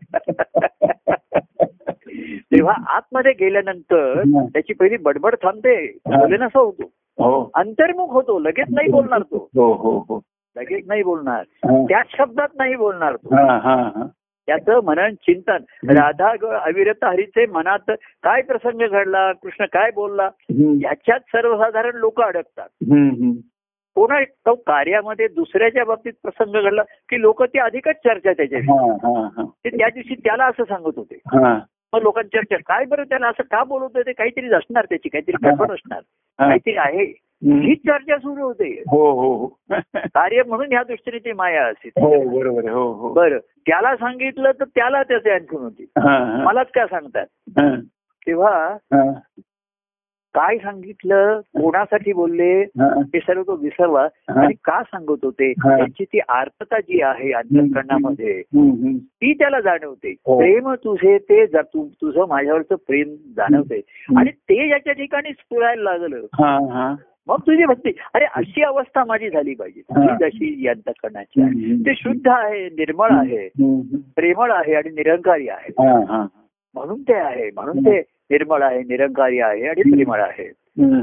तेव्हा 2.39 2.73
आतमध्ये 2.87 3.31
गेल्यानंतर 3.31 4.21
त्याची 4.53 4.73
पहिली 4.73 4.97
बडबड 4.97 5.35
थांबते. 5.35 5.87
बोले 6.05 6.37
नसा 6.37 6.59
होतो. 6.59 6.83
हो. 7.17 7.51
अंतर्मुख 7.55 8.11
होतो. 8.11 8.39
लगेच 8.39 8.67
नाही 8.71 8.91
बोलणार 8.91 9.21
तो. 9.21 9.49
हो 9.55 9.73
हो 9.73 10.05
हो. 10.09 10.21
लगेच 10.57 10.83
नाही 10.87 11.03
बोलणार. 11.03 11.43
त्याच 11.65 12.05
शब्दात 12.17 12.47
नाही 12.55 12.75
बोलणार 12.75 13.15
तो. 13.15 13.35
त्याचं 14.47 14.79
मनन 14.83 15.13
चिंतन. 15.13 15.63
राधा 15.89 16.31
अविरत 16.57 17.03
हरीचे 17.03 17.45
मनात 17.45 17.91
काय 18.23 18.41
प्रसंग 18.41 18.87
घडला? 18.87 19.31
कृष्ण 19.33 19.65
काय 19.65 19.91
बोलला. 19.91 20.29
याच्यात 20.81 21.19
सर्वसाधारण 21.19 21.95
लोक 21.95 22.21
अडकतात. 22.21 22.67
कोणा 23.95 24.19
तो 24.23 24.53
कार्यामध्ये 24.55 25.27
दुसऱ्याच्या 25.27 25.83
बाबतीत 25.85 26.13
प्रसंग 26.23 26.61
घडला 26.61 26.81
की 27.09 27.21
लोक 27.21 27.43
ते 27.43 27.59
अधिकच 27.59 27.95
चर्चा 27.95 28.33
त्याच्या 28.33 28.59
हा 28.59 28.95
हा 29.03 29.27
हा. 29.37 29.43
ते 29.65 29.69
त्या 29.69 29.87
दिवशी 29.93 30.15
त्याला 30.15 30.45
असं 30.45 30.63
सांगत 30.63 30.97
होते. 30.97 31.15
हा. 31.15 31.59
मग 31.93 32.01
लोकांची 32.01 32.37
चर्चा 32.37 32.57
काय 32.57 32.85
बरं 32.85 33.03
त्याला 33.03 33.27
असं 33.27 33.43
का 33.43 33.63
बोलवतोय? 33.63 34.01
ते 34.01 34.13
काहीतरी 34.13 34.53
असणार 34.53 34.85
त्याची 34.85 35.09
काहीतरी 35.09 35.35
गडबड 35.43 35.71
असणार. 35.71 35.99
काहीतरी 36.39 36.75
आहे. 36.77 37.05
हम्म. 37.43 37.61
ही 37.61 37.75
चर्चा 37.75 38.17
सुरू 38.17 38.43
होते. 38.43 38.83
हो 38.91 39.11
हो 39.11 39.33
हो. 39.33 39.47
कार्य 39.95 40.41
म्हणून 40.47 40.65
ह्या 40.71 40.83
दृष्टीने 40.83 41.17
ती 41.17 41.31
माया 41.31 41.65
असते 41.65 41.89
हो 41.89 42.39
बरोबर 42.39 42.69
हो 42.69 42.91
हो. 42.93 43.13
बरं. 43.13 43.37
त्याला 43.37 43.95
सांगितलं 43.95 44.51
तर 44.51 44.63
त्याला 44.63 45.03
त्याचे 45.03 45.31
आणखून 45.31 45.61
होती. 45.61 45.85
मलाच 46.43 46.67
काय 46.75 46.85
सांगतात? 46.85 47.25
हा, 47.49 47.75
तेव्हा. 48.27 48.77
काय 50.35 50.57
सांगितलं? 50.57 51.39
कोणासाठी 51.39 52.13
बोलले? 52.13 52.61
हा, 52.61 52.99
हे 52.99 53.19
सर्व 53.19 53.43
तो 53.43 53.55
विसरला. 53.55 53.99
आणि 54.41 54.53
का 54.63 54.83
सांगत 54.83 55.17
होते. 55.23 55.51
त्यांची 55.51 56.03
ती 56.03 56.19
आर्तता 56.29 56.79
जी 56.79 57.01
आहे 57.01 57.31
अंतकरणामध्ये. 57.31 58.41
ती 58.97 59.33
त्याला 59.33 59.59
जाणवते. 59.59 60.11
हो. 60.11 60.39
प्रेम 60.39 60.73
तुझे 60.73 61.17
ते 61.17 61.45
तु- 61.45 61.87
तुझं 61.87 62.27
माझ्यावरचं 62.27 62.75
प्रेम 62.75 63.15
जाणवते. 63.37 63.81
आणि 64.17 64.31
ते 64.31 64.67
ज्याच्या 64.67 64.93
ठिकाणी 64.93 65.33
स्फुरायला 65.33 65.83
लागलं. 65.83 66.17
मग 67.27 67.39
तुझी 67.39 67.65
भक्ती. 67.65 67.91
अरे 68.13 68.25
अशी 68.25 68.61
अवस्था 68.61 69.05
माझी 69.05 69.29
झाली 69.29 69.53
पाहिजे. 69.53 69.79
हा. 69.79 70.17
जशी 70.21 70.67
हम्म. 70.69 71.81
ते 71.81 71.95
शुद्ध 71.95 72.27
आहे 72.27 72.65
निर्मळ 72.65 73.11
आहे. 73.11 73.49
प्रेमळ 74.15 74.51
आहे 74.51 74.75
आणि 74.75 74.89
निरंकारी 74.89 75.47
आहे. 75.47 75.69
हा, 75.69 75.99
हा. 75.99 76.25
म्हणून 76.73 77.01
ते 77.01 77.13
आहे. 77.13 77.49
म्हणून 77.53 77.79
ते 77.79 77.99
निर्मळ 77.99 78.61
आहे 78.61 78.79
निरंकारी 78.79 79.39
आहे 79.39 79.67
आणि 79.67 79.81
प्रेमळ 79.81 80.21
आहे. 80.21 80.47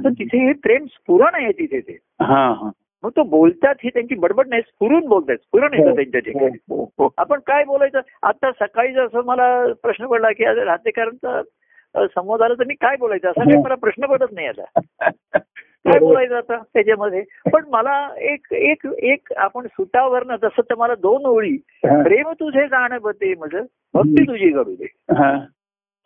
तर. 0.04 0.08
तिथे 0.08 0.46
हे 0.46 0.52
प्रेम 0.52 0.84
स्फुरण 0.84 1.34
आहे 1.34 1.52
तिथे 1.52 1.80
ते. 1.80 1.98
हा, 2.22 2.52
हा. 2.52 2.70
मग 3.04 3.10
तो 3.10 3.22
बोलतात 3.22 3.74
ही 3.84 3.90
त्यांची 3.90 4.14
बडबड 4.14 4.48
नाही 4.48 4.62
स्फुरून 4.62 5.06
बोलतात. 5.06 5.36
स्फुरण 5.36 5.74
येतं 5.74 5.94
त्यांच्या 5.94 6.20
ठिकाणी. 6.20 6.58
हो, 6.70 6.90
हो, 6.98 7.08
आपण 7.18 7.40
काय 7.46 7.64
बोलायचं? 7.64 8.00
आता 8.22 8.52
सकाळी 8.52 8.92
जसं 8.92 9.24
मला 9.24 9.72
प्रश्न 9.82 10.06
पडला 10.06 10.32
की 10.32 10.44
आज 10.44 10.58
राहतेकरांचा 10.58 11.42
संवाद 11.96 12.42
आला 12.42 12.54
तर 12.54 12.64
मी 12.64 12.74
काय 12.74 12.96
बोलायचं? 12.96 13.28
असा 13.28 13.44
काही 13.44 13.62
मला 13.62 13.74
प्रश्न 13.74 14.06
पडत 14.06 14.26
नाही 14.32 14.46
आता. 14.46 14.80
काय 15.84 15.98
बोलायचं 15.98 16.36
आता 16.36 16.56
त्याच्यामध्ये 16.74 17.22
पण 17.52 17.64
मला 17.68 17.94
एक 18.18 18.52
एक 18.52 18.86
एक 18.86 19.32
आपण 19.36 19.66
सुटावरनं 19.66 20.36
जसं 20.36 20.62
तर 20.62 20.74
मला 20.74 20.94
दोन 20.94 21.26
ओळी. 21.26 21.56
प्रेम 21.84 22.32
तुझे 22.32 22.66
जाणवते 22.66 23.34
माझं 23.34 23.64
भक्ती 23.94 24.22
तुझी 24.22 24.50
घडू 24.50 24.74
दे 24.74 24.86
हा, 25.14 25.30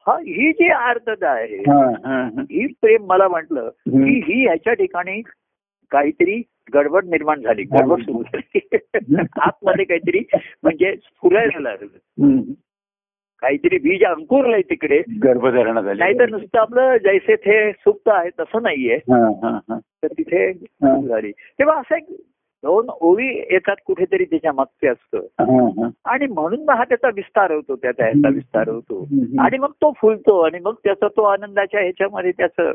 हा 0.06 0.20
जी 0.20 0.68
आर्तता 0.70 1.30
आहे 1.30 1.56
हा, 1.56 1.78
हा, 2.04 2.22
हा. 2.22 2.40
ही 2.40 2.66
प्रेम 2.66 3.06
मला 3.06 3.28
म्हटलं. 3.28 3.68
की 3.68 4.20
ही 4.26 4.44
ह्याच्या 4.44 4.72
ठिकाणी 4.72 5.20
काहीतरी 5.90 6.42
गडबड 6.74 7.04
निर्माण 7.04 7.40
झाली 7.40 7.62
गडबड 7.62 8.02
सुरू 8.02 8.22
झाली 8.22 8.60
आतमध्ये 9.40 9.84
काहीतरी 9.84 10.22
म्हणजे 10.62 10.94
फुरायला 11.22 11.60
लागलं. 11.60 12.40
काहीतरी 13.42 13.78
बीज 13.78 14.04
अंकुरलंय 14.04 14.60
तिकडे 14.60 15.02
गर्भधारणा 15.24 15.80
झाली 15.80 15.98
नाहीतर 15.98 16.28
नुसतं 16.28 16.58
आपलं 16.58 16.96
जैसे 16.96 17.36
थे 17.36 17.72
सुप्त 17.72 18.08
आहे 18.08 18.28
तसं 18.40 18.62
नाहीये 18.62 18.94
हा, 18.96 19.26
हा, 19.42 19.58
हा. 19.70 19.78
तर 19.78 20.06
तिथे 20.18 20.52
झाली 21.08 21.30
तेव्हा 21.32 21.76
असं 21.78 21.96
एक 21.96 22.04
दोन 22.64 22.86
ओळी 23.00 23.26
येतात 23.50 23.76
कुठेतरी 23.86 24.24
त्याच्या 24.24 24.52
मागचे 24.52 24.88
असतं 24.88 25.18
हा, 25.18 25.68
हा. 25.82 25.88
आणि 26.04 26.26
म्हणून 26.26 26.64
मग 26.64 26.74
हा 26.74 26.84
त्याचा 26.84 27.08
विस्तार 27.08 27.50
होतो 27.50 27.76
त्याचा 27.76 28.04
ह्याचा 28.04 28.28
विस्तार 28.28 28.68
होतो. 28.68 29.02
आणि 29.40 29.58
मग 29.58 29.70
तो 29.70 29.92
फुलतो 29.96 30.40
आणि 30.40 30.58
मग 30.64 30.74
त्याचा 30.84 31.08
तो 31.08 31.22
आनंदाच्या 31.22 31.80
ह्याच्यामध्ये 31.80 32.30
त्याचं 32.30 32.72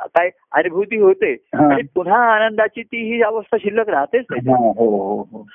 काय 0.00 0.30
अनुभूती 0.52 0.96
होते. 0.96 1.36
आणि 1.52 1.82
पुन्हा 1.94 2.18
आनंदाची 2.32 2.82
ती 2.82 3.14
ही 3.14 3.22
अवस्था 3.22 3.56
शिल्लक 3.56 3.88
राहतेच 3.88 4.24
हा. 4.30 4.72
हो 4.78 5.22
हो 5.22 5.46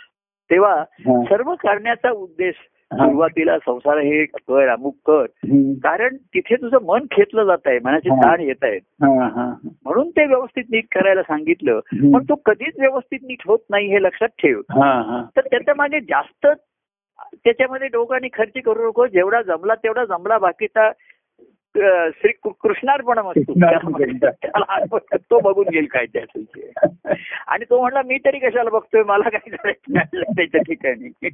तेव्हा. 0.49 0.83
सर्व 1.23 1.53
करण्याचा 1.55 2.11
उद्देश. 2.11 2.55
सुरुवातीला 2.93 3.57
संसार 3.57 3.97
हे 3.97 4.25
कर 4.25 4.67
अमुक 4.67 4.95
कर. 5.05 5.25
कारण 5.83 6.15
तिथे 6.15 6.55
तुझं 6.55 6.77
मन 6.83 7.05
खेचलं 7.11 7.43
जात 7.43 7.67
आहे 7.67 7.79
मनाचे. 7.83 8.09
ताण 8.09 8.39
येत 8.39 8.63
आहेत. 8.63 8.81
म्हणून 9.03 10.09
ते 10.09 10.25
व्यवस्थित 10.25 10.63
नीट 10.71 10.85
करायला 10.91 11.21
सांगितलं. 11.21 11.79
पण 12.13 12.23
तो 12.23 12.35
कधीच 12.35 12.79
व्यवस्थित 12.79 13.19
नीट 13.23 13.41
होत 13.45 13.59
नाही 13.69 13.87
हे 13.87 14.01
लक्षात 14.03 14.27
ठेव. 14.27 14.61
तर 15.35 15.41
त्याच्यामागे 15.41 15.99
जास्त 15.99 16.47
त्याच्यामध्ये 17.35 17.87
डोकाने 17.87 18.27
खर्च 18.33 18.61
करू 18.65 18.87
नको 18.87 19.07
जेवढा 19.07 19.41
जमला 19.41 19.75
तेवढा 19.75 20.05
जमला 20.05 20.37
बाकीचा 20.37 20.89
श्री 21.77 22.31
कृ- 22.31 22.51
कृष्णार्पण 22.63 23.19
असतो 23.19 23.53
तो 25.15 25.39
बघून 25.39 25.65
घेईल 25.69 25.85
काय 25.85 26.05
त्याचं 26.05 26.41
ते. 26.41 26.71
आणि 27.47 27.65
तो 27.69 27.81
म्हणला 27.81 28.01
मी 28.01 28.17
तरी 28.25 28.39
कशाला 28.39 28.69
बघतोय 28.69 29.03
मला 29.03 29.29
काय 29.29 29.49
करायचं 29.49 30.21
त्याच्या 30.21 30.61
ठिकाणी 30.61 31.29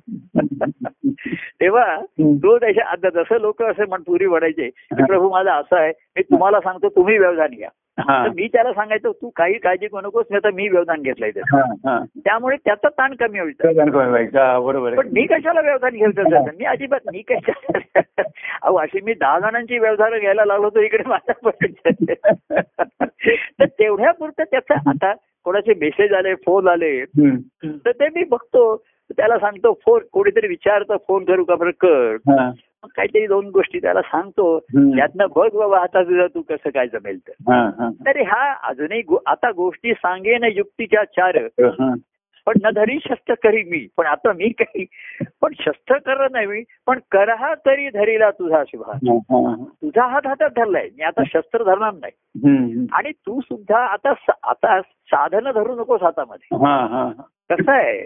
तेव्हा. 1.59 2.01
तो 2.19 2.57
त्याच्या 2.57 2.85
आता 2.85 3.09
जसं 3.09 3.39
लोक 3.39 3.63
असे 3.63 3.85
म्हण 3.85 4.01
पुरी 4.01 4.25
वडायचे 4.25 4.69
की. 4.69 5.03
प्रभू 5.03 5.29
माझा 5.29 5.53
असं 5.53 5.75
आहे 5.75 5.93
मी 6.15 6.21
तुम्हाला 6.21 6.59
सांगतो 6.59 6.89
तुम्ही 6.89 7.17
व्यवधान 7.17 7.49
घ्या 7.49 7.69
तर 7.99 8.29
मी 8.29 8.47
त्याला 8.47 8.73
सांगायचो 8.73 9.11
तू 9.11 9.29
काही 9.35 9.57
काळजी 9.57 9.87
करू 9.87 10.01
नकोस 10.01 10.25
नाही 10.29 10.43
तर 10.43 10.51
मी 10.51 10.67
व्यवधान 10.67 11.01
घेतलंय 11.01 11.31
त्याचं. 11.31 11.57
त्यामुळे 12.19 12.57
त्याचा 12.65 12.89
ताण 12.89 13.13
कमी 13.13 13.39
होईल. 13.39 13.53
बरोबर 14.59 14.95
पण. 14.95 15.07
मी 15.13 15.25
कशाला 15.25 15.61
व्यवधान 15.61 15.95
त्याचं? 16.11 16.45
मी 16.59 16.65
अजिबात 16.65 16.99
मी 17.11 17.21
कशाला 17.21 18.01
अहो 18.61 18.75
अशी 18.75 19.01
मी 19.01 19.13
दहा 19.13 19.39
जणांची 19.39 19.79
व्यवधान 19.79 20.19
घ्यायला 20.19 20.45
लागलो 20.45 20.69
तर 20.69 20.79
इकडे 20.79 21.03
माझा 21.09 21.49
तर 23.59 23.65
तेवढ्या 23.65 24.11
पुरतं 24.11 24.43
त्याचं 24.43 24.89
आता 24.89 25.13
कोणाचे 25.45 25.73
मेसेज 25.73 26.13
आले 26.13 26.35
फोन 26.35 26.67
आले. 26.67 27.05
तर 27.63 27.91
ते 27.91 28.05
मी 28.05 28.23
बघतो. 28.23 28.85
त्याला 29.17 29.39
सांगतो 29.39 29.73
फोन 29.73 30.01
कोणीतरी 30.11 30.47
विचारतं 30.47 30.95
फोन 31.07 31.25
करू 31.25 31.43
का 31.43 31.55
बरं? 31.55 31.71
कर. 31.71 32.15
काहीतरी 32.83 33.27
दोन 33.27 33.49
गोष्टी 33.49 33.79
त्याला 33.79 34.01
सांगतो. 34.01 34.59
त्यातनं 34.95 35.25
बघ 35.35 35.49
बाबा 35.53 35.79
आता 35.79 36.03
तुझं 36.03 36.27
तू 36.27 36.41
कसं 36.41 36.69
काय 36.69 36.87
जमेल 36.87 37.19
तर 38.05 38.21
हा, 38.21 38.53
अजूनही 38.69 39.01
आता 39.25 39.51
गोष्टी 39.51 39.93
सांगेन 39.93 40.43
युक्तीच्या 40.43 41.03
चार. 41.03 41.37
पण 42.45 42.53
न 42.63 42.69
धरी 42.75 42.99
शस्त्र 43.09 43.33
करी 43.33 43.63
मी 43.63 43.87
पण 43.97 44.05
आता 44.05 44.33
मी 44.33 44.49
काही 44.49 44.85
पण 45.41 45.53
शस्त्र 45.59 45.97
कर 45.97 46.31
नाही 46.31 46.63
पण 46.87 46.99
करहा 47.11 47.53
तरी 47.55 47.89
धरीला 47.89 48.31
तुझा 48.31 48.63
शुभा. 48.67 48.93
तुझा 49.81 50.07
हात 50.07 50.27
हातात 50.27 50.49
धरलाय 50.55 50.87
मी 50.97 51.03
आता 51.03 51.23
शस्त्र 51.27 51.63
धरणार 51.63 51.93
नाही. 51.93 52.11
आणि 52.93 53.11
तू 53.11 53.41
सुद्धा 53.41 53.77
आता 53.77 54.13
आता 54.43 54.81
साधनं 54.81 55.51
धरू 55.55 55.75
नकोस 55.75 56.01
हातामध्ये. 56.03 56.55
कसं 57.49 57.71
आहे. 57.71 58.05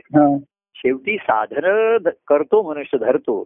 शेवटी 0.86 1.18
साधनं 1.18 2.10
करतो 2.28 2.62
मनुष्य 2.64 2.98
धरतो. 2.98 3.42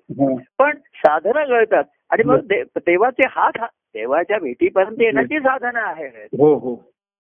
पण 0.60 0.78
साधनं 0.96 1.46
कळतात 1.46 1.84
आणि 2.10 2.24
मग 2.24 2.40
देवाचे 2.78 3.28
हात 3.30 3.64
देवाच्या 3.96 4.38
भेटीपर्यंत 4.40 5.02
येण्याची 5.02 5.40
साधनं 5.40 5.80
आहेत 5.80 6.36
हो 6.40 6.54
हो. 6.56 6.76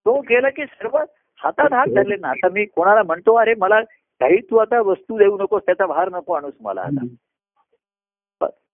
तो 0.05 0.19
केलं 0.21 0.49
की 0.49 0.65
सर्व 0.65 0.97
हातात 1.39 1.73
हात 1.73 1.87
धरले 1.87 2.15
ना. 2.15 2.29
आता 2.29 2.47
मी 2.53 2.65
कोणाला 2.65 3.03
म्हणतो 3.03 3.35
अरे 3.35 3.53
मला 3.57 3.79
काही 4.21 4.37
तू 4.49 4.57
आता 4.57 4.81
वस्तू 4.81 5.17
देऊ 5.17 5.37
नकोस 5.37 5.61
त्याचा 5.65 5.85
भार 5.85 6.09
नको 6.11 6.33
आणूस 6.33 6.53
मला 6.61 6.81
आता. 6.81 7.05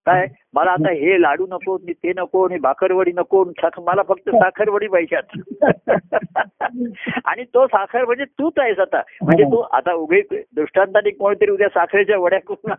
काय? 0.06 0.28
मला 0.54 0.72
आता 0.72 0.92
हे 0.92 1.22
लाडू 1.22 1.46
नको 1.50 1.78
ते 1.78 2.14
नको 2.18 2.48
आणि 2.48 2.60
भाकरवडी 2.60 3.12
नको 3.16 3.44
मला 3.78 4.02
फक्त 4.04 4.30
साखरवडी 4.30 4.88
पाहिजेत 4.88 5.38
आणि 7.26 7.44
तो 7.44 7.68
साखर 7.68 8.06
म्हणजे 8.06 8.26
तूच 8.26 8.54
आहेस 8.58 8.80
आता. 8.80 9.02
म्हणजे 9.22 9.44
तू 9.44 9.58
आता 9.58 9.94
उभे 9.94 10.22
दृष्टांताने 10.56 11.10
कोणतरी 11.10 11.52
उद्या 11.52 11.68
साखरेच्या 11.68 12.18
वड्या 12.18 12.40
करून. 12.40 12.74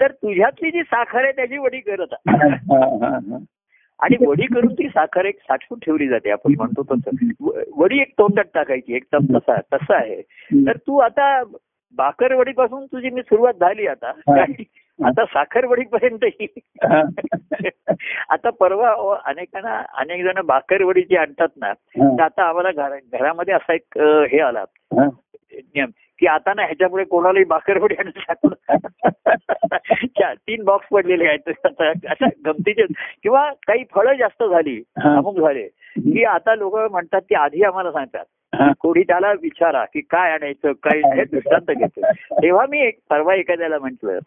तर 0.00 0.10
तुझ्यातली 0.10 0.70
जी 0.70 0.82
साखर 0.82 1.22
आहे 1.22 1.32
त्याची 1.32 1.58
वडी 1.58 1.80
करत 1.80 2.14
हा, 2.28 2.46
हा, 2.76 3.08
हा. 3.08 3.38
आणि 4.00 4.26
वडी 4.26 4.46
करून 4.46 4.72
ती 4.74 4.88
साखर 4.88 5.24
एक 5.24 5.38
साठवून 5.38 5.78
ठेवली 5.78 6.08
जाते 6.08 6.30
आपण 6.30 6.54
म्हणतो 6.56 6.82
तसं. 6.82 7.26
वडी 7.76 8.00
एक 8.00 8.12
तोंडात 8.18 8.44
टाकायची 8.54 8.94
एकदम 8.94 9.38
तसा 9.38 9.60
तसं 9.74 9.94
आहे. 9.94 10.22
तर 10.66 10.76
तू 10.76 10.98
आता 10.98 11.42
बाकरवडीपासून 11.96 12.86
तुझी 12.86 13.10
मी 13.10 13.22
सुरुवात 13.22 13.54
झाली 13.54 13.86
आता. 13.86 14.12
आता 15.06 15.24
साखरवडीपर्यंत 15.24 16.24
ही 16.24 16.46
हा. 16.84 17.02
आता 18.28 18.50
परवा 18.50 19.16
अनेकांना 19.24 19.82
अनेक 19.94 20.24
जण 20.24 20.40
बाकरवडीची 20.44 21.16
आणतात 21.16 21.48
ना 21.56 21.72
तर 21.72 22.22
आता 22.22 22.42
आम्हाला 22.42 22.70
घरा- 22.70 23.18
घरामध्ये 23.18 23.54
असा 23.54 23.74
एक 23.74 23.98
हे 23.98 24.40
आला. 24.40 24.64
नियम 25.52 25.90
की 26.18 26.26
आता 26.26 26.54
ना 26.54 26.62
ह्याच्यामुळे 26.62 27.04
कोणालाही 27.04 27.44
बाकरवडी 27.44 27.94
आणू 27.98 28.48
चार 30.06 30.34
तीन 30.34 30.64
बॉक्स 30.64 30.88
पडलेले 30.88 31.26
आहेत 31.26 31.48
अशा 31.84 32.28
गमतीचे 32.46 32.82
किंवा 33.22 33.50
काही 33.66 33.84
फळं 33.94 34.12
जास्त 34.14 34.44
झाली. 34.44 34.82
अमुक 34.96 35.40
झाले 35.40 35.68
की 35.96 36.24
आता 36.24 36.54
लोक 36.54 36.76
म्हणतात 36.76 37.20
की 37.28 37.34
आधी 37.34 37.62
आम्हाला 37.62 37.92
सांगतात. 37.92 38.24
कोणी 38.54 39.02
त्याला 39.02 39.32
विचारा 39.32 39.84
की 39.84 40.00
काय 40.00 40.32
आणायचं 40.32 40.72
काय 40.72 40.98
हे. 40.98 41.24
दृष्टांत 41.24 41.76
घेतो. 41.76 42.00
तेव्हा 42.42 42.66
मी 42.70 42.80
एक 42.80 42.98
परवा 43.10 43.34
एखाद्याला 43.34 43.78
म्हंटल 43.78 44.18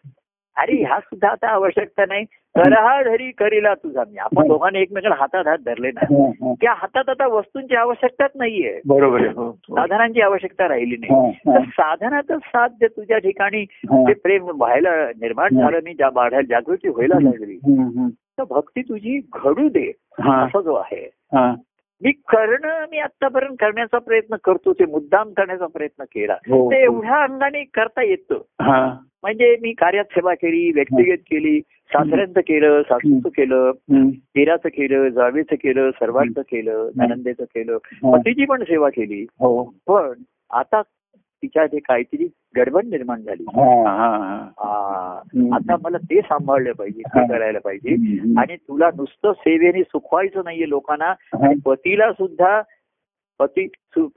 अरे 0.56 0.76
ह्या 0.84 0.98
सुद्धा 1.00 1.28
आता 1.28 1.48
आवश्यकता 1.48 2.04
नाही. 2.08 2.24
करहा 2.24 3.02
धरी 3.02 3.30
करीला 3.30 3.74
तुझा 3.74 4.00
मी. 4.00 4.16
आपण 4.18 4.46
दोघांनी 4.48 4.78
एकमेकांना 4.78 5.16
हातात 5.18 5.46
हात 5.46 5.58
धरले 5.66 5.88
ना. 5.88 6.04
त्या 6.60 6.74
हातात 6.76 7.08
आता 7.08 7.26
वस्तूंची 7.26 7.74
आवश्यकताच 7.74 8.30
नाहीये. 8.34 8.80
बरोबर 8.86 9.20
हो, 9.20 9.44
हो. 9.46 9.52
साधनांची 9.52 10.20
आवश्यकता 10.20 10.68
राहिली 10.68 10.96
नाही. 10.96 11.32
तर 11.32 11.60
साधनाचं 11.60 12.38
साध्य 12.38 12.86
तुझ्या 12.86 13.18
ठिकाणी. 13.18 13.64
ते 14.08 14.12
प्रेम 14.14 14.44
व्हायला 14.44 14.90
निर्माण 15.06 15.48
झालं 15.62 15.76
आणि 15.76 15.94
जा- 15.94 16.10
वाढायला 16.14 16.46
जागृती 16.48 16.88
व्हायला 16.88 17.14
लागली. 17.22 17.56
तर 18.38 18.44
भक्ती 18.50 18.82
तुझी 18.82 19.28
घडू 19.32 19.68
दे 19.68 19.92
असा 20.44 20.60
जो 20.60 20.74
आहे. 20.74 21.10
मी 22.04 22.12
करणं 22.12 22.84
मी 22.90 22.98
आतापर्यंत 22.98 23.56
करण्याचा 23.60 23.98
प्रयत्न 23.98 24.36
करतो 24.44 24.72
ते 24.72 24.84
मुद्दाम 24.84 25.30
करण्याचा 25.30 25.66
प्रयत्न 25.66 26.04
केला. 26.04 26.32
हो. 26.32 26.70
ते 26.70 26.82
एवढ्या 26.82 27.22
अंगाने 27.22 27.64
करता 27.64 28.02
येतं. 28.02 28.34
हा. 28.60 28.96
म्हणजे 29.22 29.56
मी 29.62 29.72
कार्यात 29.72 30.04
सेवा 30.04 30.34
केली 30.34 30.72
व्यक्तिगत 30.72 31.18
केली 31.18 31.60
सासऱ्यांचं 31.60 32.40
केलं 32.40 32.82
सासूचं 32.82 33.28
केलं. 33.28 33.72
दिराचं 34.14 34.68
केलं 34.68 35.08
जावेचं 35.08 35.54
केलं 35.54 35.90
सर्वांचं 35.90 36.40
केलं 36.40 36.90
ननंदेचं 36.96 37.44
केलं. 37.44 37.78
हा. 37.84 38.16
पतीची 38.16 38.44
पण 38.44 38.62
सेवा 38.62 38.88
केली. 38.88 39.22
हो. 39.22 39.64
पण 39.64 40.12
आता 40.50 40.82
तिच्या 41.44 41.66
काहीतरी 41.74 42.28
गडबड 42.56 42.84
निर्माण 42.84 43.20
झाली. 43.22 43.42
हा. 43.42 43.90
हा. 43.90 44.50
हा. 44.58 45.20
आता 45.52 45.76
मला 45.82 45.96
ते 45.98 46.20
सांभाळलं 46.20 46.72
पाहिजे. 46.72 47.02
ते 47.02 47.28
करायला 47.28 47.58
पाहिजे. 47.58 47.90
आणि 48.40 48.56
तुला 48.56 48.90
नुसतं 48.96 49.32
सेवेने 49.32 49.82
सुखवायचं 49.82 50.40
नाहीये 50.44 50.68
लोकांना. 50.68 51.14
पतीला 51.66 52.12
सुद्धा 52.12 52.62
पती 53.38 53.66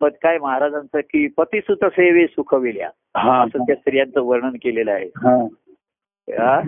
काय 0.01 0.37
महाराजांचं 0.37 0.99
की 0.99 1.27
पती 1.27 1.59
सुत 1.59 1.85
सेवे 1.85 2.27
सुखविल्या. 2.27 2.89
हा. 3.17 3.43
असं 3.43 3.59
त्या 3.59 3.75
स्त्रियांचं 3.75 4.21
वर्णन 4.21 4.49
केलेलं 4.49 4.91
आहे. 4.91 5.09
हा. 6.29 6.61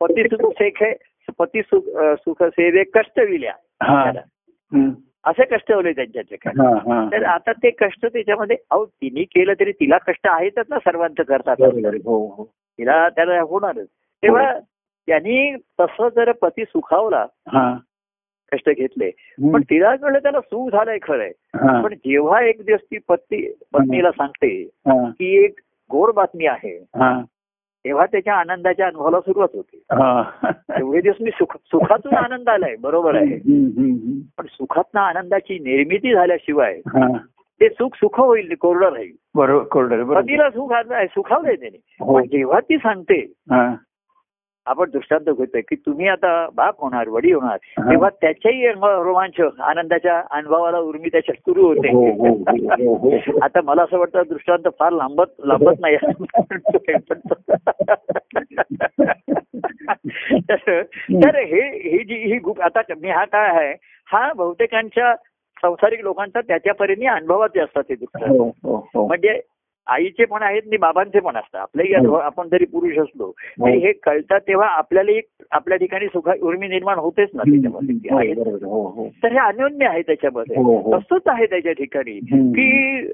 पती 0.00 0.22
सुख 0.22 0.52
सेखे 0.52 0.94
पती 1.38 1.62
सुख 1.62 1.82
सुख 1.96 2.42
सेवे 2.42 2.84
कष्टविल्या 2.84 3.52
हा. 3.82 4.12
असे 5.24 5.44
कष्टवले 5.44 5.92
त्यांच्या 5.92 6.22
ठिकाणी 6.22 6.66
हा 6.66 6.94
हा. 6.94 7.08
तर 7.12 7.24
आता 7.24 7.52
ते 7.52 7.70
कष्ट 7.70 8.06
त्याच्यामध्ये 8.06 8.56
अहो 8.70 8.84
तिने 8.84 9.22
केलं 9.22 9.52
तरी 9.60 9.72
तिला 9.72 9.98
कष्ट 9.98 10.26
आहेतच 10.26 10.66
ना 10.68 10.78
सर्वांचं 10.78 11.22
करतात 11.22 11.56
हो 11.60 12.26
हो. 12.26 12.44
तिला 12.78 13.08
त्याला 13.08 13.40
होणारच. 13.40 13.86
तेव्हा 14.22 14.52
त्यांनी 15.06 15.56
तसं 15.80 16.08
जर 16.08 16.32
पती 16.32 16.64
सुखावला 16.64 17.26
हा. 17.48 17.76
कष्ट 18.52 18.70
घेतले. 18.70 19.10
पण 19.52 19.62
तिला 19.62 19.96
कळलं 19.96 20.18
त्याला 20.18 20.40
सुख 20.40 20.70
झालंय 20.70 20.98
खरंय. 21.02 21.30
हा. 21.56 21.82
पण 21.82 21.94
जेव्हा 21.94 22.42
एक 22.42 22.62
दिवस 22.64 22.80
ती 22.80 22.98
पत्नी 22.98 23.52
पत्नीला 23.72 24.10
सांगते 24.10 24.62
हा. 24.86 25.10
की 25.10 25.44
एक 25.44 25.60
गोड 25.90 26.12
बातमी 26.14 26.46
आहे. 26.46 26.76
हा. 26.76 27.20
तेव्हा 27.84 28.06
त्याच्या 28.06 28.34
आनंदाच्या 28.34 28.86
अनुभवाला 28.86 29.20
सुरुवात 29.20 29.48
होते. 29.54 29.76
हा. 29.90 30.24
एवढे 30.78 31.00
दिवस 31.00 31.14
मी 31.20 31.30
सुख 31.30 31.56
सुखातून 31.66 32.14
आनंद 32.14 32.48
आलाय 32.48 32.76
बरोबर 32.76 33.14
आहे. 33.14 33.36
पण 34.38 34.46
सुखातनं 34.50 35.00
आनंदाची 35.00 35.58
निर्मिती 35.58 36.14
झाल्याशिवाय 36.14 36.74
हा. 36.76 37.16
ते 37.60 37.68
सुख 37.68 37.88
सुख 37.94 38.20
होईल 38.20 38.54
कोरडं 38.60 38.92
राहील. 38.92 39.12
बरोबर 39.34 39.86
बरोबर. 39.86 40.20
पतीला 40.20 40.50
सुख 40.50 40.72
सुखावलंय 40.92 41.56
त्याने. 41.56 41.78
हो. 42.00 42.20
जेव्हा 42.20 42.60
ती 42.60 42.76
सांगते 42.76 43.32
आपण 44.66 44.90
दृष्टांत 44.90 45.30
घेतोय 45.30 45.60
की 45.60 45.74
तुम्ही 45.76 46.08
आता 46.08 46.48
बाप 46.54 46.80
होणार 46.80 47.08
वडी 47.08 47.32
होणार. 47.32 47.56
तेव्हा 47.90 48.08
त्याच्याही 48.08 48.68
रोमांच 48.68 49.40
आनंदाच्या 49.60 50.22
अनुभवाला 50.30 50.78
उर्मी 50.78 51.08
त्याच्यात 51.08 51.38
सुरू 51.38 51.62
हो, 51.62 51.72
हो, 51.72 52.06
हो, 52.10 52.28
हो. 52.28 52.96
होते 52.96 53.38
आता 53.42 53.60
मला 53.64 53.82
असं 53.82 53.98
वाटतं 53.98 54.22
दृष्टांत 54.28 54.68
फार 54.78 54.92
लांबत 54.92 55.40
लांबत 55.44 55.80
नाही 55.80 55.96
तर 61.22 61.36
हे 61.36 61.60
ही 61.90 61.98
जी 61.98 62.14
ही 62.14 62.38
गुप 62.38 62.60
आता 62.60 62.80
मी 63.00 63.10
हा 63.10 63.24
काय 63.24 63.48
आहे 63.48 63.72
हा 64.12 64.32
बहुतेकांच्या 64.32 65.14
संसारिक 65.62 66.00
लोकांचा 66.00 66.40
त्याच्यापरीने 66.40 67.06
अनुभवाचे 67.06 67.60
असतात 67.60 67.82
हे 67.90 67.94
दृष्टांत. 67.94 68.50
म्हणजे 68.96 69.40
आईचे 69.90 70.24
पण 70.24 70.42
आहेत 70.42 70.62
आणि 70.66 70.76
बाबांचे 70.76 71.20
पण 71.20 71.36
असतात. 71.36 71.60
आपल्याही 71.60 71.94
अनुभव 71.94 72.16
आपण 72.16 72.48
जरी 72.48 72.64
पुरुष 72.64 72.98
असलो 72.98 73.32
तरी 73.40 73.78
हे 73.78 73.92
कळतात 73.92 74.40
तेव्हा 74.40 74.68
आपल्याला 74.68 75.10
एक 75.10 75.24
आपल्या 75.50 75.78
ठिकाणी 75.78 76.06
सुखा 76.06 76.32
उर्मी 76.42 76.68
निर्माण 76.68 76.98
होतेच 76.98 77.28
ना 77.34 77.42
त्याच्यामध्ये. 77.42 77.94
हो, 78.10 78.70
हो, 78.70 78.88
हो. 78.88 79.08
तर 79.22 79.32
हे 79.32 79.38
अन्योन्य 79.38 79.86
आहे 79.86 80.02
त्याच्यामध्ये. 80.02 80.56
हो, 80.56 80.80
हो. 80.80 80.98
तसंच 80.98 81.22
आहे 81.26 81.46
त्याच्या 81.46 81.72
ठिकाणी. 81.72 82.20
की 82.50 83.08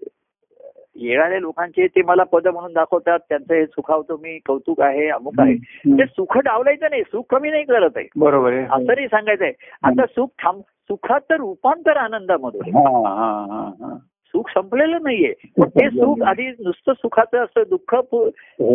येणाऱ्या 0.98 1.38
लोकांचे 1.38 1.86
ते 1.86 2.02
मला 2.02 2.22
पद 2.22 2.48
म्हणून 2.48 2.72
दाखवतात 2.72 3.18
त्यांचं 3.28 3.54
हे 3.54 3.66
सुखावतो 3.66 4.16
मी 4.16 4.38
कौतुक 4.46 4.80
आहे 4.80 5.08
अमुक 5.08 5.34
आहे. 5.38 5.54
ते 5.98 6.06
सुख 6.06 6.38
डावलायचं 6.38 6.86
नाही. 6.90 7.02
सुख 7.02 7.22
कमी 7.30 7.50
नाही 7.50 7.64
करत 7.64 7.90
आहे. 7.96 8.08
बरोबर 8.16 8.52
आहे. 8.52 8.62
असं 8.62 8.94
नाही 8.94 9.06
सांगायचंय. 9.06 9.52
आता 9.82 10.06
सुख 10.06 10.28
थांब 10.42 10.60
सुखाचं 10.60 11.34
रूपांतर 11.34 11.96
आनंदामध्ये. 11.96 12.60
हा 12.70 13.08
हा 13.08 13.46
हा 13.50 13.86
हा. 13.86 13.96
सुख 14.36 14.50
संपलेलं 14.54 14.98
नाहीये. 15.02 15.34
पण 15.58 15.68
ते 15.68 15.90
सुख 15.90 16.22
आधी 16.22 16.46
नुसतं 16.46 16.92
सुखाचं 16.92 17.38
असं 17.38 17.62
दुःख 17.70 17.94
हो, 17.94 18.30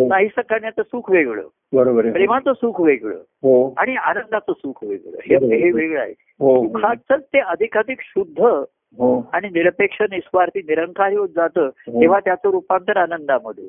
नाहीसं 0.08 0.40
करण्याचं 0.40 0.82
सुख 0.82 1.10
वेगळं. 1.10 1.46
बरोबर 1.72 2.04
आहे. 2.04 2.12
प्रेमाचं 2.12 2.52
सुख 2.52 2.80
वेगळं. 2.80 3.14
हो. 3.14 3.74
आणि 3.76 3.96
आनंदाचं 3.96 4.52
सुख 4.52 4.84
वेगळं. 4.84 5.18
हे 5.24 5.70
वेगळं 5.70 6.00
आहे. 6.00 6.14
हो. 6.18 6.66
सुखाचंच 6.66 7.24
ते 7.24 7.38
अधिकाधिक 7.38 7.98
शुद्ध 8.00 8.40
आणि 9.32 9.48
निरपेक्ष 9.48 10.02
निस्वार्थी 10.02 10.58
निरंकारी 10.58 11.16
होत 11.16 11.28
जातं 11.28 11.68
तेव्हा 11.68 12.20
त्याचं 12.20 12.50
रूपांतर 12.50 12.96
आनंदामध्ये 12.96 13.64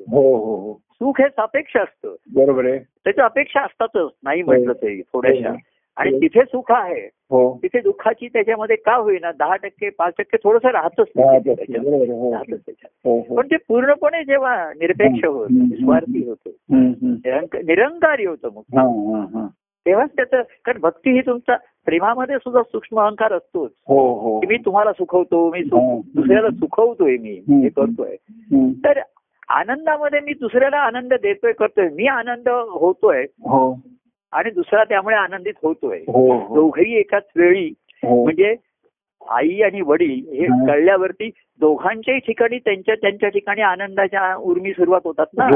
सुख 0.76 1.20
हे 1.20 1.28
सापेक्ष 1.28 1.76
असतं. 1.76 2.14
बरोबर 2.34 2.64
आहे. 2.64 2.78
त्याच्या 2.78 3.24
अपेक्षा 3.24 3.60
असतातच. 3.60 4.10
नाही 4.22 4.42
म्हटलं 4.42 4.72
तरी 4.72 5.02
थोड्याशा. 5.02 5.54
आणि 5.96 6.20
तिथे 6.20 6.40
सुख 6.40 6.64
आहे. 6.68 7.08
हो. 7.30 7.60
तिथे 7.62 7.80
दुःखाची 7.80 8.28
त्याच्यामध्ये 8.28 8.76
का 8.76 8.94
होईना 8.94 9.32
दहा 9.32 9.56
टक्के 9.56 9.88
पाच 9.90 10.14
टक्के 10.18 10.36
थोडंसं 10.36 10.68
राहतच 10.68 11.06
हा, 11.18 11.38
हो. 11.84 12.34
हो 13.04 13.20
हो. 13.20 13.36
पण 13.36 13.46
ते 13.46 13.56
पूर्णपणे 13.56 14.24
जेव्हा 14.24 14.72
निरपेक्ष 14.72 15.24
होत 15.24 15.46
हम्म. 15.50 15.62
निस्वार्थी 15.62 16.28
होतं 16.28 16.50
निरंकारी 17.64 18.24
होतं 18.24 18.48
मग. 18.48 18.62
हा 18.78 18.82
हा 18.82 19.38
हा. 19.38 19.46
तेव्हाच 19.86 20.10
त्याचं 20.16 20.42
कारण 20.64 20.80
भक्ती 20.80 21.10
ही 21.10 21.20
तुमचा 21.20 21.56
प्रेमामध्ये 21.84 22.36
सुद्धा 22.36 22.62
सूक्ष्म 22.62 23.00
अहंकार 23.00 23.32
असतोच. 23.32 23.70
हो 23.88 24.14
हो. 24.14 24.40
की 24.40 24.46
मी 24.46 24.56
तुम्हाला 24.56 24.92
सुखवतो 24.92 25.50
मी. 25.50 25.62
दुसऱ्याला 26.14 26.50
सुखवतोय 26.50 27.16
मी. 27.16 27.62
हे 27.62 27.68
करतोय. 27.68 28.16
तर 28.84 29.00
आनंदामध्ये 29.48 30.20
मी 30.20 30.32
दुसऱ्याला 30.32 30.76
आनंद 30.76 31.14
देतोय 31.14 31.52
करतोय. 31.52 31.88
मी 31.88 32.06
आनंद 32.06 32.48
होतोय. 32.48 33.22
हो. 33.22 33.78
आणि 34.34 34.50
दुसरा 34.50 34.84
त्यामुळे 34.84 35.16
आनंदित 35.16 35.54
होतोय. 35.62 35.98
हो 35.98 36.32
हो. 36.32 36.54
दोघही 36.54 36.96
एकाच 36.98 37.22
वेळी 37.36 37.72
हो. 38.04 38.22
म्हणजे 38.24 38.54
आई 39.30 39.60
आणि 39.62 39.80
वडील 39.80 40.20
हे. 40.32 40.46
कळल्यावरती 40.66 41.30
दोघांच्याही 41.60 42.20
ठिकाणी 42.20 42.58
त्यांच्या 42.58 42.94
त्यांच्या 42.94 43.28
ठिकाणी 43.28 43.60
आनंदाच्या 43.60 44.34
उर्मी 44.36 44.72
सुरुवात 44.72 45.00
होतात 45.04 45.26
ना. 45.36 45.48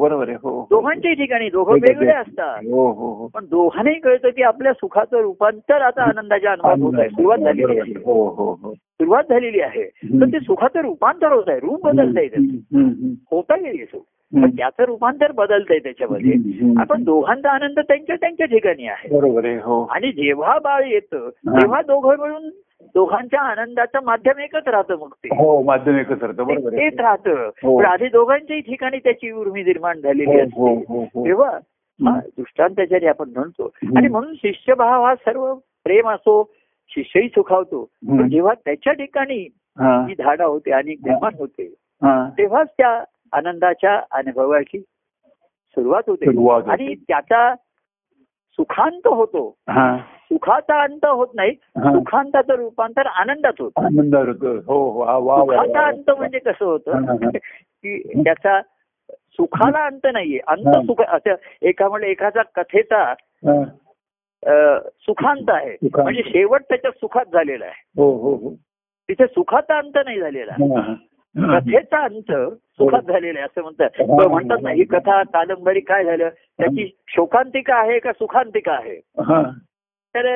बरोबर 0.00 0.28
आहे. 0.28 0.36
हो 0.42 0.66
दोघांच्याही 0.70 1.16
ठिकाणी. 1.16 1.48
दोघं 1.50 1.72
वेगळे 1.72 2.12
असतात. 2.12 2.58
पण 3.34 3.44
दोघांनाही 3.44 3.98
कळतं 4.00 4.30
की 4.30 4.42
आपल्या 4.42 4.72
सुखाचं 4.72 5.20
रूपांतर 5.20 5.82
आता 5.82 6.02
आनंदाच्या 6.02 6.52
अनुभवात 6.52 6.78
होत 6.82 7.00
आहे. 7.00 7.08
सुरुवात 7.08 7.38
झालेली 7.38 7.78
आहे. 7.78 7.92
सुरुवात 8.72 9.24
झालेली 9.28 9.60
आहे. 9.60 9.84
तर 10.20 10.26
ते 10.26 10.40
सुखाचं 10.40 10.80
रूपांतर 10.80 11.32
होत 11.32 11.48
आहे. 11.48 11.58
रूप 11.58 11.86
बदलत 11.86 12.18
आहे 12.18 12.26
होता 13.30 13.56
येईल 13.56 13.84
सुख. 13.84 14.02
त्याचं 14.36 14.84
रूपांतर 14.84 15.32
बदलतंय 15.32 15.78
त्याच्यामध्ये. 15.78 16.34
आपण 16.78 17.04
दोघांचा 17.04 17.50
आनंद 17.50 17.78
त्यांच्या 17.78 18.16
त्यांच्या 18.16 18.46
ठिकाणी 18.46 18.86
आहे. 18.86 19.08
बरोबर 19.16 19.44
आहे 19.44 19.56
हो. 19.56 19.82
आणि 19.84 20.12
जेव्हा 20.12 20.58
बाळ 20.58 20.84
येतं 20.84 21.28
तेव्हा 21.46 21.82
दोघं 21.82 22.16
मिळून 22.20 22.48
दोघांच्या 22.94 23.40
आनंदाचं 23.40 24.04
माध्यम 24.04 24.38
एकच 24.38 24.68
राहतं 24.68 24.98
मग 24.98 25.08
ते. 25.24 25.28
हो 25.36 25.62
माध्यमिकच 25.62 26.22
राहतं 26.22 26.44
बरोबर 26.44 26.74
आहे. 26.74 26.88
तेच 26.88 27.00
राहतं. 27.00 27.50
हो. 27.62 27.78
पण 27.78 27.84
आधी 27.84 28.08
दोघांच्याही 28.08 28.62
ठिकाणी 28.62 28.98
त्याची 28.98 29.30
उर्मी 29.30 29.62
निर्माण 29.62 30.00
झालेली 30.00 30.40
हो 30.54 30.74
असते. 30.76 31.04
तेव्हा 31.24 31.50
हा 32.00 32.18
दृष्टांताचारी 32.18 33.06
आपण 33.06 33.30
म्हणतो. 33.36 33.70
आणि 33.96 34.08
म्हणून 34.08 34.34
शिष्यभाव 34.34 35.04
हा 35.04 35.14
सर्व 35.14 35.54
प्रेम 35.84 36.08
असो 36.08 36.42
शिष्यही 36.90 37.28
सुखावतो. 37.28 37.82
पण 38.08 38.28
जेव्हा 38.28 38.54
त्याच्या 38.54 38.92
ठिकाणी 38.92 39.46
हा. 39.78 40.06
धाडा 40.18 40.44
होते 40.44 40.70
आणि 40.70 40.94
निर्माण 41.04 41.34
होते 41.38 41.68
तेव्हाच 42.38 42.68
त्या 42.78 42.98
आनंदाच्या 43.36 44.02
अनुभवाची 44.10 44.78
सुरुवात 45.68 46.02
होते. 46.06 46.24
आणि 46.70 46.94
त्याचा 46.94 47.54
सुखांत 48.52 49.06
होतो. 49.06 49.56
हा. 49.68 49.96
सुखाचा 49.98 50.82
अंत 50.82 51.04
होत 51.04 51.26
नाही. 51.34 51.52
सुखांताचं 51.78 52.54
रूपांतर 52.54 53.06
आनंदात 53.06 53.52
होतं. 53.58 53.86
हो 54.66 54.90
हो. 54.90 55.04
सुखाचा 55.40 55.86
अंत 55.86 56.10
म्हणजे 56.10 56.38
कसं 56.38 56.64
होतं. 56.64 56.92
की 57.82 58.22
त्याचा 58.24 58.60
सुखाला 59.10 59.84
अंत 59.84 60.06
नाहीये. 60.12 60.38
अंत. 60.46 60.86
सुख 60.86 61.02
असं 61.08 61.34
एका 61.62 61.88
म्हणजे 61.88 62.08
एखादा 62.08 62.42
कथेचा 62.42 63.14
सुखांत 64.98 65.50
आहे. 65.50 65.76
म्हणजे 66.02 66.22
शेवट 66.26 66.62
त्याच्या 66.62 66.90
सुखात 66.90 67.24
झालेला 67.32 67.64
आहे. 67.64 67.82
हो 67.96 68.54
तिथे 69.08 69.26
सुखाचा 69.26 69.78
अंत 69.78 69.98
नाही 70.04 70.20
झालेला. 70.20 70.54
कथेचा 71.38 72.04
अंत 72.04 72.32
सुखात 72.52 73.02
झालेला 73.02 73.38
आहे 73.38 73.46
असं 73.46 73.62
म्हणतात. 73.62 74.02
म्हणतात 74.28 74.56
ना 74.62 74.70
ही 74.70 74.84
कथा 74.84 75.22
कादंबरी 75.22 75.80
काय 75.80 76.04
झालं? 76.04 76.28
त्याची 76.28 76.96
शोकांतिका 77.08 77.74
आहे 77.74 77.98
का 77.98 78.12
सुखांतिका 78.12 78.72
आहे? 78.72 78.96
हा. 79.18 79.42
तर 80.14 80.26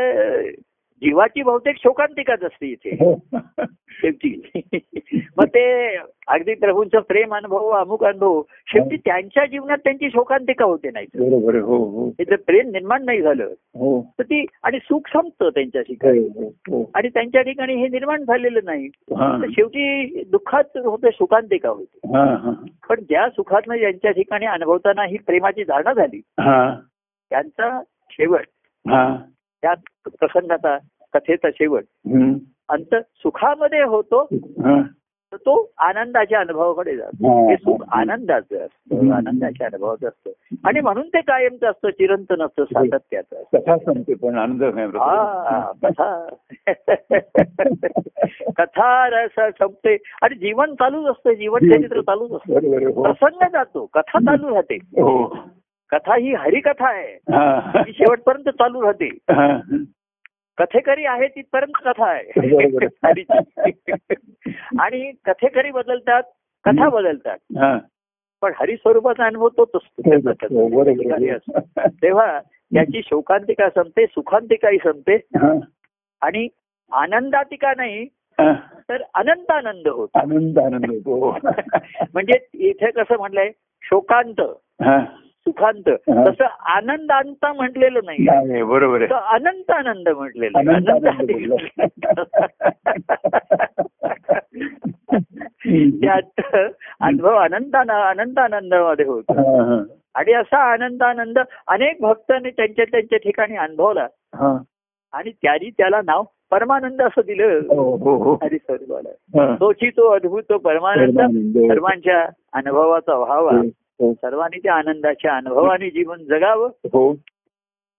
जीवाची 1.02 1.42
बहुतेक 1.42 1.76
शोकांतिकाच 1.76 2.42
असते 2.42 2.66
इथे. 2.66 2.90
हो. 2.90 3.20
शेवटी. 3.90 4.60
मग 5.36 5.44
ते 5.44 5.96
अगदी 6.28 6.54
प्रभूंचं 6.54 7.00
प्रेम 7.00 7.34
अनुभव 7.34 7.68
अमुक 7.68 8.04
अनुभव 8.04 8.42
शेवटी 8.66 8.96
त्यांच्या 8.96 9.46
जीवनात 9.46 9.78
त्यांची 9.78 10.10
शोकांतिका 10.10 10.64
होते 10.64 10.90
नाही 10.90 11.06
बरोबर. 11.14 11.54
हो 11.54 11.76
हो. 11.76 12.08
हे 12.08 12.36
प्रेम 12.36 12.68
निर्माण 12.70 13.04
नाही 13.04 13.22
झालं 13.22 13.44
हो. 13.44 14.02
तर 14.18 14.22
ती 14.22 14.46
आणि 14.62 14.78
सुख 14.78 15.00
संपतं 15.08 15.48
त्यांच्या 15.48 15.82
ठिकाणी 15.82 16.18
हो 16.18 16.48
हो. 16.48 16.90
आणि 16.94 17.08
त्यांच्या 17.08 17.42
ठिकाणी 17.42 17.74
हे 17.74 17.88
निर्माण 17.88 18.22
झालेलं 18.22 18.60
नाही. 18.64 18.86
हा. 19.16 19.38
तर 19.42 19.46
शेवटी 19.50 20.22
दुःखात 20.24 20.78
होते 20.84 21.10
सुखांतिका 21.10 21.68
होते. 21.68 21.98
हा 22.14 22.24
हा. 22.24 22.52
पण 22.88 23.00
ज्या 23.00 23.28
सुखातनं 23.28 23.76
ज्यांच्या 23.76 24.10
ठिकाणी 24.10 24.46
अनुभवताना 24.46 25.04
ही 25.04 25.18
प्रेमाची 25.18 25.64
धारणा 25.64 25.92
झाली 25.92 26.20
हा. 26.40 26.76
त्यांचा 27.30 27.80
शेवट 28.10 28.44
हा. 28.88 29.16
त्या 29.62 29.74
प्रसंगाचा 30.06 30.76
कथेचा 31.14 31.48
शेवट. 31.50 31.84
अंत 32.68 32.94
सुखामध्ये 32.94 33.82
होतो. 33.82 34.24
तर 35.32 35.36
तो 35.36 35.52
आनंदाच्या 35.78 36.38
अनुभवाकडे 36.40 36.96
जातो 36.96 37.48
हा. 37.48 37.54
सुख 37.56 37.82
आनंदाचं 37.92 38.56
असतं. 38.56 39.12
आनंदाच्या 39.12 39.66
अनुभवाचं 39.66 40.08
असतं 40.08 40.30
आणि 40.64 40.80
म्हणून 40.80 41.08
ते 41.08 41.20
कायमचं 41.20 41.70
असतं 41.70 41.90
चिरंतन 41.90 42.42
असतं 42.42 42.64
सातत्याचं. 42.64 43.42
कथा 43.52 43.76
संपते 43.76 44.14
पण 44.14 44.38
आनंद 44.38 44.64
कथा 45.84 46.28
कथा 48.56 49.08
रस 49.08 49.38
संपते 49.58 49.96
आणि 50.22 50.34
जीवन 50.34 50.74
चालूच 50.74 51.06
असतं 51.06 51.32
जीवन 51.32 51.70
चरित्र 51.70 52.00
चालूच 52.00 52.32
असतं. 52.32 52.86
हो. 52.86 53.02
प्रसंग 53.02 53.46
जातो 53.52 53.86
कथा 53.94 54.18
चालू 54.18 54.54
राहते 54.54 54.74
हो 54.74 55.16
कथा 55.92 56.14
ही 56.14 56.34
हरिकथा 56.34 56.88
आहे 56.88 57.12
हा. 57.12 57.72
ती 57.76 57.92
शेवटपर्यंत 57.92 58.48
चालू 58.48 58.82
राहते. 58.82 59.08
कथेकरी 60.58 61.04
आहे 61.04 61.28
तिथपर्यंत 61.28 61.72
कथा. 61.84 62.06
आहे. 62.06 62.30
आणि 64.80 65.12
कथेकरी 65.24 65.70
बदलतात 65.70 66.22
कथा 66.64 66.88
बदलतात 66.88 67.38
हा. 67.58 67.78
पण 68.42 68.52
हरिस्वरूपाचा 68.56 69.26
अनुभव 69.26 69.48
तोच 69.48 69.68
असतो. 69.74 70.02
तेव्हा 71.88 72.40
त्याची 72.74 73.02
शोकांतिका 73.04 73.68
संपते 73.68 74.06
सुखांतिकाही 74.06 74.78
संपते. 74.78 75.16
आणि 76.22 76.48
आनंदातिका 76.92 77.72
नाही. 77.76 78.06
तर 78.88 79.02
अनंत 79.14 79.50
आनंद 79.50 79.88
होतो 79.88 80.18
आनंद 80.18 80.58
आनंद 80.58 80.90
होतो 80.90 81.38
म्हणजे 82.14 82.46
इथे 82.54 82.90
कसं 82.90 83.16
म्हटलंय 83.16 83.50
शोकांत. 83.82 84.40
सुखांत. 85.40 85.88
तसं 86.26 86.44
आनंदांत 86.44 87.46
म्हटलेलं 87.56 88.00
नाही 88.04 88.24
नाही, 88.24 88.62
बरोबर 88.62 89.02
अनंत 89.12 89.70
आनंद 89.70 90.08
म्हटलेलं 90.08 90.58
आनंद 90.58 91.54
त्यात 96.04 96.40
अनुभव 97.00 97.34
अनंत 97.34 97.76
अनंत 97.90 98.38
आनंदामध्ये 98.38 99.04
होतो. 99.04 99.32
आणि 100.14 100.32
असा 100.32 100.58
आनंद 100.72 101.02
आनंद 101.02 101.38
अनेक 101.66 101.96
भक्तांनी 102.00 102.50
त्यांच्या 102.50 102.84
त्यांच्या 102.84 103.18
ठिकाणी 103.18 103.56
अनुभवला. 103.56 104.06
आणि 105.12 105.30
त्यांनी 105.30 105.70
त्याला 105.70 106.00
नाव 106.04 106.22
परमानंद 106.50 107.02
असं 107.02 107.20
दिलं 107.26 107.44
हो 107.68 107.96
हो 107.96 108.16
हो 108.16 108.34
हरिस्वरूपाला 108.34 109.40
हा. 109.40 109.56
तोची 109.60 109.90
तो 109.90 110.08
अद्भुत 110.08 110.42
तो 110.42 110.58
परमानंद. 110.58 111.20
सर्वांच्या 111.72 112.26
अनुभवाचा 112.52 113.14
व्हावा. 113.14 113.50
सर्वांनी 114.02 114.58
त्या 114.58 114.74
आनंदाच्या 114.74 115.36
अनुभवाने 115.36 115.90
जीवन 115.90 116.24
जगावं 116.24 116.68
हो 116.92 117.14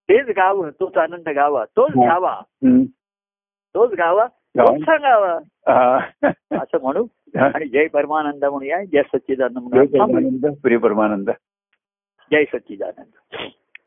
तेच 0.10 0.28
गावं 0.28 0.70
तोच 0.80 0.98
आनंद 0.98 1.30
गावा 1.30 1.64
तोच 1.66 1.90
हा. 1.90 2.02
घ्यावा 2.02 2.32
हम्म. 2.32 2.84
तोच 3.76 3.92
गावा 3.92 4.26
गावा. 4.58 4.72
तोच 4.72 4.82
सांगावा 4.82 5.34
हा. 5.68 5.98
असं 6.52 6.82
म्हणू 6.82 7.04
हा. 7.38 7.46
आणि 7.56 7.66
जय 7.66 7.88
परमानंद 7.88 8.46
म्हणूया 8.46 8.84
जय 8.84 9.02
सच्चिदानंद 9.02 9.76
जय 9.86 9.98
म्हणूया. 9.98 10.52
प्रिय 10.64 10.78
परमानंद 10.78 11.30
जय 12.32 12.44
सच्चिदानंद 12.44 13.36